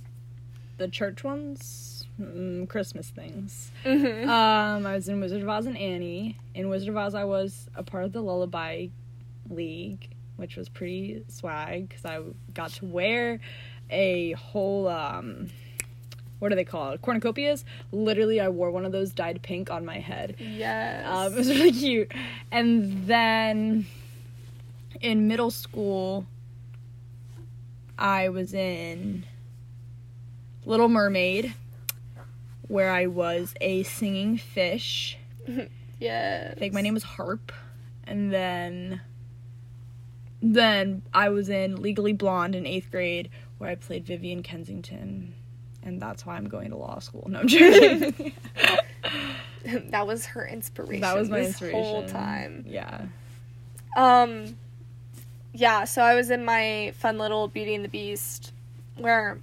the 0.78 0.88
church 0.88 1.22
ones, 1.22 2.06
mm, 2.20 2.68
Christmas 2.68 3.08
things. 3.10 3.70
Mm-hmm. 3.84 4.28
Um, 4.28 4.86
I 4.86 4.94
was 4.94 5.08
in 5.08 5.20
Wizard 5.20 5.42
of 5.42 5.48
Oz 5.48 5.66
and 5.66 5.78
Annie. 5.78 6.36
In 6.54 6.68
Wizard 6.68 6.88
of 6.88 6.96
Oz, 6.96 7.14
I 7.14 7.24
was 7.24 7.68
a 7.76 7.82
part 7.82 8.04
of 8.04 8.12
the 8.12 8.20
Lullaby 8.20 8.88
League, 9.48 10.11
which 10.36 10.56
was 10.56 10.68
pretty 10.68 11.24
swag 11.28 11.88
because 11.88 12.04
I 12.04 12.20
got 12.54 12.70
to 12.74 12.86
wear 12.86 13.40
a 13.90 14.32
whole 14.32 14.88
um, 14.88 15.48
what 16.42 16.50
are 16.50 16.56
they 16.56 16.64
called? 16.64 17.00
Cornucopias. 17.02 17.64
Literally, 17.92 18.40
I 18.40 18.48
wore 18.48 18.72
one 18.72 18.84
of 18.84 18.90
those 18.90 19.12
dyed 19.12 19.42
pink 19.42 19.70
on 19.70 19.84
my 19.84 20.00
head. 20.00 20.34
Yes. 20.40 21.06
Um, 21.06 21.32
it 21.34 21.36
was 21.36 21.48
really 21.48 21.70
cute. 21.70 22.12
And 22.50 23.06
then 23.06 23.86
in 25.00 25.28
middle 25.28 25.52
school, 25.52 26.26
I 27.96 28.28
was 28.30 28.54
in 28.54 29.24
Little 30.64 30.88
Mermaid, 30.88 31.54
where 32.66 32.90
I 32.90 33.06
was 33.06 33.54
a 33.60 33.84
singing 33.84 34.36
fish. 34.36 35.16
yes. 36.00 36.54
I 36.56 36.58
think 36.58 36.74
my 36.74 36.80
name 36.80 36.94
was 36.94 37.04
Harp. 37.04 37.52
And 38.02 38.32
then 38.32 39.00
then 40.42 41.02
I 41.14 41.28
was 41.28 41.48
in 41.48 41.80
Legally 41.80 42.12
Blonde 42.12 42.54
in 42.54 42.66
eighth 42.66 42.90
grade, 42.90 43.30
where 43.58 43.70
I 43.70 43.76
played 43.76 44.04
Vivienne 44.04 44.42
Kensington. 44.42 45.34
And 45.84 46.00
that's 46.00 46.24
why 46.26 46.36
I'm 46.36 46.48
going 46.48 46.70
to 46.70 46.76
law 46.76 46.98
school. 46.98 47.26
No, 47.28 47.40
I'm 47.40 47.48
joking. 47.48 48.32
that 49.90 50.06
was 50.06 50.26
her 50.26 50.46
inspiration. 50.46 51.00
that 51.00 51.16
was 51.16 51.28
my 51.28 51.38
this 51.38 51.48
inspiration. 51.48 51.80
whole 51.82 52.06
time. 52.06 52.64
Yeah. 52.66 53.06
Um, 53.96 54.56
yeah, 55.52 55.84
so 55.84 56.02
I 56.02 56.14
was 56.14 56.30
in 56.30 56.44
my 56.44 56.92
fun 56.96 57.18
little 57.18 57.48
Beauty 57.48 57.74
and 57.74 57.84
the 57.84 57.88
Beast 57.88 58.52
where 58.96 59.38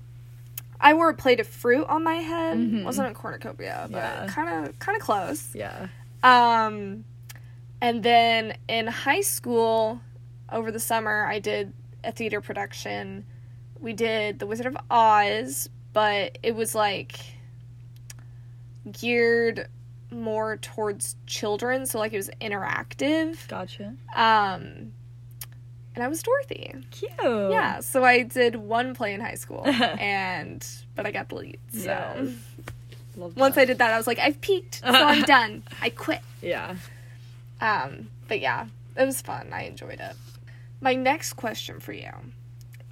I 0.81 0.93
wore 0.93 1.09
a 1.09 1.13
plate 1.13 1.39
of 1.39 1.47
fruit 1.47 1.85
on 1.87 2.03
my 2.03 2.15
head. 2.15 2.57
Mhm. 2.57 2.83
wasn't 2.83 3.09
a 3.09 3.13
cornucopia, 3.13 3.87
but 3.91 4.27
kind 4.29 4.67
of 4.67 4.79
kind 4.79 4.95
of 4.95 5.01
close. 5.01 5.53
Yeah. 5.53 5.87
Um, 6.23 7.03
and 7.81 8.01
then 8.03 8.55
in 8.67 8.87
high 8.87 9.21
school, 9.21 10.01
over 10.51 10.71
the 10.71 10.79
summer, 10.79 11.25
I 11.25 11.39
did 11.39 11.73
a 12.03 12.11
theater 12.11 12.41
production. 12.41 13.25
We 13.79 13.93
did 13.93 14.39
The 14.39 14.47
Wizard 14.47 14.65
of 14.65 14.77
Oz, 14.89 15.69
but 15.93 16.37
it 16.43 16.55
was 16.55 16.75
like 16.75 17.19
geared 18.91 19.67
more 20.11 20.57
towards 20.57 21.15
children, 21.27 21.85
so 21.85 21.99
like 21.99 22.13
it 22.13 22.17
was 22.17 22.29
interactive. 22.41 23.47
Gotcha. 23.47 23.95
Um, 24.15 24.93
and 25.95 26.03
I 26.03 26.07
was 26.07 26.23
Dorothy. 26.23 26.73
Cute. 26.91 27.11
Yeah, 27.21 27.79
so 27.81 28.03
I 28.03 28.23
did 28.23 28.55
one 28.55 28.93
play 28.95 29.13
in 29.13 29.21
high 29.21 29.35
school, 29.35 29.63
and 29.67 30.65
but 30.95 31.05
I 31.05 31.11
got 31.11 31.29
the 31.29 31.35
lead. 31.35 31.59
So 31.73 31.79
Yes. 31.89 32.33
Once. 33.35 33.57
I 33.57 33.65
did 33.65 33.79
that, 33.79 33.93
I 33.93 33.97
was 33.97 34.07
like, 34.07 34.19
I've 34.19 34.39
peaked, 34.39 34.75
so 34.75 34.87
I'm 34.87 35.23
done. 35.23 35.63
I 35.81 35.89
quit. 35.89 36.21
Yeah. 36.41 36.75
Um, 37.59 38.09
but 38.29 38.39
yeah, 38.39 38.67
it 38.95 39.03
was 39.05 39.21
fun. 39.21 39.49
I 39.51 39.63
enjoyed 39.63 39.99
it. 39.99 40.15
My 40.81 40.95
next 40.95 41.33
question 41.33 41.79
for 41.79 41.93
you 41.93 42.11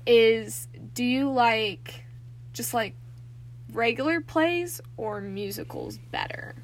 is: 0.06 0.68
Do 0.94 1.04
you 1.04 1.32
like 1.32 2.04
just 2.54 2.74
like 2.74 2.96
regular 3.72 4.22
plays 4.22 4.82
or 4.98 5.22
musicals 5.22 5.98
better? 6.12 6.56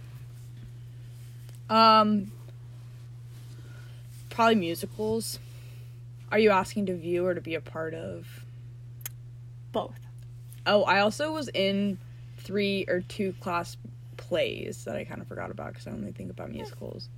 Um. 1.69 2.31
Probably 4.29 4.55
musicals. 4.55 5.39
Are 6.31 6.39
you 6.39 6.49
asking 6.49 6.87
to 6.87 6.95
view 6.95 7.25
or 7.27 7.35
to 7.35 7.41
be 7.41 7.53
a 7.53 7.61
part 7.61 7.93
of? 7.93 8.43
Both. 9.71 9.99
Oh, 10.65 10.83
I 10.83 11.01
also 11.01 11.31
was 11.31 11.49
in 11.53 11.99
three 12.37 12.85
or 12.87 13.01
two 13.01 13.33
class 13.39 13.77
plays 14.17 14.85
that 14.85 14.95
I 14.95 15.03
kind 15.03 15.21
of 15.21 15.27
forgot 15.27 15.51
about 15.51 15.73
because 15.73 15.87
I 15.87 15.91
only 15.91 16.11
think 16.11 16.31
about 16.31 16.51
musicals. 16.51 17.09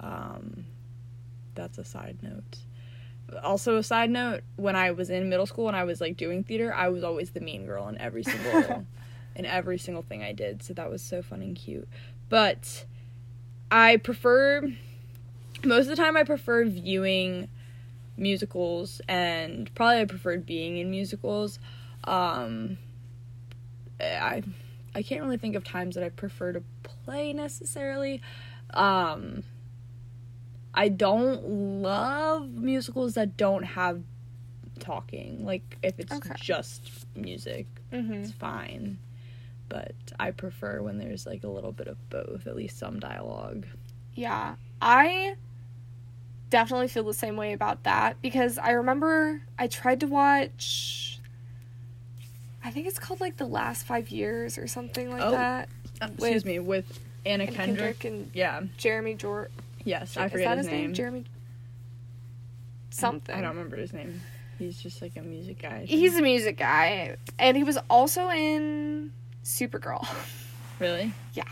Um, 0.00 0.66
that's 1.54 1.78
a 1.78 1.84
side 1.84 2.18
note. 2.22 2.58
Also, 3.42 3.76
a 3.76 3.82
side 3.82 4.10
note: 4.10 4.42
when 4.56 4.76
I 4.76 4.90
was 4.90 5.10
in 5.10 5.28
middle 5.28 5.46
school 5.46 5.68
and 5.68 5.76
I 5.76 5.84
was 5.84 6.00
like 6.00 6.16
doing 6.16 6.44
theater, 6.44 6.72
I 6.74 6.88
was 6.88 7.02
always 7.02 7.30
the 7.30 7.40
mean 7.40 7.66
girl 7.66 7.88
in 7.88 7.98
every 7.98 8.22
single 8.22 8.86
in 9.36 9.46
every 9.46 9.78
single 9.78 10.02
thing 10.02 10.22
I 10.22 10.32
did. 10.32 10.62
So 10.62 10.74
that 10.74 10.90
was 10.90 11.02
so 11.02 11.22
fun 11.22 11.42
and 11.42 11.56
cute. 11.56 11.88
But 12.28 12.84
I 13.70 13.96
prefer 13.96 14.72
most 15.64 15.84
of 15.84 15.96
the 15.96 15.96
time 15.96 16.16
I 16.16 16.24
prefer 16.24 16.64
viewing 16.64 17.48
musicals 18.16 19.00
and 19.08 19.74
probably 19.74 20.00
I 20.00 20.04
preferred 20.04 20.46
being 20.46 20.78
in 20.78 20.90
musicals. 20.90 21.58
Um 22.04 22.78
I 24.00 24.42
I 24.94 25.02
can't 25.02 25.22
really 25.22 25.38
think 25.38 25.56
of 25.56 25.64
times 25.64 25.96
that 25.96 26.04
I 26.04 26.10
prefer 26.10 26.52
to 26.52 26.62
play 26.82 27.32
necessarily. 27.32 28.20
Um 28.72 29.42
I 30.74 30.88
don't 30.88 31.44
love 31.82 32.50
musicals 32.50 33.14
that 33.14 33.36
don't 33.36 33.62
have 33.62 34.02
talking. 34.80 35.44
Like 35.44 35.78
if 35.82 35.98
it's 35.98 36.12
Okay. 36.12 36.34
just 36.36 36.90
music, 37.16 37.66
Mm-hmm. 37.92 38.12
it's 38.14 38.32
fine. 38.32 38.98
But 39.68 39.94
I 40.18 40.30
prefer 40.32 40.82
when 40.82 40.98
there's 40.98 41.26
like 41.26 41.44
a 41.44 41.48
little 41.48 41.72
bit 41.72 41.86
of 41.88 41.96
both, 42.10 42.46
at 42.46 42.56
least 42.56 42.78
some 42.78 42.98
dialogue. 43.00 43.66
Yeah, 44.14 44.56
I 44.82 45.36
definitely 46.50 46.88
feel 46.88 47.04
the 47.04 47.14
same 47.14 47.36
way 47.36 47.52
about 47.52 47.82
that 47.84 48.20
because 48.22 48.58
I 48.58 48.70
remember 48.72 49.42
I 49.58 49.66
tried 49.68 50.00
to 50.00 50.06
watch. 50.06 51.20
I 52.64 52.70
think 52.70 52.86
it's 52.86 52.98
called 52.98 53.20
like 53.20 53.36
the 53.36 53.46
last 53.46 53.86
five 53.86 54.08
years 54.10 54.56
or 54.58 54.66
something 54.66 55.10
like 55.10 55.22
Oh, 55.22 55.32
that. 55.32 55.68
Excuse 56.00 56.44
me, 56.44 56.58
with 56.58 56.98
Anna 57.26 57.44
And 57.44 57.54
Kendrick. 57.54 58.00
Kendrick 58.00 58.04
and 58.04 58.30
Yeah. 58.34 58.62
Jeremy 58.76 59.14
Jor. 59.14 59.48
Yes, 59.84 60.16
I 60.16 60.26
is 60.26 60.32
forget 60.32 60.48
that 60.48 60.58
his, 60.58 60.66
name. 60.66 60.94
Jeremy. 60.94 61.24
Something. 62.90 63.34
I 63.34 63.40
don't 63.40 63.50
remember 63.50 63.76
his 63.76 63.92
name. 63.92 64.20
He's 64.58 64.80
just 64.80 65.02
like 65.02 65.16
a 65.16 65.22
music 65.22 65.60
guy. 65.60 65.84
He's 65.84 66.16
a 66.16 66.22
music 66.22 66.58
guy, 66.58 67.16
and 67.38 67.56
he 67.56 67.64
was 67.64 67.76
also 67.90 68.30
in 68.30 69.12
Supergirl, 69.42 70.06
really 70.78 71.12
yeah, 71.34 71.42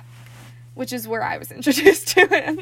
which 0.75 0.93
is 0.93 1.09
where 1.09 1.23
I 1.23 1.37
was 1.39 1.51
introduced 1.53 2.09
to 2.09 2.27
him 2.27 2.61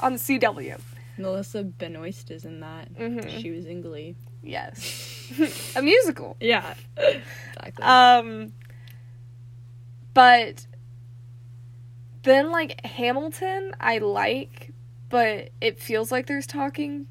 on 0.00 0.14
CW. 0.14 0.80
Melissa 1.18 1.64
Benoist 1.64 2.30
is 2.30 2.44
in 2.44 2.60
that. 2.60 2.94
Mhm. 2.94 3.40
She 3.40 3.50
was 3.50 3.66
in 3.66 3.82
Glee. 3.82 4.14
Yes, 4.42 5.72
a 5.76 5.82
musical. 5.82 6.36
Yeah, 6.40 6.74
exactly. 6.96 7.84
Um, 7.84 8.52
but 10.14 10.66
then 12.22 12.50
like 12.52 12.84
Hamilton, 12.86 13.74
I 13.80 13.98
like, 13.98 14.71
but 15.12 15.50
it 15.60 15.78
feels 15.78 16.10
like 16.10 16.26
there's 16.26 16.46
talking 16.48 17.06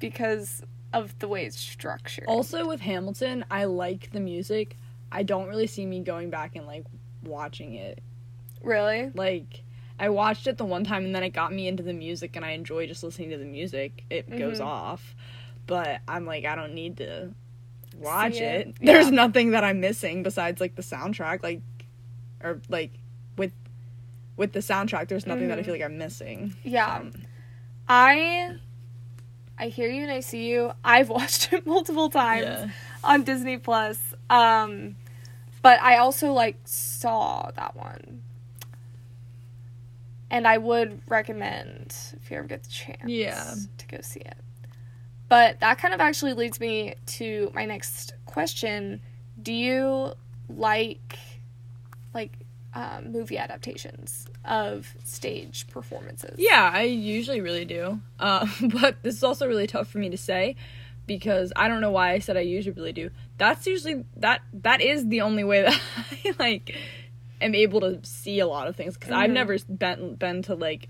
because 0.00 0.62
of 0.92 1.16
the 1.20 1.28
way 1.28 1.44
it's 1.46 1.58
structured. 1.58 2.24
also 2.26 2.66
with 2.66 2.80
Hamilton, 2.80 3.44
I 3.50 3.64
like 3.66 4.10
the 4.10 4.20
music. 4.20 4.76
I 5.12 5.22
don't 5.22 5.46
really 5.46 5.66
see 5.68 5.86
me 5.86 6.00
going 6.00 6.30
back 6.30 6.56
and 6.56 6.66
like 6.66 6.84
watching 7.22 7.74
it. 7.74 8.02
really? 8.62 9.10
Like 9.14 9.62
I 10.00 10.08
watched 10.08 10.46
it 10.46 10.56
the 10.58 10.64
one 10.64 10.82
time 10.84 11.04
and 11.04 11.14
then 11.14 11.22
it 11.22 11.30
got 11.30 11.52
me 11.52 11.68
into 11.68 11.82
the 11.82 11.92
music 11.92 12.34
and 12.36 12.44
I 12.44 12.50
enjoy 12.52 12.86
just 12.86 13.02
listening 13.04 13.30
to 13.30 13.36
the 13.38 13.44
music. 13.44 14.04
It 14.10 14.28
goes 14.36 14.58
Mhm. 14.58 14.64
off. 14.66 15.14
But 15.66 16.00
I'm 16.08 16.26
like 16.26 16.44
I 16.44 16.54
don't 16.56 16.74
need 16.74 16.96
to 16.98 17.32
watch 17.98 18.34
it. 18.34 18.68
it. 18.68 18.76
There's 18.80 19.06
Yeah. 19.06 19.10
nothing 19.12 19.50
that 19.52 19.62
I'm 19.64 19.80
missing 19.80 20.22
besides 20.22 20.60
like 20.60 20.74
the 20.74 20.82
soundtrack, 20.82 21.42
like 21.42 21.60
or 22.42 22.60
like 22.68 22.92
with 23.36 23.52
with 24.36 24.52
the 24.52 24.60
soundtrack. 24.60 25.08
There's 25.08 25.26
nothing 25.26 25.48
that 25.48 25.58
I 25.58 25.62
Mhm. 25.62 25.64
feel 25.66 25.74
like 25.74 25.82
I'm 25.84 25.98
missing. 25.98 26.54
Yeah. 26.64 26.96
Um, 26.96 27.12
I 27.88 28.56
I 29.58 29.68
hear 29.68 29.88
you 29.90 30.02
and 30.02 30.10
I 30.10 30.20
see 30.20 30.48
you. 30.48 30.72
I've 30.84 31.08
watched 31.18 31.52
it 31.52 31.66
multiple 31.66 32.08
times 32.10 32.44
yeah. 32.44 32.68
on 33.04 33.24
Disney 33.24 33.58
Plus. 33.58 33.98
Um 34.30 34.96
but 35.62 35.80
I 35.80 35.98
also 35.98 36.32
like 36.32 36.56
saw 36.64 37.50
that 37.54 37.76
one. 37.76 38.22
And 40.30 40.48
I 40.48 40.56
would 40.58 41.02
recommend 41.08 41.94
if 42.22 42.30
you 42.30 42.38
ever 42.38 42.46
get 42.46 42.62
the 42.64 42.70
chance 42.70 43.02
Yeah. 43.04 43.54
to 43.78 43.86
go 43.86 43.98
see 44.00 44.20
it. 44.20 44.36
But 45.28 45.60
that 45.60 45.78
kind 45.78 45.94
of 45.94 46.00
actually 46.00 46.32
leads 46.32 46.58
me 46.58 46.94
to 47.06 47.50
my 47.54 47.64
next 47.66 48.14
question. 48.26 49.00
Do 49.40 49.52
you 49.52 50.14
like 50.48 51.18
like 52.14 52.32
um, 52.74 53.12
movie 53.12 53.36
adaptations 53.38 54.26
of 54.44 54.94
stage 55.04 55.66
performances? 55.68 56.36
Yeah, 56.38 56.70
I 56.72 56.82
usually 56.82 57.40
really 57.40 57.64
do. 57.64 58.00
Uh, 58.18 58.46
but 58.80 59.02
this 59.02 59.16
is 59.16 59.24
also 59.24 59.46
really 59.46 59.66
tough 59.66 59.88
for 59.88 59.98
me 59.98 60.08
to 60.10 60.16
say 60.16 60.56
because 61.06 61.52
I 61.56 61.68
don't 61.68 61.80
know 61.80 61.90
why 61.90 62.12
I 62.12 62.18
said 62.20 62.36
I 62.36 62.40
usually 62.40 62.72
really 62.74 62.92
do. 62.92 63.10
That's 63.38 63.66
usually 63.66 64.04
that 64.18 64.40
that 64.54 64.80
is 64.80 65.08
the 65.08 65.20
only 65.22 65.44
way 65.44 65.62
that 65.66 65.80
I 66.24 66.34
like 66.38 66.74
am 67.40 67.54
able 67.54 67.80
to 67.80 68.00
see 68.04 68.38
a 68.38 68.46
lot 68.46 68.68
of 68.68 68.76
things 68.76 68.94
because 68.94 69.10
I've 69.12 69.30
Mhm. 69.30 69.34
never 69.34 69.58
been 69.68 70.14
been 70.14 70.42
to 70.42 70.54
like 70.54 70.88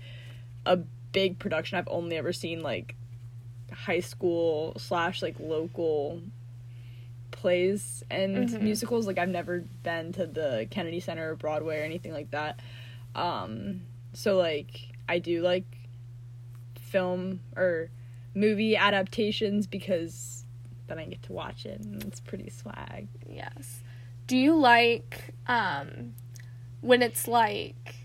a 0.65 0.77
big 1.11 1.39
production. 1.39 1.77
I've 1.77 1.87
only 1.89 2.15
ever 2.15 2.31
seen 2.31 2.61
like 2.61 2.95
high 3.71 4.01
school 4.01 4.73
slash 4.77 5.21
like 5.23 5.35
local 5.39 6.21
plays 7.43 8.03
and 8.09 8.47
Mhm. 8.47 8.61
musicals. 8.61 9.05
Like 9.05 9.17
I've 9.17 9.27
never 9.27 9.65
been 9.83 10.13
to 10.13 10.25
the 10.25 10.65
Kennedy 10.71 11.01
Center 11.01 11.31
or 11.31 11.35
Broadway 11.35 11.81
or 11.81 11.83
anything 11.83 12.13
like 12.13 12.31
that. 12.31 12.61
Um, 13.15 13.81
so 14.13 14.37
like 14.37 14.79
I 15.09 15.19
do 15.19 15.41
like 15.41 15.65
film 16.79 17.41
or 17.57 17.89
movie 18.33 18.77
adaptations 18.77 19.67
because 19.67 20.45
then 20.87 20.97
I 20.99 21.05
get 21.05 21.21
to 21.23 21.33
watch 21.33 21.65
it 21.65 21.81
and 21.81 22.01
it's 22.05 22.21
pretty 22.21 22.49
swag. 22.49 23.09
Yes. 23.29 23.81
Do 24.27 24.37
you 24.37 24.55
like 24.55 25.33
um 25.45 26.13
when 26.79 27.01
it's 27.01 27.27
like 27.27 27.95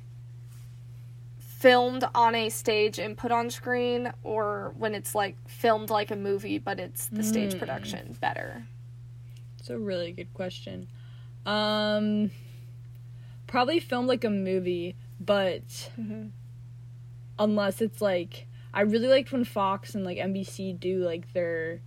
filmed 1.38 2.04
on 2.12 2.34
a 2.34 2.48
stage 2.48 2.98
and 2.98 3.16
put 3.16 3.30
on 3.30 3.50
screen 3.50 4.12
or 4.24 4.74
when 4.76 4.94
it's 4.96 5.14
like 5.14 5.36
filmed 5.48 5.90
like 5.90 6.10
a 6.10 6.16
movie 6.16 6.58
but 6.58 6.78
it's 6.80 7.06
the 7.06 7.22
stage 7.22 7.54
Mm. 7.54 7.58
production 7.60 8.16
better? 8.20 8.66
It's 9.68 9.74
a 9.74 9.78
really 9.78 10.12
good 10.12 10.32
question. 10.32 10.88
Um, 11.44 12.30
probably 13.46 13.80
film 13.80 14.06
like 14.06 14.24
a 14.24 14.30
movie, 14.30 14.96
but 15.20 15.60
Mm-hmm. 16.00 16.28
unless 17.38 17.82
it's 17.82 18.00
like 18.00 18.46
I 18.72 18.80
really 18.82 19.08
liked 19.08 19.30
when 19.30 19.44
Fox 19.44 19.94
and 19.94 20.04
like 20.06 20.16
NBC 20.16 20.80
do 20.80 21.04
like 21.04 21.30
their 21.34 21.80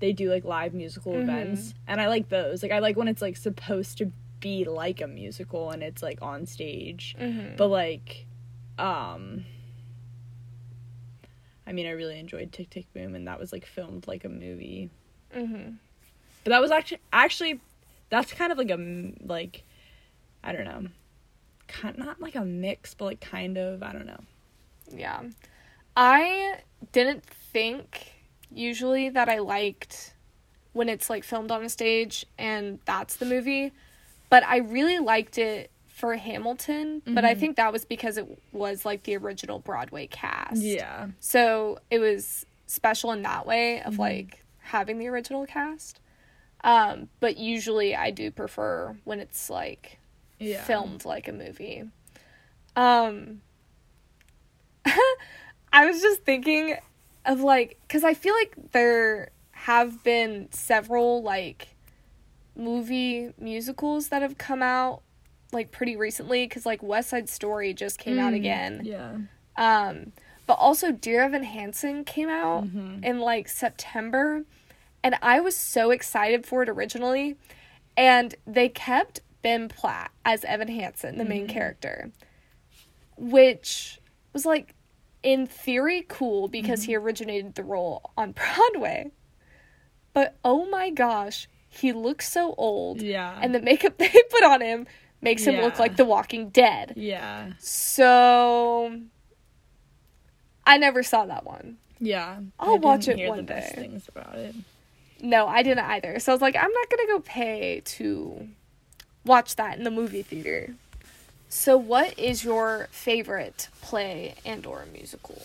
they 0.00 0.12
do 0.12 0.28
like 0.30 0.44
live 0.44 0.74
musical 0.74 1.12
Mhm. 1.14 1.22
events 1.22 1.72
and 1.86 1.98
I 1.98 2.08
like 2.08 2.28
those. 2.28 2.62
Like 2.62 2.72
I 2.72 2.80
like 2.80 2.94
when 2.98 3.08
it's 3.08 3.22
like 3.22 3.38
supposed 3.38 3.96
to 3.98 4.12
be 4.40 4.64
like 4.66 5.00
a 5.00 5.06
musical 5.06 5.70
and 5.70 5.82
it's 5.82 6.02
like 6.02 6.20
on 6.20 6.44
stage. 6.44 7.16
Mm-hmm. 7.18 7.56
But 7.56 7.68
like 7.68 8.26
um 8.78 9.46
I 11.66 11.72
mean 11.72 11.86
I 11.86 11.90
really 11.92 12.18
enjoyed 12.18 12.52
Tick 12.52 12.68
Tick 12.68 12.92
Boom 12.92 13.14
and 13.14 13.26
that 13.28 13.40
was 13.40 13.50
like 13.50 13.64
filmed 13.64 14.06
like 14.06 14.24
a 14.26 14.28
movie. 14.28 14.90
mm-hmm. 15.34 15.76
But 16.44 16.50
that 16.50 16.60
was 16.60 16.70
actually 16.70 17.00
actually 17.12 17.60
that's 18.10 18.32
kind 18.32 18.52
of 18.52 18.58
like 18.58 18.70
a 18.70 19.12
like 19.24 19.64
I 20.42 20.52
don't 20.52 20.64
know. 20.64 20.88
Kind 21.66 21.98
not 21.98 22.20
like 22.20 22.34
a 22.34 22.44
mix 22.44 22.94
but 22.94 23.06
like 23.06 23.20
kind 23.20 23.56
of, 23.58 23.82
I 23.82 23.92
don't 23.92 24.06
know. 24.06 24.20
Yeah. 24.94 25.22
I 25.96 26.58
didn't 26.92 27.24
think 27.24 28.12
usually 28.52 29.08
that 29.08 29.28
I 29.28 29.38
liked 29.38 30.14
when 30.72 30.88
it's 30.88 31.08
like 31.08 31.24
filmed 31.24 31.50
on 31.50 31.64
a 31.64 31.68
stage 31.68 32.26
and 32.38 32.78
that's 32.84 33.16
the 33.16 33.24
movie, 33.26 33.72
but 34.28 34.44
I 34.44 34.58
really 34.58 34.98
liked 34.98 35.38
it 35.38 35.70
for 35.88 36.16
Hamilton, 36.16 37.00
but 37.06 37.24
I 37.24 37.34
Mhm. 37.34 37.38
think 37.40 37.56
that 37.56 37.72
was 37.72 37.84
because 37.84 38.16
it 38.18 38.26
was 38.52 38.84
like 38.84 39.04
the 39.04 39.16
original 39.16 39.60
Broadway 39.60 40.08
cast. 40.08 40.60
Yeah. 40.60 41.08
So 41.20 41.78
it 41.90 42.00
was 42.00 42.44
special 42.66 43.12
in 43.12 43.22
that 43.22 43.46
way 43.46 43.80
of 43.82 43.94
Mhm. 43.94 43.98
like 44.00 44.44
having 44.58 44.98
the 44.98 45.06
original 45.06 45.46
cast. 45.46 46.00
Um, 46.64 47.08
but 47.20 47.36
usually 47.36 47.94
I 47.94 48.10
do 48.10 48.30
prefer 48.32 48.96
when 49.04 49.20
it's 49.20 49.48
like 49.50 49.98
Yeah. 50.40 50.62
filmed 50.64 51.04
like 51.04 51.28
a 51.28 51.32
movie. 51.32 51.84
Um 52.74 53.42
I 55.72 55.86
was 55.86 56.00
just 56.00 56.22
thinking 56.24 56.76
of 57.24 57.40
like 57.40 57.78
cuz 57.88 58.04
I 58.04 58.14
feel 58.14 58.34
like 58.34 58.54
there 58.72 59.30
have 59.52 60.02
been 60.04 60.48
several 60.52 61.22
like 61.22 61.68
movie 62.56 63.32
musicals 63.38 64.08
that 64.08 64.22
have 64.22 64.38
come 64.38 64.62
out 64.62 65.02
like 65.52 65.70
pretty 65.70 65.96
recently 65.96 66.46
cuz 66.48 66.64
like 66.66 66.82
West 66.82 67.08
Side 67.10 67.28
Story 67.28 67.72
just 67.74 67.98
came 67.98 68.18
out 68.18 68.32
Mm, 68.32 68.36
again. 68.36 68.80
Yeah. 68.84 69.16
Um 69.56 70.12
but 70.46 70.54
also 70.54 70.92
Dear 70.92 71.22
Evan 71.22 71.44
Hansen 71.44 72.04
came 72.04 72.28
out 72.28 72.64
Mhm. 72.64 73.04
in 73.04 73.20
like 73.20 73.48
September 73.48 74.44
and 75.04 75.14
I 75.22 75.38
was 75.38 75.56
so 75.56 75.90
excited 75.92 76.44
for 76.46 76.64
it 76.64 76.68
originally 76.68 77.36
and 77.96 78.34
they 78.46 78.68
kept 78.68 79.20
Ben 79.42 79.68
Platt 79.68 80.10
as 80.24 80.42
Evan 80.44 80.66
Hansen, 80.68 81.16
the 81.18 81.24
main 81.24 81.46
Mhm. 81.46 81.50
character, 81.50 82.10
which 83.16 84.00
was 84.32 84.44
like 84.44 84.74
in 85.22 85.46
theory 85.46 86.04
cool 86.08 86.48
because 86.48 86.82
he 86.84 86.96
originated 86.96 87.54
the 87.54 87.62
role 87.62 88.10
on 88.16 88.32
Broadway. 88.72 89.10
But 90.12 90.36
oh 90.44 90.66
my 90.66 90.90
gosh, 90.90 91.48
he 91.68 91.92
looks 91.92 92.30
so 92.30 92.54
old 92.58 93.00
Yeah. 93.02 93.38
and 93.40 93.54
the 93.54 93.60
makeup 93.60 93.96
they 93.98 94.08
put 94.30 94.42
on 94.42 94.60
him 94.60 94.86
makes 95.20 95.44
him 95.44 95.60
look 95.62 95.78
like 95.78 95.96
The 95.96 96.04
Walking 96.04 96.50
Dead. 96.50 96.94
yeah. 96.96 97.52
So 97.58 99.00
I 100.66 100.78
never 100.78 101.02
saw 101.02 101.26
that 101.26 101.44
one. 101.44 101.76
Yeah. 102.00 102.40
I'll 102.58 102.78
watch 102.78 103.08
it 103.08 103.16
hear 103.18 103.28
one 103.28 103.38
the 103.38 103.42
best 103.44 103.74
day. 103.74 103.80
things 103.82 104.08
about 104.08 104.34
it. 104.36 104.54
No, 105.24 105.46
I 105.46 105.62
didn't 105.62 105.86
either. 105.86 106.18
So 106.18 106.32
I 106.32 106.34
was 106.34 106.42
like, 106.42 106.54
I'm 106.54 106.70
not 106.70 106.90
gonna 106.90 107.06
go 107.06 107.20
pay 107.20 107.80
to 107.84 108.46
watch 109.24 109.56
that 109.56 109.78
in 109.78 109.84
the 109.84 109.90
movie 109.90 110.20
theater. 110.22 110.74
So, 111.48 111.78
what 111.78 112.18
is 112.18 112.44
your 112.44 112.88
favorite 112.90 113.68
play 113.80 114.34
and 114.44 114.66
or 114.66 114.84
musical? 114.92 115.40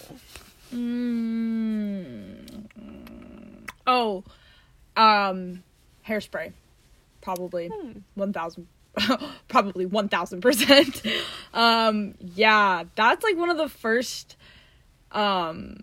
Mm. 0.73 2.65
Oh, 3.87 4.23
um, 4.97 5.63
hairspray, 6.07 6.51
probably 7.21 7.69
Hmm. 7.69 7.99
one 8.15 8.33
thousand, 8.33 8.67
probably 9.47 9.85
one 9.85 10.09
thousand 10.09 10.41
percent. 10.41 11.01
Um, 11.53 12.13
yeah, 12.19 12.83
that's 12.95 13.23
like 13.23 13.35
one 13.37 13.49
of 13.49 13.57
the 13.57 13.69
first. 13.69 14.35
Um, 15.11 15.77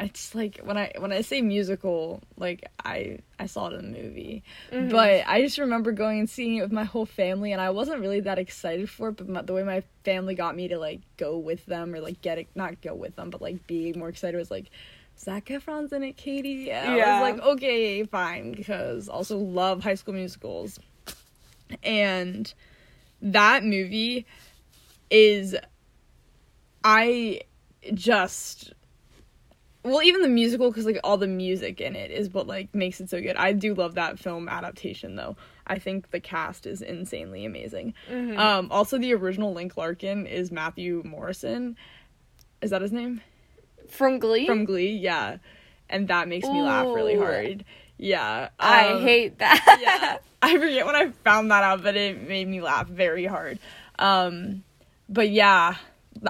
it's 0.00 0.34
like 0.34 0.60
when 0.64 0.76
I 0.76 0.92
when 0.98 1.12
I 1.12 1.20
say 1.20 1.42
musical, 1.42 2.22
like 2.36 2.64
I 2.84 3.18
I 3.38 3.46
saw 3.46 3.68
it 3.68 3.74
in 3.74 3.92
the 3.92 3.98
movie, 4.02 4.42
Mhm. 4.72 4.90
but 4.90 5.24
I 5.26 5.42
just 5.42 5.58
remember 5.58 5.92
going 5.92 6.20
and 6.20 6.30
seeing 6.30 6.56
it 6.56 6.62
with 6.62 6.72
my 6.72 6.84
whole 6.84 7.06
family, 7.06 7.52
and 7.52 7.60
I 7.60 7.70
wasn't 7.70 8.00
really 8.00 8.20
that 8.20 8.38
excited 8.38 8.88
for 8.90 9.10
it. 9.10 9.16
But 9.16 9.28
my, 9.28 9.42
the 9.42 9.52
way 9.52 9.62
my 9.62 9.82
family 10.04 10.34
got 10.34 10.56
me 10.56 10.68
to 10.68 10.78
like 10.78 11.00
go 11.16 11.38
with 11.38 11.64
them 11.66 11.94
or 11.94 12.00
like 12.00 12.20
get 12.22 12.38
it, 12.38 12.48
not 12.54 12.80
go 12.80 12.94
with 12.94 13.16
them, 13.16 13.30
but 13.30 13.42
like 13.42 13.66
be 13.66 13.92
more 13.92 14.08
excited 14.08 14.36
was 14.36 14.50
like 14.50 14.70
Zac 15.18 15.46
Efron's 15.46 15.92
in 15.92 16.02
it, 16.02 16.16
Katie. 16.16 16.70
And 16.70 16.96
Yeah. 16.96 17.06
I 17.06 17.10
was 17.10 17.20
like, 17.38 17.46
okay, 17.54 18.04
fine, 18.04 18.52
because 18.52 19.08
also 19.08 19.36
love 19.38 19.82
High 19.82 19.94
School 19.96 20.14
Musicals, 20.14 20.78
and 21.82 22.52
that 23.22 23.64
movie 23.64 24.26
is 25.10 25.54
I 26.84 27.40
just 27.94 28.72
well 29.82 30.02
even 30.02 30.20
the 30.22 30.28
musical 30.28 30.70
because 30.70 30.84
like 30.84 31.00
all 31.02 31.16
the 31.16 31.26
music 31.26 31.80
in 31.80 31.96
it 31.96 32.10
is 32.10 32.28
what 32.30 32.46
like 32.46 32.74
makes 32.74 33.00
it 33.00 33.08
so 33.08 33.20
good. 33.20 33.36
I 33.36 33.52
do 33.52 33.74
love 33.74 33.94
that 33.94 34.18
film 34.18 34.48
adaptation 34.48 35.16
though. 35.16 35.36
I 35.66 35.78
think 35.78 36.10
the 36.10 36.20
cast 36.20 36.66
is 36.66 36.82
insanely 36.82 37.44
amazing. 37.44 37.94
Mhm. 38.10 38.38
um 38.38 38.68
also 38.70 38.98
the 38.98 39.14
original 39.14 39.52
link 39.52 39.76
larkin 39.76 40.26
is 40.26 40.50
matthew 40.52 41.02
morrison. 41.04 41.76
Is 42.60 42.70
that 42.70 42.82
his 42.82 42.92
name? 42.92 43.22
From 43.88 44.18
Glee? 44.18 44.46
from 44.46 44.64
glee 44.64 44.92
yeah. 44.96 45.38
And 45.88 46.08
that 46.08 46.28
makes 46.28 46.46
me 46.46 46.60
laugh 46.62 46.86
really 46.86 47.16
hard. 47.16 47.64
Yeah 47.96 48.50
I 48.58 48.88
um, 48.90 49.02
hate 49.02 49.38
that. 49.38 49.78
yeah. 49.80 50.18
I 50.42 50.56
forget 50.56 50.86
when 50.86 50.96
i 50.96 51.10
found 51.24 51.50
that 51.50 51.62
out 51.64 51.82
but 51.82 51.96
it 51.96 52.26
made 52.28 52.48
me 52.48 52.60
laugh 52.60 52.86
very 52.86 53.26
hard. 53.26 53.58
Um 53.98 54.62
but 55.08 55.30
yeah 55.30 55.76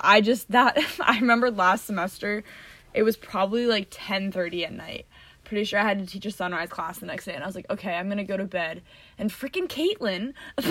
i 0.02 0.20
just 0.20 0.50
that 0.50 0.78
i 1.00 1.18
remember 1.18 1.50
last 1.50 1.84
semester 1.86 2.44
it 2.94 3.02
was 3.02 3.16
probably 3.16 3.66
like 3.66 3.90
10:30 3.90 4.64
at 4.64 4.72
night 4.72 5.06
pretty 5.50 5.64
sure 5.64 5.80
I 5.80 5.82
had 5.82 5.98
to 5.98 6.06
teach 6.06 6.24
a 6.26 6.30
sunrise 6.30 6.68
class 6.68 6.98
the 6.98 7.06
next 7.06 7.24
day, 7.24 7.34
and 7.34 7.42
I 7.42 7.46
was 7.46 7.56
like, 7.56 7.68
okay, 7.68 7.94
I'm 7.94 8.08
gonna 8.08 8.22
go 8.22 8.36
to 8.36 8.44
bed. 8.44 8.82
And 9.18 9.30
freaking 9.30 9.66
Caitlin 9.66 10.32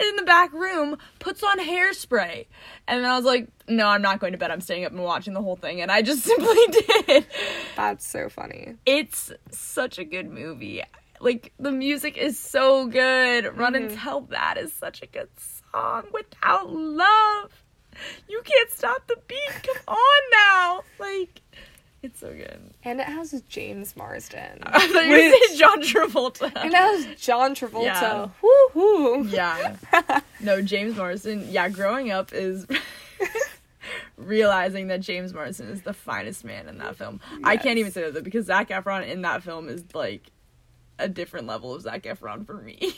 in 0.00 0.16
the 0.16 0.22
back 0.24 0.52
room 0.52 0.98
puts 1.18 1.42
on 1.42 1.58
hairspray, 1.58 2.46
and 2.86 3.02
then 3.02 3.10
I 3.10 3.16
was 3.16 3.24
like, 3.24 3.48
no, 3.66 3.88
I'm 3.88 4.02
not 4.02 4.20
going 4.20 4.32
to 4.32 4.38
bed. 4.38 4.50
I'm 4.50 4.60
staying 4.60 4.84
up 4.84 4.92
and 4.92 5.02
watching 5.02 5.32
the 5.32 5.40
whole 5.40 5.56
thing, 5.56 5.80
and 5.80 5.90
I 5.90 6.02
just 6.02 6.22
simply 6.24 6.66
did. 7.06 7.26
That's 7.74 8.06
so 8.06 8.28
funny. 8.28 8.74
It's 8.84 9.32
such 9.50 9.98
a 9.98 10.04
good 10.04 10.28
movie. 10.28 10.82
Like 11.18 11.54
the 11.58 11.72
music 11.72 12.18
is 12.18 12.38
so 12.38 12.86
good. 12.86 13.56
Run 13.56 13.74
and 13.74 13.86
mm-hmm. 13.86 13.96
Tell 13.96 14.20
That 14.22 14.58
is 14.58 14.74
such 14.74 15.00
a 15.02 15.06
good 15.06 15.28
song. 15.72 16.04
Without 16.12 16.70
love, 16.70 17.62
you 18.28 18.42
can't 18.44 18.70
stop 18.70 19.06
the 19.06 19.16
beat. 19.26 19.62
Come 19.62 19.96
on 19.96 20.22
now, 20.32 20.82
like 20.98 21.42
it's 22.02 22.18
so 22.18 22.32
good. 22.32 22.60
And 22.82 23.00
it 23.00 23.06
has 23.06 23.42
James 23.48 23.96
Marsden. 23.96 24.58
I 24.62 24.86
thought 24.88 25.06
you 25.06 25.30
gonna 25.30 25.58
John 25.58 25.82
Travolta. 25.82 26.52
and 26.56 26.72
it 26.72 26.76
has 26.76 27.20
John 27.20 27.54
Travolta. 27.54 27.84
Yeah. 27.84 28.28
Woo-hoo. 28.42 29.24
Yeah. 29.28 29.76
No, 30.40 30.60
James 30.60 30.96
Marsden. 30.96 31.46
Yeah, 31.52 31.68
growing 31.68 32.10
up 32.10 32.32
is 32.32 32.66
realizing 34.16 34.88
that 34.88 35.00
James 35.00 35.32
Marsden 35.32 35.68
is 35.68 35.82
the 35.82 35.92
finest 35.92 36.44
man 36.44 36.68
in 36.68 36.78
that 36.78 36.96
film. 36.96 37.20
I 37.44 37.56
can't 37.56 37.78
even 37.78 37.92
say 37.92 38.10
that 38.10 38.24
because 38.24 38.46
Zac 38.46 38.70
Efron 38.70 39.08
in 39.08 39.22
that 39.22 39.44
film 39.44 39.68
is 39.68 39.84
like 39.94 40.32
a 40.98 41.08
different 41.08 41.46
level 41.46 41.72
of 41.76 41.82
Zac 41.82 42.02
Efron 42.02 42.44
for 42.44 42.54
me. 42.54 42.92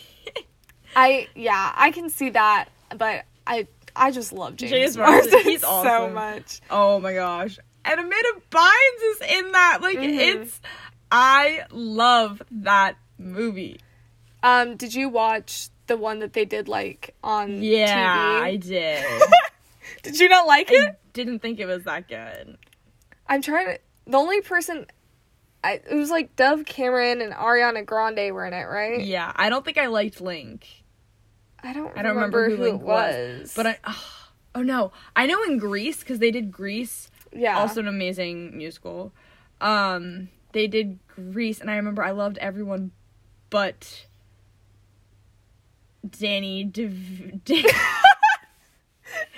I 0.97 1.29
yeah, 1.35 1.73
I 1.77 1.91
can 1.91 2.09
see 2.09 2.31
that, 2.31 2.71
but 2.97 3.27
I 3.47 3.67
I 3.97 4.11
just 4.11 4.33
love 4.33 4.57
James, 4.57 4.71
James 4.73 4.97
Marsden, 4.97 5.31
Marsden, 5.33 5.51
he's 5.53 5.61
so 5.63 6.11
much. 6.11 6.61
oh 6.71 7.01
my 7.01 7.15
gosh. 7.15 7.59
And 7.85 8.01
Amanda 8.01 8.29
Bynes 8.51 9.11
is 9.13 9.21
in 9.39 9.53
that. 9.53 9.79
Like 9.83 9.99
Mhm. 9.99 10.19
it's 10.19 10.61
I 11.13 11.65
love 11.71 12.43
that 12.51 12.97
movie. 13.19 13.79
Um, 14.43 14.77
did 14.77 14.95
you 14.95 15.09
watch 15.09 15.69
the 15.87 15.97
one 15.97 16.19
that 16.21 16.33
they 16.33 16.45
did 16.45 16.67
like 16.69 17.15
on 17.23 17.49
TV? 17.61 17.77
Yeah, 17.79 18.41
TV? 18.41 18.43
I 18.43 18.57
did. 18.57 19.05
Did 20.03 20.19
you 20.19 20.29
not 20.29 20.47
like 20.47 20.71
I 20.71 20.75
it? 20.89 20.99
didn't 21.15 21.39
think 21.41 21.61
it 21.61 21.67
was 21.67 21.85
that 21.85 22.09
good. 22.09 22.59
I'm 23.27 23.41
trying 23.43 23.67
to. 23.67 23.79
The 24.07 24.17
only 24.19 24.41
person, 24.43 24.87
I 25.63 25.81
it 25.89 25.95
was 25.95 26.11
like 26.11 26.37
Dove 26.37 26.65
Cameron 26.67 27.23
and 27.23 27.33
Ariana 27.33 27.87
Grande 27.87 28.33
were 28.35 28.45
in 28.45 28.53
it, 28.53 28.65
right? 28.65 29.01
Yeah, 29.01 29.33
I 29.35 29.49
don't 29.49 29.65
think 29.65 29.79
I 29.79 29.87
liked 29.87 30.21
Link. 30.21 30.67
I 31.65 31.73
don't. 31.73 31.97
I 31.97 32.03
don't 32.03 32.15
remember, 32.15 32.49
who, 32.51 32.57
who 32.57 32.65
it 32.65 32.75
was. 32.75 33.41
was, 33.41 33.55
But 33.55 33.67
I 33.67 33.79
oh, 34.55 34.63
no, 34.63 34.93
I 35.17 35.27
know 35.27 35.43
in 35.45 35.59
Grease 35.59 36.01
because 36.01 36.19
they 36.19 36.31
did 36.31 36.53
Grease, 36.53 37.11
yeah, 37.33 37.59
also 37.59 37.81
an 37.81 37.89
amazing 37.89 38.57
musical. 38.57 39.13
Um, 39.61 40.29
they 40.53 40.67
did 40.67 40.99
Grease, 41.09 41.61
and 41.61 41.71
I 41.71 41.77
remember 41.77 42.03
I 42.05 42.11
loved 42.11 42.39
everyone, 42.39 42.93
but 43.51 44.07
Danny 46.19 46.65
Dev- 46.65 47.45
Dan- 47.45 47.65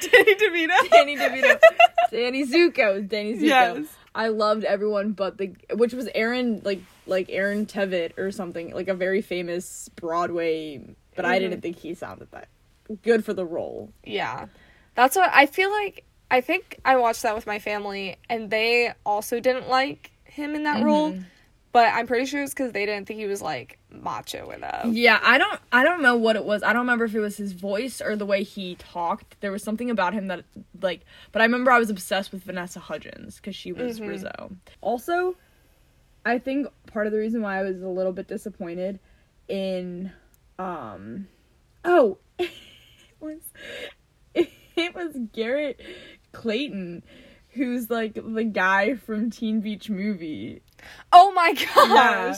Danny 0.01 0.35
DeVito. 0.35 0.91
Danny 0.91 1.17
DeVito, 1.17 1.61
Danny 2.11 2.47
Zuko, 2.47 3.07
Danny 3.09 3.35
Zuko. 3.35 3.43
Yes. 3.43 3.87
I 4.15 4.29
loved 4.29 4.65
everyone 4.65 5.13
but 5.13 5.37
the 5.37 5.53
which 5.75 5.93
was 5.93 6.09
Aaron 6.15 6.63
like 6.65 6.81
like 7.07 7.27
Aaron 7.29 7.67
Tveit 7.67 8.17
or 8.19 8.31
something 8.31 8.73
like 8.73 8.89
a 8.89 8.95
very 8.95 9.21
famous 9.21 9.91
Broadway, 9.95 10.97
but 11.17 11.25
I 11.25 11.39
Mm-hmm. 11.39 11.51
didn't 11.51 11.63
think 11.63 11.79
he 11.79 11.95
sounded 11.95 12.31
that 12.33 12.49
good 13.03 13.25
for 13.25 13.33
the 13.35 13.45
role. 13.45 13.91
Yeah. 14.05 14.47
That's 14.95 15.17
what 15.17 15.31
I 15.33 15.47
feel 15.47 15.71
like. 15.71 16.05
I 16.31 16.41
think 16.41 16.79
I 16.85 16.97
watched 16.97 17.23
that 17.23 17.35
with 17.35 17.47
my 17.47 17.59
family, 17.59 18.17
and 18.29 18.51
they 18.51 18.93
also 19.05 19.39
didn't 19.41 19.69
like 19.69 20.11
him 20.25 20.55
in 20.55 20.65
that 20.65 20.83
role. 20.83 21.13
Mm-hmm. 21.13 21.23
But 21.73 21.93
I'm 21.93 22.07
pretty 22.07 22.25
sure 22.25 22.43
it's 22.43 22.55
because 22.55 22.73
they 22.73 22.87
didn't 22.87 23.07
think 23.07 23.21
he 23.21 23.27
was 23.27 23.43
like 23.43 23.79
macho 23.91 24.49
enough. 24.51 24.87
Yeah, 24.87 25.21
I 25.23 25.37
don't 25.37 25.61
I 25.71 25.85
don't 25.85 26.01
know 26.01 26.17
what 26.17 26.35
it 26.35 26.45
was. 26.45 26.63
I 26.63 26.73
don't 26.73 26.81
remember 26.83 27.05
if 27.05 27.15
it 27.15 27.21
was 27.21 27.37
his 27.37 27.53
voice 27.53 28.01
or 28.01 28.17
the 28.17 28.25
way 28.25 28.45
he 28.45 28.77
talked. 28.77 29.39
There 29.43 29.53
was 29.53 29.63
something 29.63 29.91
about 29.91 30.15
him 30.15 30.29
that 30.29 30.45
like 30.81 31.03
but 31.33 31.43
I 31.43 31.45
remember 31.45 31.71
I 31.71 31.79
was 31.79 31.91
obsessed 31.91 32.33
with 32.33 32.45
Vanessa 32.45 32.81
Hudgens 32.81 33.39
cuz 33.41 33.55
she 33.55 33.73
was 33.73 34.01
Mhm. 34.01 34.09
Rizzo. 34.09 34.53
Also, 34.81 35.37
I 36.25 36.39
think 36.39 36.69
part 36.87 37.07
of 37.07 37.13
the 37.13 37.19
reason 37.19 37.43
why 37.43 37.59
I 37.59 37.63
was 37.63 37.83
a 37.83 37.89
little 37.89 38.13
bit 38.13 38.27
disappointed 38.27 38.99
in 39.47 40.13
um 40.59 41.29
oh, 41.85 42.19
it 42.39 42.51
was 43.21 43.41
it 44.35 44.95
was 44.95 45.17
Garrett 45.33 45.81
Clayton 46.33 47.03
who's 47.51 47.89
like 47.91 48.15
the 48.15 48.45
guy 48.45 48.95
from 48.95 49.31
Teen 49.31 49.61
Beach 49.61 49.89
Movie. 49.89 50.61
Oh 51.13 51.33
my 51.33 51.53
gosh. 51.55 51.67
Yeah. 51.75 52.35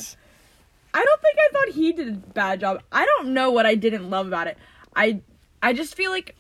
I 0.95 1.05
don't 1.05 1.21
think 1.21 1.37
I 1.39 1.49
thought 1.53 1.75
he 1.75 1.93
did 1.93 2.09
a 2.09 2.13
bad 2.13 2.61
job. 2.61 2.83
I 2.91 3.05
don't 3.05 3.35
know 3.35 3.51
what 3.51 3.67
I 3.67 3.75
didn't 3.75 4.09
love 4.09 4.27
about 4.27 4.47
it. 4.47 4.57
I 4.95 5.21
I 5.63 5.73
just 5.73 5.95
feel 5.97 6.11
like 6.11 6.35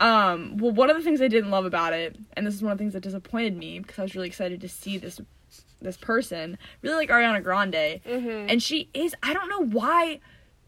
um 0.00 0.56
well 0.58 0.72
one 0.72 0.90
of 0.90 0.96
the 0.96 1.02
things 1.02 1.20
I 1.20 1.28
didn't 1.28 1.50
love 1.50 1.64
about 1.64 1.92
it, 1.92 2.16
and 2.36 2.46
this 2.46 2.54
is 2.54 2.62
one 2.62 2.72
of 2.72 2.78
the 2.78 2.82
things 2.82 2.92
that 2.94 3.02
disappointed 3.02 3.56
me 3.56 3.78
because 3.80 3.98
I 3.98 4.02
was 4.02 4.14
really 4.14 4.28
excited 4.28 4.60
to 4.60 4.68
see 4.68 4.98
this 4.98 5.20
this 5.80 5.96
person, 5.96 6.58
really 6.82 6.94
like 6.96 7.08
Ariana 7.10 7.42
Grande. 7.42 8.00
Mhm. 8.06 8.46
And 8.48 8.62
she 8.62 8.88
is 8.94 9.14
I 9.22 9.32
don't 9.34 9.48
know 9.48 9.64
why 9.64 10.20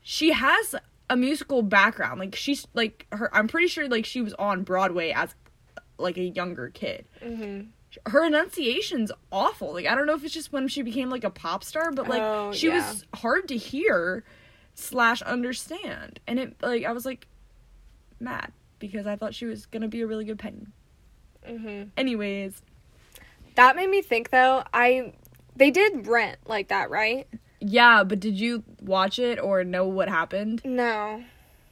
she 0.06 0.32
has 0.32 0.74
a 1.10 1.16
musical 1.16 1.62
background. 1.62 2.20
Like 2.20 2.36
she's 2.36 2.66
like 2.74 3.06
her 3.10 3.34
I'm 3.34 3.48
pretty 3.48 3.66
sure 3.68 3.88
like 3.88 4.04
she 4.04 4.20
was 4.20 4.34
on 4.34 4.62
Broadway 4.62 5.10
as 5.10 5.34
like 5.98 6.16
a 6.18 6.24
younger 6.24 6.70
kid 6.70 7.06
Mhm. 7.24 7.68
her 8.06 8.24
enunciation's 8.24 9.10
awful. 9.32 9.72
Like 9.72 9.86
I 9.86 9.94
don't 9.94 10.06
know 10.06 10.14
if 10.14 10.22
it's 10.24 10.34
just 10.34 10.52
when 10.52 10.68
she 10.68 10.82
became 10.82 11.08
like 11.10 11.24
a 11.24 11.30
pop 11.30 11.64
star, 11.64 11.90
but 11.90 12.06
like 12.08 12.22
Oh, 12.22 12.52
she 12.52 12.66
yeah. 12.68 12.76
was 12.76 13.04
hard 13.14 13.48
to 13.48 13.56
hear 13.56 14.24
slash 14.74 15.22
understand, 15.22 16.20
and 16.26 16.38
it 16.38 16.56
like 16.62 16.84
I 16.84 16.92
was 16.92 17.04
like 17.06 17.26
mad 18.20 18.52
because 18.78 19.06
I 19.06 19.16
thought 19.16 19.34
she 19.34 19.46
was 19.46 19.66
gonna 19.66 19.88
be 19.88 20.02
a 20.02 20.06
really 20.06 20.24
good 20.24 20.38
Penny. 20.38 20.66
Mhm. 21.48 21.90
Anyways, 21.96 22.60
That 23.56 23.76
made 23.76 23.88
me 23.88 24.02
think 24.02 24.30
though. 24.30 24.64
I 24.74 25.12
they 25.56 25.70
did 25.70 26.06
Rent 26.08 26.38
like 26.46 26.68
that, 26.68 26.90
right? 26.90 27.28
Yeah, 27.64 28.04
but 28.04 28.20
did 28.20 28.38
you 28.38 28.62
watch 28.80 29.18
it 29.18 29.38
or 29.40 29.64
know 29.64 29.86
what 29.86 30.08
happened? 30.08 30.62
No. 30.64 31.24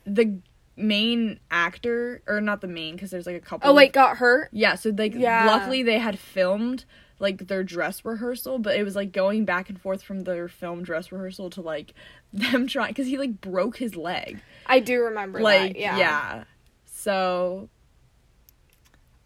The 0.06 0.38
main 0.76 1.38
actor, 1.50 2.22
or 2.26 2.40
not 2.40 2.60
the 2.60 2.66
main, 2.68 2.94
because 2.94 3.10
there's 3.10 3.26
like 3.26 3.36
a 3.36 3.40
couple. 3.40 3.70
Oh 3.70 3.74
wait, 3.74 3.92
got 3.92 4.16
hurt. 4.16 4.48
Yeah, 4.52 4.74
so 4.74 4.90
like 4.90 5.14
Yeah. 5.14 5.46
luckily 5.46 5.82
they 5.82 5.98
had 5.98 6.18
filmed 6.18 6.84
like 7.18 7.46
their 7.46 7.62
dress 7.62 8.04
rehearsal, 8.04 8.58
but 8.58 8.74
it 8.76 8.82
was 8.82 8.96
like 8.96 9.12
going 9.12 9.44
back 9.44 9.68
and 9.68 9.80
forth 9.80 10.02
from 10.02 10.20
their 10.24 10.48
film 10.48 10.82
dress 10.82 11.12
rehearsal 11.12 11.50
to 11.50 11.60
like 11.60 11.94
them 12.32 12.66
trying 12.66 12.88
because 12.88 13.06
he 13.06 13.16
like 13.18 13.40
broke 13.40 13.76
his 13.76 13.94
leg. 13.96 14.40
I 14.66 14.80
do 14.80 15.02
remember 15.02 15.40
Like 15.40 15.74
that. 15.74 15.78
Yeah. 15.80 15.98
yeah. 15.98 16.44
So 16.86 17.68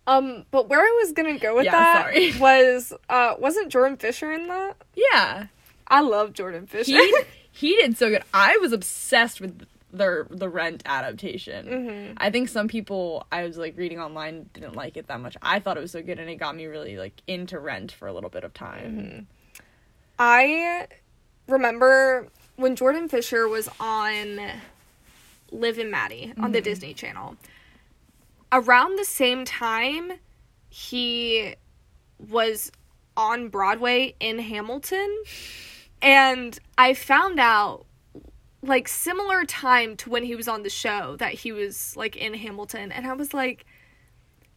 Um, 0.07 0.44
but 0.50 0.68
where 0.68 0.81
I 0.81 1.00
was 1.02 1.12
gonna 1.12 1.38
go 1.38 1.57
with 1.57 1.64
Yeah, 1.64 1.72
that 1.72 2.02
sorry. 2.02 2.33
was 2.38 2.92
uh 3.09 3.35
wasn't 3.38 3.70
Jordan 3.70 3.96
Fisher 3.96 4.31
in 4.33 4.46
that? 4.48 4.76
yeah, 4.94 5.46
I 5.88 6.01
love 6.01 6.33
Jordan 6.33 6.66
Fisher. 6.66 6.92
he 6.92 7.16
he 7.53 7.77
did 7.77 7.96
so 7.96 8.09
good. 8.11 8.22
I 8.35 8.59
was 8.61 8.72
obsessed 8.72 9.40
with 9.40 9.66
their 9.92 10.27
the 10.31 10.49
Rent 10.49 10.83
adaptation. 10.85 11.66
Mhm. 11.66 12.12
I 12.18 12.31
think 12.31 12.49
some 12.49 12.68
people 12.68 13.27
I 13.33 13.44
was 13.44 13.57
like 13.57 13.77
reading 13.77 14.01
online 14.01 14.51
didn't 14.53 14.75
like 14.77 14.96
it 14.96 15.07
that 15.09 15.20
much. 15.20 15.37
I 15.42 15.61
thought 15.61 15.77
it 15.77 15.81
was 15.81 15.92
so 15.92 16.03
good, 16.03 16.18
and 16.18 16.29
it 16.29 16.37
got 16.37 16.55
me 16.57 16.66
really 16.66 16.96
like 16.96 17.14
into 17.27 17.59
Rent 17.59 17.92
for 17.92 18.09
a 18.09 18.12
little 18.12 18.31
bit 18.31 18.44
of 18.44 18.53
time. 18.53 19.27
I 20.18 20.87
remember 21.46 22.29
when 22.57 22.75
Jordan 22.77 23.09
Fisher 23.09 23.49
was 23.49 23.68
on 23.79 24.40
Liv 25.53 25.79
and 25.79 25.90
Maddie 25.90 26.33
on 26.38 26.53
the 26.53 26.61
Disney 26.61 26.94
Channel. 26.94 27.37
Around 28.53 28.99
the 28.99 29.05
same 29.05 29.44
time, 29.44 30.12
he 30.70 31.55
was 32.31 32.72
on 33.16 33.49
Broadway 33.49 34.14
in 34.20 34.38
Hamilton. 34.38 35.22
And 36.02 36.59
I 36.78 36.94
found 36.94 37.40
out 37.40 37.87
like 38.62 38.88
similar 38.88 39.44
time 39.44 39.96
to 39.96 40.11
when 40.11 40.24
he 40.24 40.35
was 40.35 40.48
on 40.48 40.62
the 40.62 40.70
show 40.70 41.16
that 41.16 41.32
he 41.35 41.52
was 41.52 41.96
like 41.96 42.16
in 42.16 42.35
Hamilton 42.35 42.90
and 42.90 43.06
I 43.06 43.12
was 43.12 43.32
like 43.32 43.64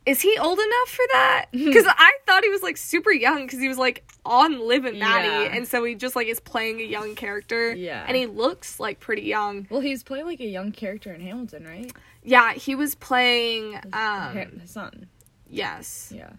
is 0.05 0.21
he 0.21 0.35
old 0.39 0.57
enough 0.57 0.87
for 0.89 1.05
that? 1.11 1.45
Cuz 1.53 1.85
I 1.87 2.11
thought 2.25 2.43
he 2.43 2.49
was 2.49 2.63
like 2.63 2.77
super 2.77 3.11
young 3.11 3.47
cuz 3.47 3.59
he 3.59 3.67
was 3.67 3.77
like 3.77 4.03
on 4.25 4.59
Liv 4.67 4.85
and 4.85 4.97
Maddie 4.97 5.27
Yeah. 5.27 5.55
and 5.55 5.67
so 5.67 5.83
he 5.83 5.93
just 5.93 6.15
like 6.15 6.27
is 6.27 6.39
playing 6.39 6.79
a 6.79 6.83
young 6.85 7.13
character 7.13 7.73
Yeah. 7.75 8.05
and 8.07 8.15
he 8.17 8.25
looks 8.25 8.79
like 8.79 8.99
pretty 8.99 9.23
young. 9.23 9.67
Well, 9.69 9.81
he's 9.81 10.01
playing 10.01 10.25
like 10.25 10.39
a 10.39 10.45
young 10.47 10.71
character 10.71 11.13
in 11.13 11.21
Hamilton, 11.21 11.65
right? 11.67 11.91
Yeah, 12.23 12.53
he 12.53 12.73
was 12.73 12.95
playing 12.95 13.79
um 13.93 14.35
his 14.59 14.71
son. 14.71 15.07
yes. 15.47 16.11
Yeah. 16.15 16.31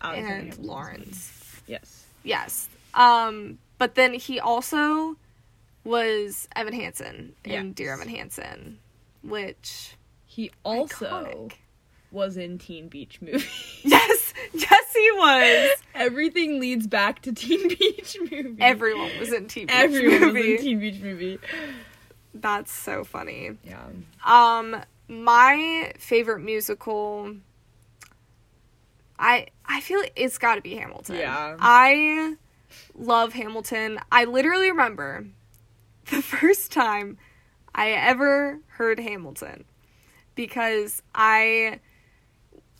Alexander 0.00 0.54
And 0.54 0.58
Laurens. 0.64 1.32
Yes. 1.66 2.04
Yes. 2.22 2.68
Um, 2.94 3.58
but 3.78 3.94
then 3.94 4.14
he 4.14 4.38
also 4.40 5.16
was 5.84 6.48
Evan 6.54 6.72
Hansen 6.74 7.34
in 7.44 7.50
Yes. 7.68 7.74
Dear 7.74 7.94
Evan 7.94 8.08
Hansen, 8.08 8.78
which 9.22 9.96
He 10.26 10.50
also 10.64 11.06
iconic. 11.06 11.52
was 12.10 12.36
in 12.36 12.58
Teen 12.58 12.88
Beach 12.88 13.20
Movie. 13.22 13.44
yes, 13.84 14.34
yes 14.52 14.92
he 14.94 15.10
was. 15.12 15.70
Everything 15.94 16.60
leads 16.60 16.86
back 16.86 17.22
to 17.22 17.32
Teen 17.32 17.68
Beach 17.68 18.16
Movie. 18.30 18.56
Everyone 18.60 19.10
was 19.18 19.32
in 19.32 19.46
Teen 19.48 19.66
Beach 19.66 19.74
Everyone 19.76 20.20
was 20.20 20.34
Movie. 20.34 20.54
in 20.56 20.60
Teen 20.62 20.80
Beach 20.80 21.00
Movie. 21.00 21.38
That's 22.34 22.70
so 22.72 23.04
funny. 23.04 23.56
Yeah. 23.64 23.86
Um, 24.26 24.76
my 25.08 25.92
favorite 25.98 26.40
musical. 26.40 27.34
I 29.18 29.46
I 29.66 29.80
feel 29.80 30.02
it's 30.14 30.38
got 30.38 30.56
to 30.56 30.60
be 30.60 30.74
Hamilton. 30.74 31.16
Yeah. 31.16 31.56
I 31.58 32.36
love 32.94 33.32
Hamilton. 33.32 33.98
I 34.10 34.24
literally 34.24 34.70
remember 34.70 35.26
the 36.10 36.22
first 36.22 36.72
time 36.72 37.18
I 37.74 37.90
ever 37.90 38.60
heard 38.68 38.98
Hamilton 38.98 39.64
because 40.34 41.02
I 41.14 41.80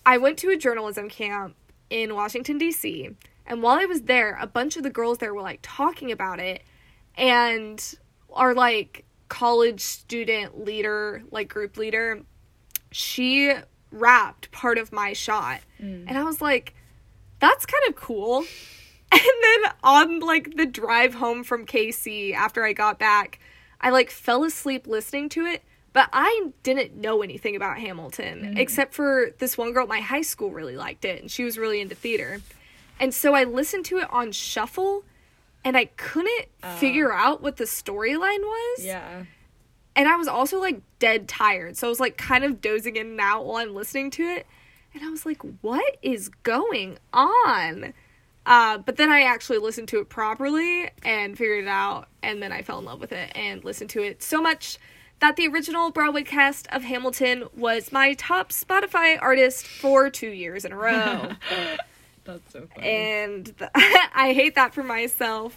I 0.06 0.18
went 0.18 0.38
to 0.38 0.50
a 0.50 0.56
journalism 0.56 1.08
camp 1.08 1.54
in 1.90 2.14
Washington 2.14 2.58
D.C. 2.58 3.10
and 3.46 3.62
while 3.62 3.78
I 3.78 3.84
was 3.84 4.02
there, 4.02 4.38
a 4.40 4.46
bunch 4.46 4.76
of 4.76 4.82
the 4.82 4.90
girls 4.90 5.18
there 5.18 5.34
were 5.34 5.42
like 5.42 5.60
talking 5.62 6.12
about 6.12 6.40
it 6.40 6.62
and 7.16 7.94
our 8.32 8.54
like 8.54 9.04
college 9.28 9.80
student 9.80 10.64
leader, 10.64 11.22
like 11.30 11.48
group 11.48 11.76
leader, 11.76 12.22
she 12.90 13.52
rapped 13.90 14.50
part 14.52 14.78
of 14.78 14.92
my 14.92 15.12
shot. 15.12 15.60
Mm. 15.80 16.04
And 16.06 16.18
I 16.18 16.24
was 16.24 16.40
like, 16.40 16.74
that's 17.40 17.66
kind 17.66 17.82
of 17.88 17.96
cool. 17.96 18.44
And 19.12 19.64
then 19.64 19.72
on 19.82 20.20
like 20.20 20.56
the 20.56 20.66
drive 20.66 21.14
home 21.14 21.42
from 21.42 21.64
KC 21.64 22.34
after 22.34 22.64
I 22.64 22.72
got 22.72 22.98
back, 22.98 23.40
I 23.80 23.90
like 23.90 24.10
fell 24.10 24.44
asleep 24.44 24.86
listening 24.86 25.28
to 25.30 25.46
it, 25.46 25.62
but 25.92 26.08
I 26.12 26.50
didn't 26.62 26.96
know 26.96 27.22
anything 27.22 27.56
about 27.56 27.78
Hamilton 27.78 28.54
mm. 28.54 28.58
except 28.58 28.92
for 28.92 29.30
this 29.38 29.56
one 29.56 29.72
girl 29.72 29.84
at 29.84 29.88
my 29.88 30.00
high 30.00 30.22
school 30.22 30.50
really 30.50 30.76
liked 30.76 31.04
it 31.04 31.20
and 31.20 31.30
she 31.30 31.44
was 31.44 31.56
really 31.58 31.80
into 31.80 31.94
theater. 31.94 32.40
And 33.00 33.14
so 33.14 33.34
I 33.34 33.44
listened 33.44 33.86
to 33.86 33.98
it 33.98 34.10
on 34.10 34.32
shuffle 34.32 35.04
and 35.64 35.76
I 35.76 35.86
couldn't 35.86 36.46
oh. 36.62 36.76
figure 36.76 37.12
out 37.12 37.42
what 37.42 37.56
the 37.56 37.64
storyline 37.64 38.40
was. 38.40 38.84
Yeah. 38.84 39.24
And 39.96 40.08
I 40.08 40.16
was 40.16 40.28
also 40.28 40.60
like 40.60 40.80
dead 40.98 41.28
tired. 41.28 41.76
So 41.76 41.88
I 41.88 41.90
was 41.90 42.00
like 42.00 42.16
kind 42.16 42.44
of 42.44 42.60
dozing 42.60 42.96
in 42.96 43.08
and 43.08 43.20
out 43.20 43.44
while 43.44 43.56
I'm 43.56 43.74
listening 43.74 44.10
to 44.12 44.22
it. 44.22 44.46
And 44.94 45.02
I 45.02 45.10
was 45.10 45.26
like, 45.26 45.42
what 45.60 45.98
is 46.02 46.28
going 46.42 46.98
on? 47.12 47.92
Uh, 48.48 48.78
but 48.78 48.96
then 48.96 49.10
I 49.10 49.22
actually 49.22 49.58
listened 49.58 49.88
to 49.88 50.00
it 50.00 50.08
properly 50.08 50.90
and 51.04 51.36
figured 51.36 51.64
it 51.64 51.68
out. 51.68 52.08
And 52.22 52.42
then 52.42 52.50
I 52.50 52.62
fell 52.62 52.78
in 52.78 52.86
love 52.86 52.98
with 53.00 53.12
it 53.12 53.30
and 53.36 53.62
listened 53.62 53.90
to 53.90 54.02
it 54.02 54.22
so 54.22 54.40
much 54.40 54.78
that 55.20 55.36
the 55.36 55.46
original 55.48 55.90
Broadway 55.90 56.22
cast 56.22 56.66
of 56.68 56.82
Hamilton 56.84 57.44
was 57.56 57.92
my 57.92 58.14
top 58.14 58.50
Spotify 58.50 59.18
artist 59.20 59.66
for 59.66 60.08
two 60.08 60.30
years 60.30 60.64
in 60.64 60.72
a 60.72 60.76
row. 60.76 61.32
That's 62.24 62.52
so 62.52 62.66
funny. 62.74 62.88
and 62.88 63.58
th- 63.58 63.70
I 63.74 64.32
hate 64.34 64.54
that 64.54 64.72
for 64.74 64.82
myself. 64.82 65.56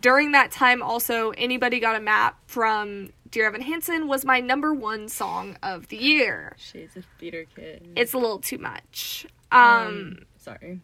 During 0.00 0.32
that 0.32 0.50
time, 0.52 0.82
also, 0.82 1.30
Anybody 1.30 1.80
Got 1.80 1.96
a 1.96 2.00
Map 2.00 2.38
from 2.46 3.10
Dear 3.30 3.46
Evan 3.46 3.60
Hansen 3.60 4.08
was 4.08 4.24
my 4.24 4.40
number 4.40 4.72
one 4.72 5.08
song 5.08 5.56
of 5.62 5.88
the 5.88 5.96
year. 5.96 6.54
Shades 6.58 6.96
of 6.96 7.04
Theater 7.18 7.44
Kid. 7.56 7.88
It's 7.96 8.12
a 8.14 8.18
little 8.18 8.38
too 8.38 8.58
much. 8.58 9.26
Um, 9.52 10.26
sorry. 10.38 10.80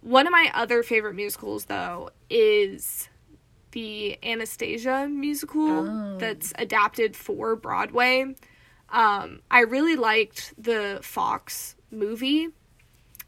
One 0.00 0.26
of 0.26 0.32
my 0.32 0.50
other 0.54 0.82
favorite 0.82 1.14
musicals, 1.14 1.66
though, 1.66 2.10
is 2.28 3.08
the 3.72 4.18
Anastasia 4.24 5.08
musical 5.08 5.88
Oh. 5.88 6.16
that's 6.18 6.52
adapted 6.58 7.14
for 7.16 7.54
Broadway. 7.56 8.34
Um, 8.88 9.40
I 9.50 9.60
really 9.60 9.94
liked 9.96 10.52
the 10.58 10.98
Fox 11.02 11.76
movie 11.92 12.48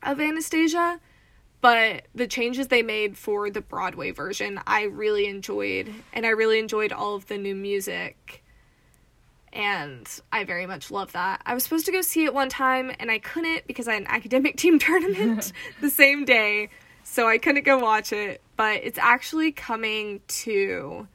of 0.03 0.20
Anastasia, 0.20 0.99
but 1.61 2.07
the 2.12 2.27
changes 2.27 2.66
they 2.68 2.83
made 2.83 3.16
for 3.16 3.49
the 3.51 3.61
Broadway 3.61 4.11
version, 4.11 4.61
I 4.66 4.83
really 4.85 5.27
enjoyed, 5.29 5.93
and 6.12 6.27
I 6.27 6.31
really 6.31 6.59
enjoyed 6.59 6.91
all 6.93 7.14
of 7.14 7.27
the 7.29 7.39
new 7.39 7.55
music. 7.55 8.41
And 9.53 10.09
I 10.32 10.44
very 10.44 10.66
much 10.66 10.90
love 10.90 11.12
that. 11.12 11.42
I 11.44 11.55
was 11.55 11.62
supposed 11.62 11.86
to 11.86 11.92
go 11.92 12.00
see 12.00 12.24
it 12.24 12.32
one 12.32 12.48
time 12.48 12.90
and 12.98 13.11
I 13.11 13.18
couldn't 13.18 13.66
because 13.66 13.86
I 13.86 13.94
had 13.94 14.03
an 14.03 14.09
academic 14.09 14.57
team 14.59 14.78
tournament 14.78 15.53
the 15.80 15.90
same 15.90 16.24
day. 16.24 16.70
So 17.05 17.28
I 17.28 17.38
couldn't 17.38 17.64
go 17.64 17.78
watch 17.78 18.12
it. 18.12 18.40
But 18.57 18.84
it's 18.84 18.98
actually 18.98 19.53
coming 19.53 20.20
to 20.28 21.07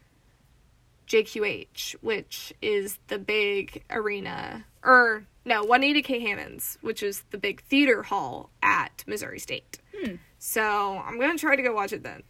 JQH, 1.07 1.93
which 2.01 2.53
is 2.61 2.99
the 3.07 3.17
big 3.17 3.83
arena, 3.89 4.65
or 4.83 5.25
no, 5.45 5.63
Juanita 5.63 6.01
K. 6.01 6.19
Hammons, 6.19 6.77
which 6.81 7.01
is 7.01 7.23
the 7.31 7.37
big 7.37 7.61
theater 7.63 8.03
hall 8.03 8.49
at 8.61 9.03
Missouri 9.07 9.39
State. 9.39 9.79
Hmm. 9.97 10.15
So 10.39 10.61
I'm 10.61 11.17
going 11.17 11.31
to 11.31 11.37
try 11.37 11.55
to 11.55 11.61
go 11.61 11.73
watch 11.73 11.93
it 11.93 12.03
then. 12.03 12.23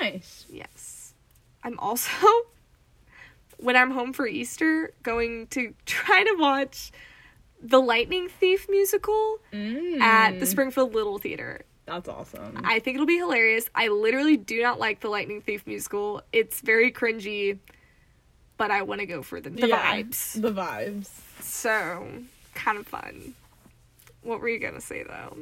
Nice. 0.00 0.46
Yes. 0.48 1.12
I'm 1.62 1.78
also, 1.78 2.10
when 3.58 3.76
I'm 3.76 3.90
home 3.90 4.12
for 4.12 4.26
Easter, 4.26 4.92
going 5.02 5.46
to 5.48 5.74
try 5.86 6.24
to 6.24 6.36
watch 6.38 6.92
the 7.62 7.80
Lightning 7.80 8.28
Thief 8.28 8.66
musical 8.68 9.38
Mm. 9.52 10.00
at 10.00 10.38
the 10.40 10.46
Springfield 10.46 10.94
Little 10.94 11.18
Theater. 11.18 11.62
That's 11.86 12.08
awesome. 12.08 12.60
I 12.64 12.80
think 12.80 12.96
it'll 12.96 13.06
be 13.06 13.16
hilarious. 13.18 13.70
I 13.74 13.88
literally 13.88 14.36
do 14.36 14.60
not 14.60 14.78
like 14.80 15.00
the 15.00 15.08
Lightning 15.08 15.40
Thief 15.40 15.66
musical. 15.66 16.20
It's 16.32 16.60
very 16.60 16.90
cringy, 16.90 17.58
but 18.56 18.70
I 18.72 18.82
want 18.82 19.00
to 19.00 19.06
go 19.06 19.22
for 19.22 19.40
the, 19.40 19.50
the 19.50 19.68
Yeah, 19.68 19.94
vibes. 20.02 20.40
The 20.40 20.52
vibes. 20.52 21.08
So, 21.40 22.08
kind 22.54 22.76
of 22.78 22.86
fun. 22.88 23.34
What 24.22 24.40
were 24.40 24.48
you 24.48 24.58
going 24.58 24.74
to 24.74 24.80
say 24.80 25.04
though? 25.04 25.36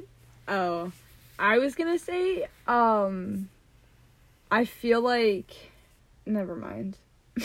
Oh, 0.47 0.93
I 1.39 1.59
was 1.59 1.75
gonna 1.75 1.99
say, 1.99 2.47
um, 2.69 3.49
I 4.51 4.67
feel 4.67 5.01
like, 5.01 5.51
never 6.27 6.55
mind. 6.55 6.99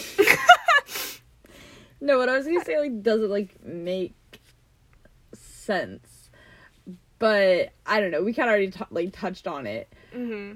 no, 2.01 2.17
what 2.17 2.29
I 2.29 2.37
was 2.37 2.45
gonna 2.45 2.63
say, 2.63 2.79
like, 2.79 3.01
does 3.01 3.21
it 3.21 3.29
like 3.29 3.63
make 3.65 4.15
sense? 5.33 6.29
But 7.17 7.69
I 7.85 7.99
don't 7.99 8.11
know. 8.11 8.23
We 8.23 8.33
kind 8.33 8.49
of 8.49 8.53
already 8.53 8.71
t- 8.71 8.83
like 8.91 9.11
touched 9.13 9.47
on 9.47 9.67
it. 9.67 9.91
hmm 10.13 10.53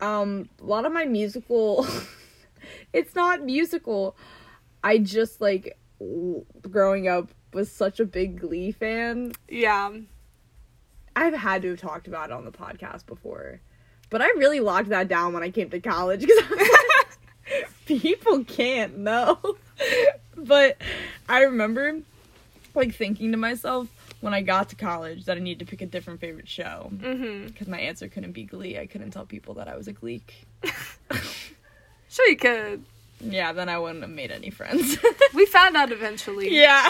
Um, 0.00 0.48
a 0.60 0.64
lot 0.64 0.86
of 0.86 0.92
my 0.92 1.04
musical, 1.04 1.86
it's 2.92 3.14
not 3.14 3.42
musical. 3.44 4.16
I 4.82 4.98
just 4.98 5.40
like 5.40 5.78
w- 5.98 6.44
growing 6.70 7.08
up 7.08 7.30
was 7.52 7.70
such 7.70 8.00
a 8.00 8.04
big 8.04 8.40
Glee 8.40 8.72
fan 8.72 9.32
Yeah. 9.48 9.92
I've 11.16 11.34
had 11.34 11.62
to 11.62 11.70
have 11.70 11.80
talked 11.80 12.08
about 12.08 12.30
it 12.30 12.32
on 12.32 12.44
the 12.44 12.50
podcast 12.50 13.06
before, 13.06 13.60
but 14.10 14.20
I 14.20 14.26
really 14.36 14.58
locked 14.60 14.88
that 14.88 15.06
down 15.06 15.32
when 15.32 15.42
I 15.44 15.50
came 15.50 15.70
to 15.70 15.78
college 15.80 16.20
because 16.20 16.42
people 18.00 18.44
can't 18.44 18.98
know. 18.98 19.38
but 20.36 20.76
I 21.28 21.42
remember 21.42 22.00
like 22.74 22.94
thinking 22.94 23.32
to 23.32 23.38
myself 23.38 23.88
when 24.20 24.34
I 24.34 24.40
got 24.40 24.70
to 24.70 24.76
college 24.76 25.26
that 25.26 25.36
I 25.36 25.40
needed 25.40 25.66
to 25.66 25.70
pick 25.70 25.82
a 25.82 25.86
different 25.86 26.20
favorite 26.20 26.48
show 26.48 26.90
mm-hmm. 26.92 27.46
because 27.46 27.68
my 27.68 27.78
answer 27.78 28.08
couldn't 28.08 28.32
be 28.32 28.44
Glee. 28.44 28.78
I 28.78 28.86
couldn't 28.86 29.10
tell 29.10 29.26
people 29.26 29.54
that 29.54 29.68
I 29.68 29.76
was 29.76 29.88
a 29.88 29.92
Gleek. 29.92 30.46
Sure, 32.14 32.28
you 32.28 32.36
could. 32.36 32.84
yeah, 33.20 33.52
then 33.52 33.68
I 33.68 33.76
wouldn't 33.76 34.02
have 34.02 34.10
made 34.10 34.30
any 34.30 34.48
friends. 34.48 34.96
We 35.34 35.46
found 35.46 35.76
out 35.76 35.90
eventually. 35.90 36.54
yeah, 36.54 36.88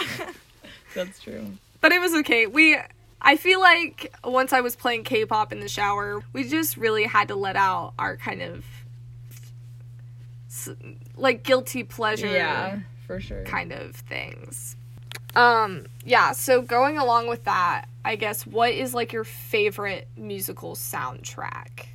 that's 0.95 1.19
true. 1.19 1.47
But 1.81 1.93
it 1.93 2.01
was 2.03 2.13
okay. 2.17 2.47
We 2.47 2.77
I 3.23 3.39
feel 3.39 3.59
like 3.59 4.13
once 4.23 4.53
I 4.53 4.61
was 4.61 4.77
playing 4.77 5.05
K-pop 5.05 5.51
in 5.51 5.61
the 5.61 5.69
shower, 5.69 6.23
we 6.35 6.47
just 6.47 6.77
really 6.77 7.05
had 7.05 7.29
to 7.29 7.37
let 7.37 7.57
out 7.57 7.95
our 7.99 8.19
kind 8.19 8.43
of 8.43 8.67
like 11.17 11.43
guilty 11.43 11.83
pleasure 11.85 12.27
Yeah, 12.27 12.79
for 13.07 13.21
sure. 13.21 13.45
kind 13.45 13.73
of 13.73 13.95
things. 13.97 14.77
Um 15.35 15.87
yeah, 16.05 16.33
so 16.33 16.62
going 16.62 16.99
along 16.99 17.29
with 17.29 17.45
that, 17.45 17.87
I 18.05 18.17
guess 18.17 18.47
what 18.47 18.73
is 18.73 18.95
like 18.95 19.12
your 19.12 19.25
favorite 19.25 20.07
musical 20.17 20.75
soundtrack? 20.75 21.87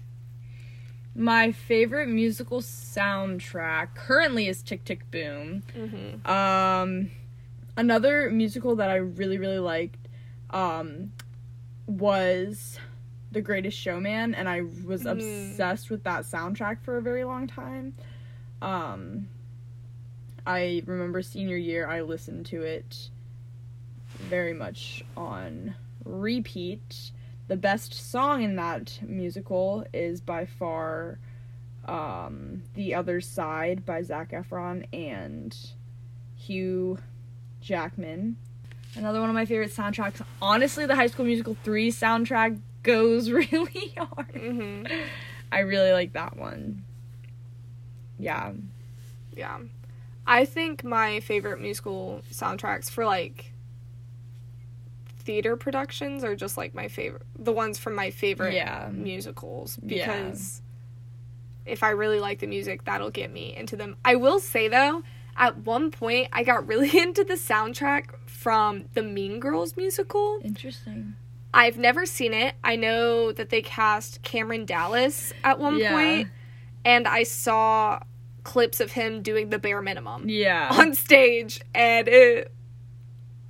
My 1.15 1.51
favorite 1.51 2.07
musical 2.07 2.61
soundtrack 2.61 3.93
currently 3.95 4.47
is 4.47 4.61
Tick 4.61 4.86
Tick 4.86 5.09
Boom. 5.11 5.63
Mhm. 5.76 6.26
Um, 6.28 7.11
another 7.76 8.30
musical 8.30 8.76
that 8.78 8.89
I 8.89 8.95
really 8.95 9.38
really 9.38 9.59
liked 9.59 10.07
um, 10.51 11.11
was 11.88 12.80
The 13.32 13.41
Greatest 13.41 13.78
Showman, 13.78 14.34
and 14.34 14.47
I 14.49 14.61
was 14.86 15.03
Mm. 15.03 15.11
obsessed 15.51 15.89
with 15.89 16.03
that 16.03 16.24
soundtrack 16.24 16.82
for 16.82 16.97
a 16.97 17.01
very 17.01 17.24
long 17.24 17.47
time. 17.47 17.93
Um, 18.62 19.28
I 20.45 20.84
remember 20.86 21.22
senior 21.22 21.57
year, 21.57 21.88
I 21.88 22.01
listened 22.01 22.45
to 22.47 22.62
it 22.62 23.10
very 24.18 24.53
much 24.53 25.03
on 25.16 25.76
repeat. 26.03 27.12
The 27.47 27.57
best 27.57 27.93
song 27.93 28.43
in 28.43 28.55
that 28.57 28.99
musical 29.01 29.86
is 29.93 30.22
by 30.22 30.45
far 30.45 31.20
um, 31.86 32.64
The 32.76 32.93
Other 32.95 33.22
Side 33.22 33.86
by 33.86 34.03
Zac 34.03 34.32
Efron 34.32 34.86
and 34.93 35.55
Hugh 36.36 36.99
Jackman. 37.62 38.38
Another 38.95 39.20
one 39.20 39.30
of 39.30 39.36
my 39.36 39.45
favorite 39.45 39.72
soundtracks. 39.72 40.22
Honestly, 40.41 40.86
the 40.86 40.95
High 40.95 41.07
School 41.07 41.26
Musical 41.26 41.55
3 41.64 41.91
soundtrack 41.91 42.60
goes 42.84 43.30
really 43.32 43.95
hard. 43.97 44.32
hmm 44.32 44.84
I 45.51 45.60
really 45.60 45.91
like 45.91 46.14
that 46.14 46.38
one. 46.38 46.86
Yeah. 48.20 48.51
Yeah. 49.36 49.59
I 50.28 50.45
think 50.45 50.84
my 50.84 51.22
favorite 51.22 51.59
musical 51.61 52.22
soundtracks 52.32 52.89
for 52.89 53.05
like 53.05 53.53
theater 55.20 55.55
productions 55.55 56.24
are 56.24 56.36
just 56.36 56.57
like 56.57 56.74
my 56.74 56.88
favorite 56.88 57.22
the 57.38 57.51
ones 57.51 57.78
from 57.78 57.95
my 57.95 58.09
favorite 58.09 58.53
Yeah. 58.53 58.89
musicals 58.91 59.78
Yeah. 59.84 60.05
because 60.05 60.61
if 61.65 61.84
I 61.84 61.91
really 61.91 62.20
like 62.20 62.39
the 62.39 62.47
music 62.47 62.84
that'll 62.86 63.11
get 63.11 63.32
me 63.32 63.55
into 63.55 63.76
them. 63.76 63.95
I 64.03 64.15
will 64.15 64.39
say 64.39 64.67
though, 64.67 65.03
at 65.38 65.57
one 65.57 65.91
point 65.91 66.30
I 66.34 66.43
got 66.43 66.67
really 66.67 66.97
into 66.99 67.24
the 67.24 67.36
soundtrack 67.36 68.05
from 68.26 68.86
the 68.93 69.03
Mean 69.03 69.39
Girls 69.39 69.78
musical. 69.78 70.39
Interesting. 70.43 71.15
I've 71.53 71.78
never 71.78 72.05
seen 72.05 72.34
it. 72.34 72.55
I 72.63 72.76
know 72.76 73.32
that 73.32 73.49
they 73.49 73.61
cast 73.61 74.22
Cameron 74.22 74.65
Dallas 74.65 75.34
at 75.43 75.57
one 75.59 75.78
Yeah. 75.80 75.91
point, 75.91 76.28
and 76.86 77.07
I 77.07 77.24
saw 77.24 77.99
clips 78.43 78.79
of 78.79 78.91
him 78.91 79.21
doing 79.21 79.49
the 79.49 79.59
bare 79.59 79.81
minimum 79.81 80.27
Yeah. 80.29 80.69
on 80.71 80.93
stage, 80.95 81.61
and 81.73 82.07
it 82.07 82.51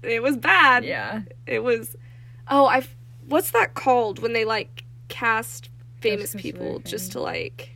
it 0.02 0.24
was 0.24 0.38
bad. 0.38 0.86
yeah. 0.86 1.22
It 1.46 1.64
was. 1.64 1.96
Oh, 2.48 2.66
I. 2.66 2.84
What's 3.28 3.52
that 3.52 3.74
called 3.76 4.20
when 4.20 4.34
they 4.34 4.46
like 4.46 4.84
cast 5.08 5.70
famous 6.02 6.34
people 6.36 6.80
just 6.80 7.12
to 7.14 7.20
like? 7.22 7.70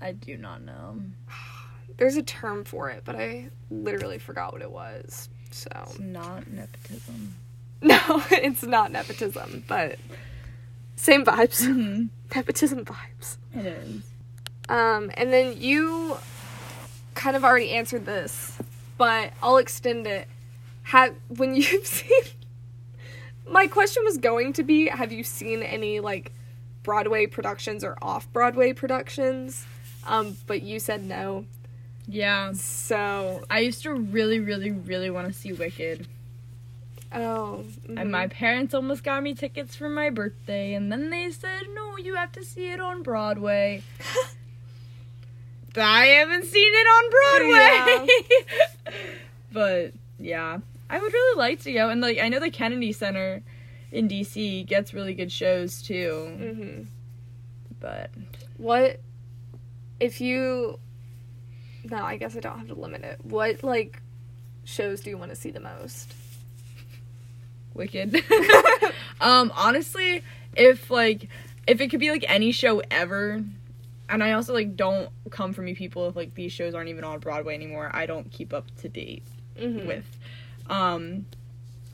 I 0.00 0.12
do 0.12 0.36
not 0.36 0.62
know. 0.62 1.00
There's 1.96 2.16
a 2.16 2.22
term 2.22 2.64
for 2.64 2.90
it, 2.90 3.02
but 3.04 3.16
I 3.16 3.48
literally 3.70 4.18
forgot 4.18 4.52
what 4.52 4.62
it 4.62 4.70
was. 4.70 5.28
So 5.50 5.70
It's 5.84 5.98
not 5.98 6.46
nepotism. 6.50 7.34
no, 7.82 7.98
it's 8.30 8.62
not 8.62 8.90
nepotism, 8.92 9.64
but 9.68 9.98
same 10.96 11.24
vibes. 11.24 11.62
Mm-hmm. 11.62 12.06
nepotism 12.34 12.84
vibes. 12.84 13.36
It 13.54 13.66
is. 13.66 14.02
Um, 14.68 15.10
and 15.14 15.32
then 15.32 15.54
you 15.58 16.16
kind 17.16 17.34
of 17.34 17.44
already 17.44 17.70
answered 17.70 18.06
this, 18.06 18.56
but 18.96 19.32
I'll 19.42 19.56
extend 19.56 20.06
it. 20.06 20.28
Have 20.84 21.14
when 21.28 21.56
you've 21.56 21.86
seen 21.86 22.22
my 23.50 23.66
question 23.66 24.04
was 24.04 24.18
going 24.18 24.52
to 24.54 24.62
be 24.62 24.88
have 24.88 25.12
you 25.12 25.24
seen 25.24 25.62
any 25.62 25.98
like 25.98 26.32
Broadway 26.84 27.26
productions 27.26 27.82
or 27.82 27.96
off 28.00 28.32
Broadway 28.32 28.72
productions? 28.72 29.66
Um, 30.06 30.36
but 30.46 30.62
you 30.62 30.78
said 30.78 31.04
no. 31.04 31.46
Yeah. 32.06 32.52
So 32.52 33.44
I 33.50 33.60
used 33.60 33.82
to 33.82 33.92
really, 33.92 34.38
really, 34.38 34.70
really 34.70 35.10
want 35.10 35.26
to 35.26 35.32
see 35.32 35.52
Wicked. 35.52 36.06
oh 37.12 37.64
And 37.88 37.98
mhm. 37.98 38.10
my 38.10 38.28
parents 38.28 38.74
almost 38.74 39.02
got 39.02 39.22
me 39.22 39.34
tickets 39.34 39.74
for 39.74 39.88
my 39.88 40.10
birthday, 40.10 40.74
and 40.74 40.92
then 40.92 41.10
they 41.10 41.30
said, 41.32 41.62
no, 41.74 41.96
you 41.96 42.14
have 42.14 42.30
to 42.32 42.44
see 42.44 42.70
it 42.70 42.80
on 42.80 43.02
Broadway. 43.02 43.82
I 45.78 46.06
haven't 46.06 46.44
seen 46.44 46.72
it 46.72 46.86
on 46.86 48.06
Broadway. 48.06 49.04
but 49.52 49.92
yeah, 50.18 50.58
I 50.88 50.98
would 50.98 51.12
really 51.12 51.38
like 51.38 51.60
to 51.62 51.72
go. 51.72 51.88
And 51.88 52.00
like, 52.00 52.18
I 52.18 52.28
know 52.28 52.40
the 52.40 52.50
Kennedy 52.50 52.92
Center 52.92 53.42
in 53.92 54.08
DC 54.08 54.66
gets 54.66 54.92
really 54.94 55.14
good 55.14 55.32
shows 55.32 55.82
too. 55.82 56.36
Mhm. 56.38 56.86
But 57.80 58.10
What 58.56 59.00
if 60.00 60.20
you 60.20 60.78
No, 61.84 61.98
I 62.04 62.16
guess 62.16 62.36
I 62.36 62.40
don't 62.40 62.58
have 62.58 62.68
to 62.68 62.74
limit 62.74 63.02
it. 63.02 63.18
What 63.24 63.62
like 63.62 64.02
shows 64.64 65.00
do 65.00 65.10
you 65.10 65.18
want 65.18 65.30
to 65.30 65.36
see 65.36 65.50
the 65.50 65.60
most? 65.60 66.14
Wicked. 67.74 68.22
um, 69.20 69.52
honestly, 69.54 70.22
if 70.56 70.90
like 70.90 71.28
if 71.66 71.80
it 71.80 71.88
could 71.88 72.00
be 72.00 72.10
like 72.10 72.24
any 72.28 72.52
show 72.52 72.82
ever, 72.90 73.44
and 74.08 74.22
I 74.22 74.32
also 74.32 74.52
like 74.54 74.76
don't 74.76 75.10
come 75.30 75.52
for 75.52 75.62
me 75.62 75.74
people 75.74 76.08
if 76.08 76.16
like 76.16 76.34
these 76.34 76.52
shows 76.52 76.74
aren't 76.74 76.88
even 76.88 77.04
on 77.04 77.18
Broadway 77.20 77.54
anymore. 77.54 77.90
I 77.92 78.06
don't 78.06 78.30
keep 78.30 78.52
up 78.52 78.66
to 78.78 78.88
date 78.88 79.22
Mhm. 79.56 79.86
with. 79.86 80.18
Um, 80.68 81.26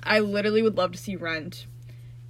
I 0.02 0.18
literally 0.20 0.62
would 0.62 0.76
love 0.76 0.92
to 0.92 0.98
see 0.98 1.14
Rent, 1.16 1.66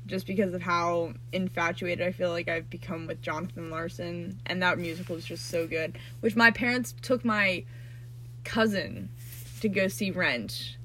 just 0.06 0.26
because 0.26 0.52
of 0.52 0.62
how 0.62 1.14
infatuated 1.32 2.06
I 2.06 2.12
feel 2.12 2.30
like 2.30 2.48
I've 2.48 2.68
become 2.68 3.06
with 3.06 3.22
Jonathan 3.22 3.70
Larson, 3.70 4.38
and 4.46 4.62
that 4.62 4.78
musical 4.78 5.16
is 5.16 5.24
just 5.24 5.46
so 5.46 5.66
good. 5.66 5.96
Which 6.20 6.36
my 6.36 6.50
parents 6.50 6.94
took 7.00 7.24
my 7.24 7.64
cousin 8.44 9.08
to 9.60 9.68
go 9.68 9.88
see 9.88 10.10
Rent 10.10 10.76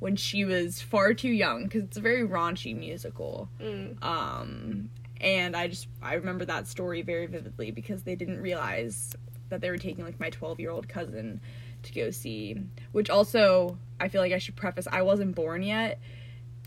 when 0.00 0.16
she 0.16 0.44
was 0.44 0.82
far 0.82 1.14
too 1.14 1.30
young 1.30 1.64
because 1.64 1.84
it's 1.84 1.96
a 1.96 2.00
very 2.00 2.26
raunchy 2.26 2.76
musical. 2.76 3.48
Mm. 3.60 4.02
Um, 4.02 4.90
and 5.24 5.56
I 5.56 5.66
just 5.68 5.88
I 6.02 6.14
remember 6.14 6.44
that 6.44 6.68
story 6.68 7.02
very 7.02 7.26
vividly 7.26 7.70
because 7.72 8.02
they 8.04 8.14
didn't 8.14 8.40
realize 8.40 9.16
that 9.48 9.60
they 9.60 9.70
were 9.70 9.78
taking 9.78 10.04
like 10.04 10.20
my 10.20 10.30
12 10.30 10.60
year 10.60 10.70
old 10.70 10.88
cousin 10.88 11.40
to 11.84 11.92
go 11.92 12.10
see. 12.10 12.60
Which 12.92 13.10
also 13.10 13.78
I 13.98 14.08
feel 14.08 14.20
like 14.20 14.32
I 14.32 14.38
should 14.38 14.54
preface 14.56 14.86
I 14.92 15.02
wasn't 15.02 15.34
born 15.34 15.62
yet 15.62 15.98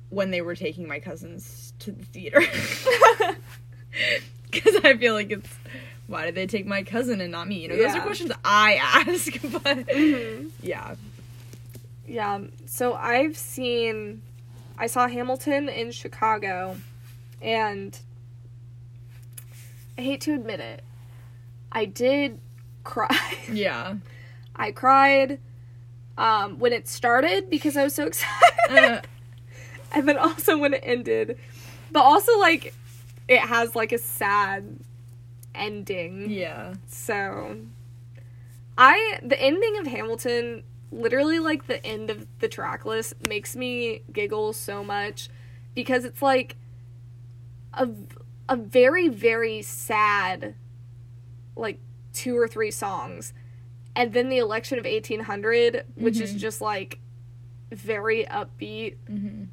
when 0.10 0.32
they 0.32 0.41
were 0.41 0.55
taking 0.55 0.88
my 0.88 0.99
cousins 0.99 1.74
to 1.80 1.91
the 1.91 2.03
theater 2.05 2.39
because 4.51 4.76
I 4.84 4.95
feel 4.97 5.14
like 5.14 5.32
it's 5.32 5.49
why 6.08 6.26
did 6.26 6.36
they 6.36 6.47
take 6.47 6.66
my 6.66 6.84
cousin 6.84 7.20
and 7.20 7.32
not 7.32 7.47
me? 7.47 7.60
You 7.62 7.68
know, 7.68 7.78
those 7.78 7.93
are 7.93 8.01
questions 8.01 8.32
I 8.43 8.76
ask, 8.82 9.34
but 9.64 9.88
Mhm. 9.88 10.49
yeah, 10.62 10.95
Yeah. 12.08 12.39
So 12.66 12.93
I've 12.93 13.38
seen 13.38 14.22
I 14.78 14.88
saw 14.88 15.08
Hamilton 15.08 15.68
in 15.70 15.91
Chicago 15.91 16.78
and 17.41 17.99
I 19.97 20.01
hate 20.01 20.21
to 20.21 20.33
admit 20.33 20.59
it. 20.59 20.83
I 21.71 21.85
did 21.85 22.39
cry. 22.83 23.37
yeah. 23.51 23.95
I 24.55 24.71
cried 24.71 25.39
um, 26.17 26.59
when 26.59 26.73
it 26.73 26.87
started 26.87 27.49
because 27.49 27.77
I 27.77 27.83
was 27.83 27.93
so 27.95 28.05
excited. 28.07 28.69
Uh, 28.69 29.01
and 29.93 30.07
then 30.07 30.17
also 30.17 30.57
when 30.57 30.73
it 30.73 30.81
ended. 30.83 31.37
But 31.91 32.01
also 32.01 32.37
like 32.39 32.73
it 33.27 33.39
has 33.39 33.75
like 33.75 33.91
a 33.91 33.97
sad 33.97 34.77
ending. 35.55 36.29
yeah. 36.29 36.75
So 36.87 37.57
I 38.77 39.19
the 39.23 39.41
ending 39.41 39.77
of 39.77 39.87
Hamilton 39.87 40.63
literally 40.91 41.39
like 41.39 41.67
the 41.67 41.85
end 41.85 42.09
of 42.09 42.25
the 42.39 42.47
track 42.47 42.85
list 42.85 43.13
makes 43.27 43.55
me 43.55 44.01
giggle 44.11 44.53
so 44.53 44.83
much 44.83 45.29
because 45.75 46.05
it's 46.05 46.21
like 46.21 46.55
a 47.73 47.89
a 48.49 48.55
very 48.55 49.07
very 49.09 49.61
sad 49.61 50.55
like 51.55 51.79
two 52.13 52.37
or 52.37 52.47
three 52.47 52.71
songs. 52.71 53.33
And 53.95 54.13
then 54.13 54.29
the 54.29 54.37
election 54.37 54.77
of 54.79 54.85
1800 54.85 55.85
which 55.95 56.19
is 56.19 56.33
Mhm. 56.33 56.37
just 56.37 56.61
like 56.61 56.99
very 57.71 58.25
upbeat. 58.25 58.95
Hmm 59.07 59.43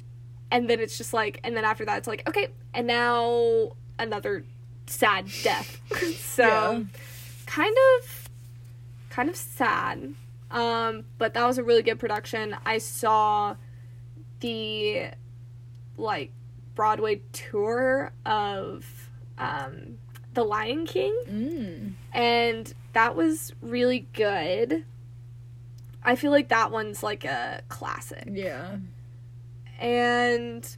and 0.51 0.69
then 0.69 0.79
it's 0.79 0.97
just 0.97 1.11
like 1.11 1.39
and 1.43 1.57
then 1.57 1.65
after 1.65 1.83
that 1.85 1.97
it's 1.97 2.07
like 2.07 2.27
okay 2.29 2.49
and 2.73 2.85
now 2.87 3.71
another 3.99 4.45
sad 4.85 5.25
death. 5.43 5.81
So 6.19 6.43
Yeah. 6.43 6.83
kind 7.47 7.75
of 7.99 8.29
kind 9.09 9.29
of 9.29 9.35
sad. 9.35 10.13
Um 10.51 11.05
but 11.17 11.33
that 11.33 11.45
was 11.45 11.57
a 11.57 11.63
really 11.63 11.81
good 11.81 11.99
production. 11.99 12.55
I 12.65 12.77
saw 12.77 13.55
the 14.41 15.07
like 15.97 16.31
broadway 16.75 17.21
tour 17.31 18.11
of 18.25 19.09
um 19.37 19.97
the 20.33 20.43
lion 20.43 20.85
king 20.85 21.15
Mm. 21.27 21.93
and 22.13 22.73
that 22.93 23.15
was 23.15 23.53
really 23.61 24.07
good 24.13 24.83
i 26.03 26.15
feel 26.15 26.31
like 26.31 26.49
that 26.49 26.71
one's 26.71 27.01
like 27.01 27.23
a 27.25 27.61
classic 27.69 28.27
Yeah. 28.31 28.77
and 29.79 30.77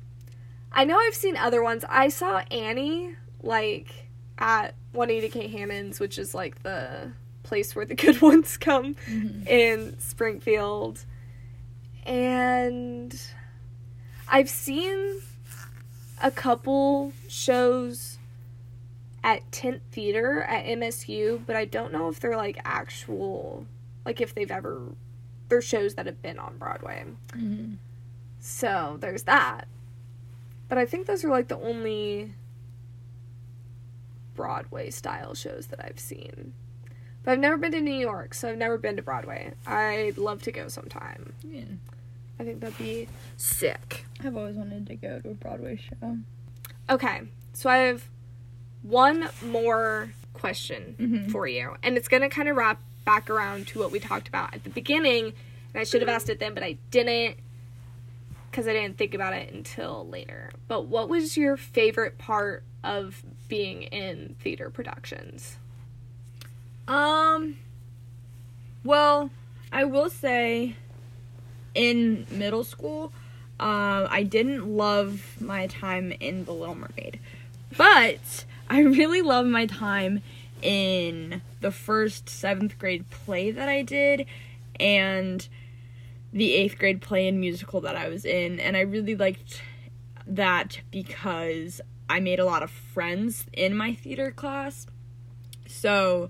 I 0.72 0.84
know 0.84 0.98
I've 1.00 1.16
seen 1.16 1.38
other 1.38 1.64
ones. 1.64 1.86
I 1.89 2.10
saw 2.10 2.39
Annie 2.52 3.16
like 3.41 4.10
at 4.38 4.76
Juanita 4.93 5.30
K. 5.30 5.48
Hammons, 5.48 6.00
which 6.00 6.20
is 6.20 6.36
like 6.36 6.62
the 6.62 7.14
place 7.41 7.76
where 7.76 7.86
the 7.86 7.95
good 8.06 8.22
ones 8.22 8.58
come 8.58 8.93
Mhm. 9.10 9.48
in 9.48 10.00
Springfield. 10.00 11.06
And 12.06 13.20
I've 14.28 14.50
seen 14.50 15.22
a 16.22 16.32
couple 16.32 17.13
shows 17.28 18.18
at 19.24 19.49
Tent 19.51 19.82
Theater 19.91 20.41
at 20.43 20.65
MSU, 20.65 21.41
but 21.45 21.55
I 21.55 21.65
don't 21.65 21.91
know 21.91 22.09
if 22.09 22.20
they're 22.20 22.38
like 22.38 22.59
actual 22.63 23.65
like 24.05 24.22
if 24.22 24.34
they've 24.34 24.51
ever 24.51 24.82
they're 25.49 25.61
shows 25.61 25.95
that 25.95 26.05
have 26.05 26.22
been 26.22 26.39
on 26.39 26.57
Broadway. 26.57 27.05
Mhm. 27.30 27.78
So 28.39 28.97
there's 28.99 29.24
that. 29.24 29.68
But 30.70 30.78
I 30.78 30.86
think 30.86 31.07
those 31.07 31.24
are 31.24 31.30
like 31.30 31.47
the 31.47 31.57
only 31.59 32.34
Broadway 34.36 34.89
style 34.89 35.34
shows 35.34 35.68
that 35.68 35.84
I've 35.84 35.99
seen. 35.99 36.53
But 37.24 37.32
I've 37.34 37.39
never 37.39 37.57
been 37.57 37.72
to 37.74 37.82
New 37.82 37.91
York, 37.95 38.34
so 38.34 38.49
I've 38.49 38.57
never 38.57 38.78
been 38.78 38.95
to 38.95 39.01
Broadway. 39.01 39.53
I'd 39.65 40.18
love 40.18 40.41
to 40.43 40.51
go 40.51 40.68
sometime. 40.70 41.34
Yeah. 41.43 41.63
I 42.39 42.43
think 42.43 42.61
that'd 42.61 42.78
be 42.78 43.09
sick. 43.36 44.05
I've 44.24 44.36
always 44.36 44.55
wanted 44.55 44.88
to 44.88 44.95
go 44.95 45.20
to 45.20 45.30
a 45.30 45.34
Broadway 45.34 45.78
show. 45.78 46.18
Okay, 46.89 47.22
so 47.53 47.70
I 47.70 47.78
have 47.78 48.07
one 48.82 49.30
more 49.45 50.11
question 50.34 51.28
for 51.32 51.47
you, 51.47 51.76
and 51.84 51.97
it's 51.97 52.07
gonna 52.07 52.30
kind 52.30 52.47
of 52.49 52.55
wrap 52.55 52.82
back 53.05 53.30
around 53.30 53.68
to 53.68 53.80
what 53.80 53.91
we 53.91 53.99
talked 53.99 54.28
about 54.28 54.53
at 54.53 54.63
the 54.63 54.70
beginning. 54.70 55.34
And 55.74 55.82
I 55.82 55.84
should 55.84 56.01
have 56.01 56.09
asked 56.09 56.30
it 56.30 56.39
then, 56.39 56.53
but 56.53 56.63
I 56.63 56.78
didn't 56.91 57.38
because 58.49 58.68
I 58.68 58.74
didn't 58.74 58.97
think 58.97 59.13
about 59.13 59.34
it 59.34 59.53
until 59.53 60.07
later. 60.07 60.51
But 60.68 60.86
what 60.86 61.09
was 61.09 61.38
your 61.38 61.57
favorite 61.57 62.18
part 62.18 62.63
of 62.84 63.22
being 63.47 63.84
in 63.84 64.36
theater 64.39 64.70
productions? 64.70 65.57
Um. 66.88 67.57
Well, 68.84 69.32
I 69.72 69.84
will 69.84 70.09
say, 70.09 70.76
in 71.76 72.26
middle 72.32 72.63
school, 72.63 73.11
um, 73.60 74.08
I 74.10 74.24
didn't 74.24 74.68
love 74.68 75.38
my 75.39 75.68
time 75.68 76.12
in 76.20 76.45
The 76.45 76.53
Little 76.53 76.76
Mermaid, 76.76 77.20
but 77.76 78.45
I 78.70 78.82
really 78.82 79.22
loved 79.22 79.49
my 79.49 79.66
time 79.66 80.22
in 80.62 81.41
the 81.62 81.72
first 81.72 82.30
seventh 82.30 82.78
grade 82.78 83.10
play 83.10 83.51
that 83.51 83.68
I 83.68 83.82
did, 83.82 84.26
and 84.80 85.47
the 86.32 86.53
eighth 86.53 86.78
grade 86.78 87.01
play 87.01 87.28
and 87.28 87.39
musical 87.39 87.82
that 87.82 87.95
I 87.95 88.10
was 88.10 88.26
in, 88.26 88.60
and 88.60 88.78
I 88.78 88.82
really 88.82 89.16
liked 89.16 89.62
that 90.28 90.82
because 90.91 91.82
I 92.10 92.20
made 92.20 92.39
a 92.39 92.45
lot 92.45 92.64
of 92.64 92.70
friends 92.70 93.45
in 93.53 93.76
my 93.76 93.93
theater 93.93 94.32
class. 94.32 94.88
So, 95.68 96.30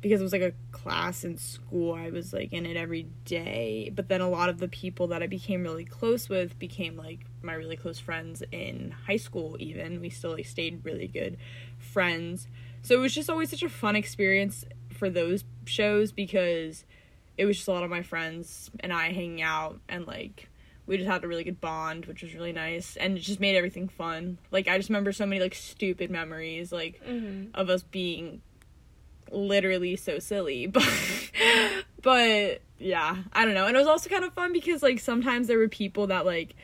because 0.00 0.20
it 0.20 0.24
was 0.24 0.32
like 0.32 0.42
a 0.42 0.52
class 0.82 1.24
in 1.24 1.36
school, 1.36 1.94
I 1.94 2.10
was 2.10 2.32
like 2.32 2.52
in 2.52 2.66
it 2.66 2.76
every 2.76 3.06
day. 3.24 3.90
But 3.94 4.08
then 4.08 4.20
a 4.20 4.28
lot 4.28 4.48
of 4.48 4.58
the 4.58 4.68
people 4.68 5.06
that 5.08 5.22
I 5.22 5.26
became 5.26 5.62
really 5.62 5.84
close 5.84 6.28
with 6.28 6.58
became 6.58 6.96
like 6.96 7.20
my 7.42 7.54
really 7.54 7.76
close 7.76 7.98
friends 7.98 8.42
in 8.52 8.94
high 9.06 9.16
school, 9.16 9.56
even. 9.58 10.00
We 10.00 10.10
still 10.10 10.32
like 10.32 10.46
stayed 10.46 10.84
really 10.84 11.08
good 11.08 11.36
friends. 11.78 12.48
So 12.82 12.94
it 12.94 12.98
was 12.98 13.14
just 13.14 13.30
always 13.30 13.50
such 13.50 13.62
a 13.62 13.68
fun 13.68 13.96
experience 13.96 14.64
for 14.90 15.08
those 15.08 15.44
shows 15.64 16.12
because 16.12 16.84
it 17.38 17.44
was 17.44 17.56
just 17.56 17.68
a 17.68 17.72
lot 17.72 17.84
of 17.84 17.90
my 17.90 18.02
friends 18.02 18.70
and 18.80 18.92
I 18.92 19.12
hanging 19.12 19.42
out 19.42 19.80
and 19.88 20.06
like 20.06 20.48
we 20.86 20.96
just 20.96 21.08
had 21.08 21.22
a 21.22 21.28
really 21.28 21.44
good 21.44 21.60
bond, 21.60 22.06
which 22.06 22.22
was 22.22 22.34
really 22.34 22.52
nice, 22.52 22.96
and 22.96 23.16
it 23.16 23.20
just 23.20 23.38
made 23.38 23.56
everything 23.56 23.88
fun. 23.88 24.38
Like 24.50 24.66
I 24.66 24.76
just 24.76 24.88
remember 24.88 25.12
so 25.12 25.26
many 25.26 25.40
like 25.40 25.54
stupid 25.54 26.10
memories, 26.10 26.72
like 26.72 27.00
mm-hmm. 27.06 27.54
of 27.54 27.70
us 27.70 27.84
being 27.84 28.42
literally 29.32 29.96
so 29.96 30.18
silly, 30.18 30.66
but 30.68 30.88
but 32.02 32.60
yeah, 32.78 33.16
I 33.32 33.44
don't 33.44 33.54
know. 33.54 33.66
And 33.66 33.74
it 33.76 33.78
was 33.78 33.88
also 33.88 34.08
kind 34.10 34.24
of 34.24 34.32
fun 34.34 34.52
because 34.52 34.82
like 34.82 35.00
sometimes 35.00 35.48
there 35.48 35.58
were 35.58 35.68
people 35.68 36.08
that 36.08 36.24
like 36.26 36.54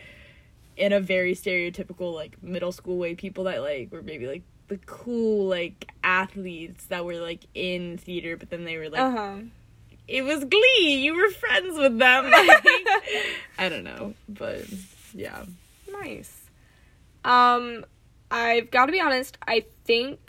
in 0.77 0.93
a 0.93 1.01
very 1.01 1.35
stereotypical 1.35 2.15
like 2.15 2.43
middle 2.43 2.73
school 2.73 2.99
way, 2.99 3.15
people 3.15 3.45
that 3.45 3.61
like 3.63 3.91
were 3.93 4.03
maybe 4.03 4.27
like 4.27 4.43
the 4.69 4.79
cool 4.87 5.49
like 5.49 5.91
athletes 6.05 6.87
that 6.87 7.05
were 7.05 7.17
like 7.17 7.45
in 7.55 7.97
theater, 7.99 8.37
but 8.37 8.51
then 8.51 8.65
they 8.65 8.77
were 8.77 8.89
like 8.91 9.01
Uh 9.01 9.11
huh. 9.11 9.37
it 10.07 10.23
was 10.23 10.45
glee 10.45 11.01
you 11.03 11.15
were 11.15 11.31
friends 11.31 11.79
with 11.79 11.99
them 11.99 12.25
i 13.59 13.69
don't 13.69 13.85
know 13.85 14.15
but 14.29 14.63
yeah 15.15 15.45
Nice. 15.91 16.43
Um, 17.25 17.85
I've 18.31 18.71
got 18.71 18.87
to 18.87 18.93
be 18.93 19.01
honest. 19.01 19.37
I 19.47 19.65
think 19.85 20.21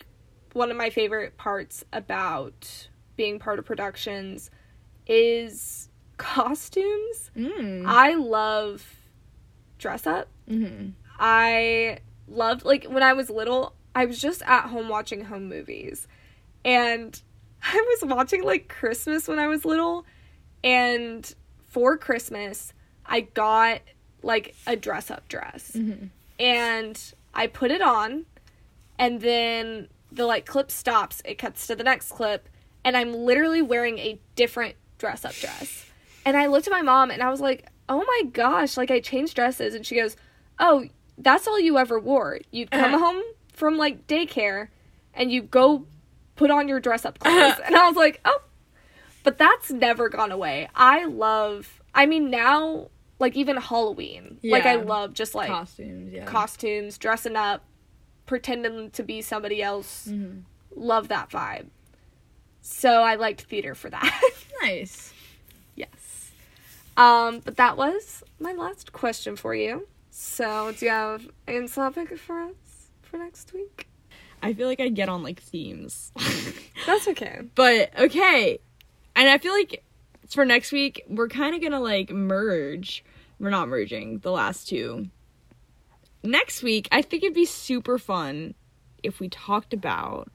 one 0.53 0.71
of 0.71 0.77
my 0.77 0.89
favorite 0.89 1.37
parts 1.37 1.83
about 1.93 2.87
being 3.15 3.39
part 3.39 3.59
of 3.59 3.65
productions 3.65 4.49
is 5.07 5.89
costumes. 6.17 7.31
mm. 7.35 7.83
I 7.85 8.15
love 8.15 8.85
dress 9.77 10.05
up. 10.05 10.27
mm-hmm. 10.49 10.89
I 11.19 11.99
loved 12.27 12.63
like 12.63 12.85
when 12.85 13.03
I 13.03 13.13
was 13.13 13.29
little, 13.29 13.73
I 13.93 14.05
was 14.05 14.21
just 14.21 14.41
at 14.43 14.67
home 14.67 14.87
watching 14.87 15.25
home 15.25 15.49
movies. 15.49 16.07
And 16.63 17.19
I 17.63 17.97
was 18.01 18.09
watching 18.09 18.43
like 18.43 18.69
Christmas 18.69 19.27
when 19.27 19.39
I 19.39 19.47
was 19.47 19.65
little 19.65 20.05
and 20.63 21.33
for 21.67 21.97
Christmas, 21.97 22.73
I 23.05 23.21
got 23.21 23.81
like 24.23 24.55
a 24.67 24.75
dress 24.75 25.11
up 25.11 25.27
dress. 25.27 25.75
And 26.39 27.13
I 27.33 27.47
put 27.47 27.71
it 27.71 27.81
on 27.81 28.25
and 28.97 29.21
then 29.21 29.87
the 30.11 30.25
like 30.25 30.45
clip 30.45 30.71
stops, 30.71 31.21
it 31.25 31.35
cuts 31.37 31.67
to 31.67 31.75
the 31.75 31.83
next 31.83 32.11
clip 32.11 32.49
and 32.83 32.95
I'm 32.97 33.13
literally 33.13 33.61
wearing 33.61 33.97
a 33.99 34.19
different 34.35 34.75
dress 34.97 35.25
up 35.25 35.33
dress. 35.35 35.85
And 36.25 36.35
I 36.37 36.47
looked 36.47 36.67
at 36.67 36.71
my 36.71 36.81
mom 36.81 37.11
and 37.11 37.21
I 37.21 37.29
was 37.29 37.41
like, 37.41 37.65
"Oh 37.87 38.03
my 38.05 38.29
gosh, 38.31 38.77
like 38.77 38.91
I 38.91 38.99
changed 38.99 39.35
dresses." 39.35 39.73
And 39.75 39.85
she 39.85 39.95
goes, 39.95 40.15
"Oh, 40.59 40.85
that's 41.17 41.47
all 41.47 41.59
you 41.59 41.77
ever 41.77 41.99
wore. 41.99 42.39
You'd 42.51 42.71
come 42.71 42.93
Uh-huh. 42.93 43.05
home 43.05 43.23
from 43.53 43.77
like 43.77 44.07
daycare 44.07 44.69
and 45.13 45.31
you 45.31 45.41
go 45.41 45.85
put 46.35 46.51
on 46.51 46.67
your 46.67 46.79
dress 46.79 47.03
up 47.05 47.19
clothes." 47.19 47.55
and 47.65 47.75
I 47.75 47.87
was 47.87 47.95
like, 47.95 48.19
"Oh." 48.25 48.41
But 49.23 49.37
that's 49.37 49.69
never 49.71 50.07
gone 50.09 50.31
away. 50.31 50.69
I 50.75 51.05
love 51.05 51.81
I 51.93 52.05
mean 52.05 52.29
now 52.29 52.89
like 53.19 53.35
even 53.35 53.57
Halloween. 53.57 54.39
Like 54.43 54.65
I 54.65 54.75
love 54.75 55.13
just 55.13 55.35
like 55.35 55.49
costumes 55.49 56.13
yeah 56.13 56.23
costumes, 56.25 56.97
dressing 56.97 57.35
up, 57.35 57.63
pretending 58.29 58.91
to 58.91 59.01
be 59.01 59.23
somebody 59.23 59.59
else. 59.63 60.07
Mm-hmm. 60.07 60.41
Love 60.75 61.07
that 61.07 61.31
vibe. 61.31 61.65
So 62.61 63.01
I 63.01 63.15
liked 63.15 63.41
theater 63.41 63.73
for 63.73 63.89
that. 63.89 64.21
nice 64.61 65.11
yes. 65.75 66.31
Um, 66.95 67.39
but 67.43 67.57
that 67.57 67.75
was 67.75 68.23
my 68.39 68.53
last 68.53 68.93
question 68.93 69.35
for 69.35 69.55
you. 69.55 69.87
So 70.11 70.73
do 70.77 70.85
you 70.85 70.91
have 70.91 71.27
a 71.47 71.67
topic 71.67 72.15
for 72.19 72.39
us 72.41 72.91
for 73.01 73.17
next 73.17 73.51
week? 73.51 73.87
i 74.41 74.53
feel 74.53 74.69
like 74.69 74.79
i 74.79 74.87
get 74.87 75.09
on 75.09 75.21
like 75.21 75.41
themes 75.41 76.13
That's 76.85 77.09
okay. 77.09 77.41
but 77.55 77.91
okay 77.99 78.59
and 79.13 79.27
i 79.27 79.37
feel 79.37 79.51
like 79.51 79.83
for 80.29 80.45
next 80.45 80.71
week 80.71 81.03
we're 81.09 81.27
kind 81.27 81.53
of 81.53 81.61
gonna 81.61 81.81
like 81.81 82.09
merge 82.09 83.03
we're 83.37 83.49
not 83.49 83.67
merging 83.67 84.19
the 84.19 84.31
last 84.31 84.69
two 84.69 85.09
next 86.23 86.61
week 86.63 86.87
i 86.91 87.01
think 87.01 87.23
it'd 87.23 87.33
be 87.33 87.45
super 87.45 87.97
fun 87.97 88.53
if 89.03 89.19
we 89.19 89.29
talked 89.29 89.73
about 89.73 90.29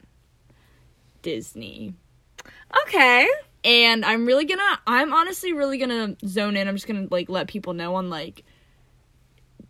disney 1.22 1.94
Okay. 2.86 3.28
and 3.64 4.04
I'm 4.04 4.26
really 4.26 4.44
gonna 4.44 4.80
I'm 4.86 5.14
honestly 5.14 5.52
really 5.52 5.78
gonna 5.78 6.16
zone 6.26 6.56
in. 6.56 6.66
I'm 6.68 6.74
just 6.74 6.86
gonna 6.86 7.06
like 7.10 7.28
let 7.30 7.46
people 7.46 7.72
know 7.72 7.94
on 7.94 8.10
like 8.10 8.42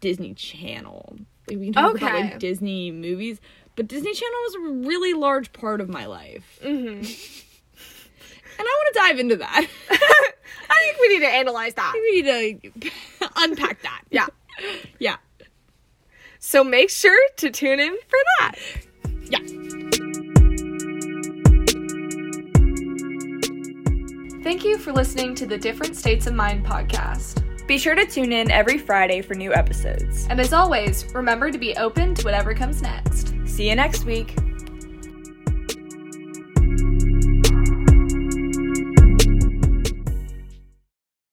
Disney 0.01 0.35
Channel. 0.35 1.17
Like, 1.49 1.59
we 1.59 1.67
can 1.67 1.73
talk 1.75 1.97
about 1.97 2.03
Okay. 2.13 2.23
like 2.31 2.39
Disney 2.41 2.91
movies, 2.91 3.41
but 3.77 3.87
Disney 3.87 4.13
Channel 4.15 4.39
was 4.47 4.55
a 4.55 4.89
really 4.89 5.13
large 5.13 5.53
part 5.53 5.81
of 5.81 5.89
my 5.89 6.07
life, 6.07 6.59
Mm-hmm. 6.65 6.89
and 8.59 8.61
I 8.61 8.63
want 8.63 8.95
to 8.95 9.01
dive 9.01 9.19
into 9.21 9.37
that. 9.37 9.67
I 9.91 10.81
think 10.81 10.99
we 11.01 11.09
need 11.09 11.21
to 11.21 11.29
analyze 11.29 11.75
that. 11.75 11.93
we 11.95 12.23
need 12.23 12.73
to 12.81 12.91
unpack 13.37 13.83
that. 13.83 14.03
Yeah. 14.11 14.27
yeah, 14.99 15.17
So 16.47 16.63
make 16.63 16.91
sure 16.91 17.19
to 17.39 17.51
tune 17.51 17.81
in 17.81 17.97
for 18.07 18.19
that. 18.39 18.55
yeah. 19.23 19.39
Thank 24.43 24.63
you 24.63 24.77
for 24.77 24.93
listening 24.93 25.35
to 25.37 25.47
the 25.47 25.57
Different 25.57 25.97
States 25.97 26.27
of 26.27 26.35
Mind 26.35 26.67
podcast. 26.67 27.43
Be 27.67 27.79
sure 27.79 27.95
to 27.95 28.05
tune 28.05 28.31
in 28.31 28.51
every 28.51 28.77
Friday 28.77 29.23
for 29.23 29.33
new 29.35 29.55
episodes. 29.55 30.27
And 30.29 30.39
as 30.39 30.53
always, 30.53 31.07
remember 31.15 31.51
to 31.51 31.57
be 31.57 31.75
open 31.77 32.15
to 32.17 32.25
whatever 32.25 32.53
comes 32.53 32.83
next. 32.83 33.35
See 33.47 33.71
you 33.71 33.75
next 33.75 34.05
week. 34.05 34.37